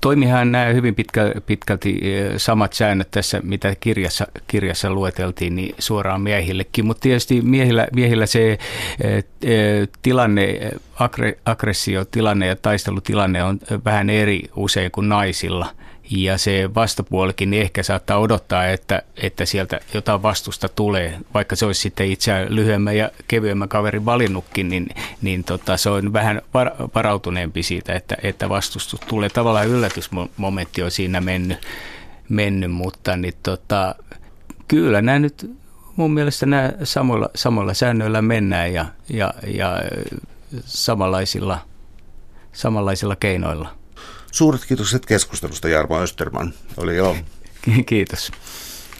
toimihan 0.00 0.52
nämä 0.52 0.64
hyvin 0.64 0.94
pitkä, 0.94 1.34
pitkälti 1.46 2.00
samat 2.36 2.72
säännöt 2.72 3.10
tässä, 3.10 3.40
mitä 3.42 3.74
kirjassa, 3.80 4.26
kirjassa 4.46 4.90
lueteltiin, 4.90 5.54
niin 5.56 5.74
suoraan 5.78 6.20
miehillekin. 6.20 6.86
Mutta 6.86 7.00
tietysti 7.00 7.40
miehillä, 7.40 7.86
miehillä 7.92 8.26
se 8.26 8.58
tilanne, 10.02 10.70
aggressiotilanne 11.44 12.46
ja 12.46 12.56
taistelutilanne 12.56 13.44
on 13.44 13.58
vähän 13.84 14.10
eri 14.10 14.42
usein 14.56 14.90
kuin 14.90 15.08
naisilla– 15.08 15.66
ja 16.10 16.38
se 16.38 16.70
vastapuolikin 16.74 17.54
ehkä 17.54 17.82
saattaa 17.82 18.18
odottaa, 18.18 18.66
että, 18.66 19.02
että 19.16 19.44
sieltä 19.44 19.80
jotain 19.94 20.22
vastusta 20.22 20.68
tulee, 20.68 21.18
vaikka 21.34 21.56
se 21.56 21.66
olisi 21.66 21.80
sitten 21.80 22.10
itse 22.10 22.46
lyhyemmän 22.48 22.96
ja 22.96 23.10
kevyemmän 23.28 23.68
kaverin 23.68 24.04
valinnutkin, 24.04 24.68
niin, 24.68 24.88
niin 25.22 25.44
tota, 25.44 25.76
se 25.76 25.90
on 25.90 26.12
vähän 26.12 26.42
varautuneempi 26.94 27.62
siitä, 27.62 27.94
että, 27.94 28.16
että 28.22 28.48
vastustus 28.48 29.00
tulee. 29.00 29.28
Tavallaan 29.28 29.68
yllätysmomentti 29.68 30.82
on 30.82 30.90
siinä 30.90 31.20
mennyt, 31.20 31.58
mennyt 32.28 32.70
mutta 32.70 33.16
niin 33.16 33.34
tota, 33.42 33.94
kyllä 34.68 35.02
nämä 35.02 35.18
nyt 35.18 35.50
mun 35.96 36.14
mielestä 36.14 36.46
nämä 36.46 36.72
samoilla, 36.84 37.28
samoilla 37.34 37.74
säännöillä 37.74 38.22
mennään 38.22 38.72
ja, 38.72 38.86
ja, 39.08 39.34
ja 39.46 39.82
samanlaisilla, 40.64 41.58
samanlaisilla 42.52 43.16
keinoilla. 43.16 43.79
Suuret 44.32 44.64
kiitokset 44.64 45.06
keskustelusta 45.06 45.68
Jarmo 45.68 46.00
Österman. 46.02 46.54
Oli 46.76 46.96
jo. 46.96 47.16
Kiitos. 47.86 48.32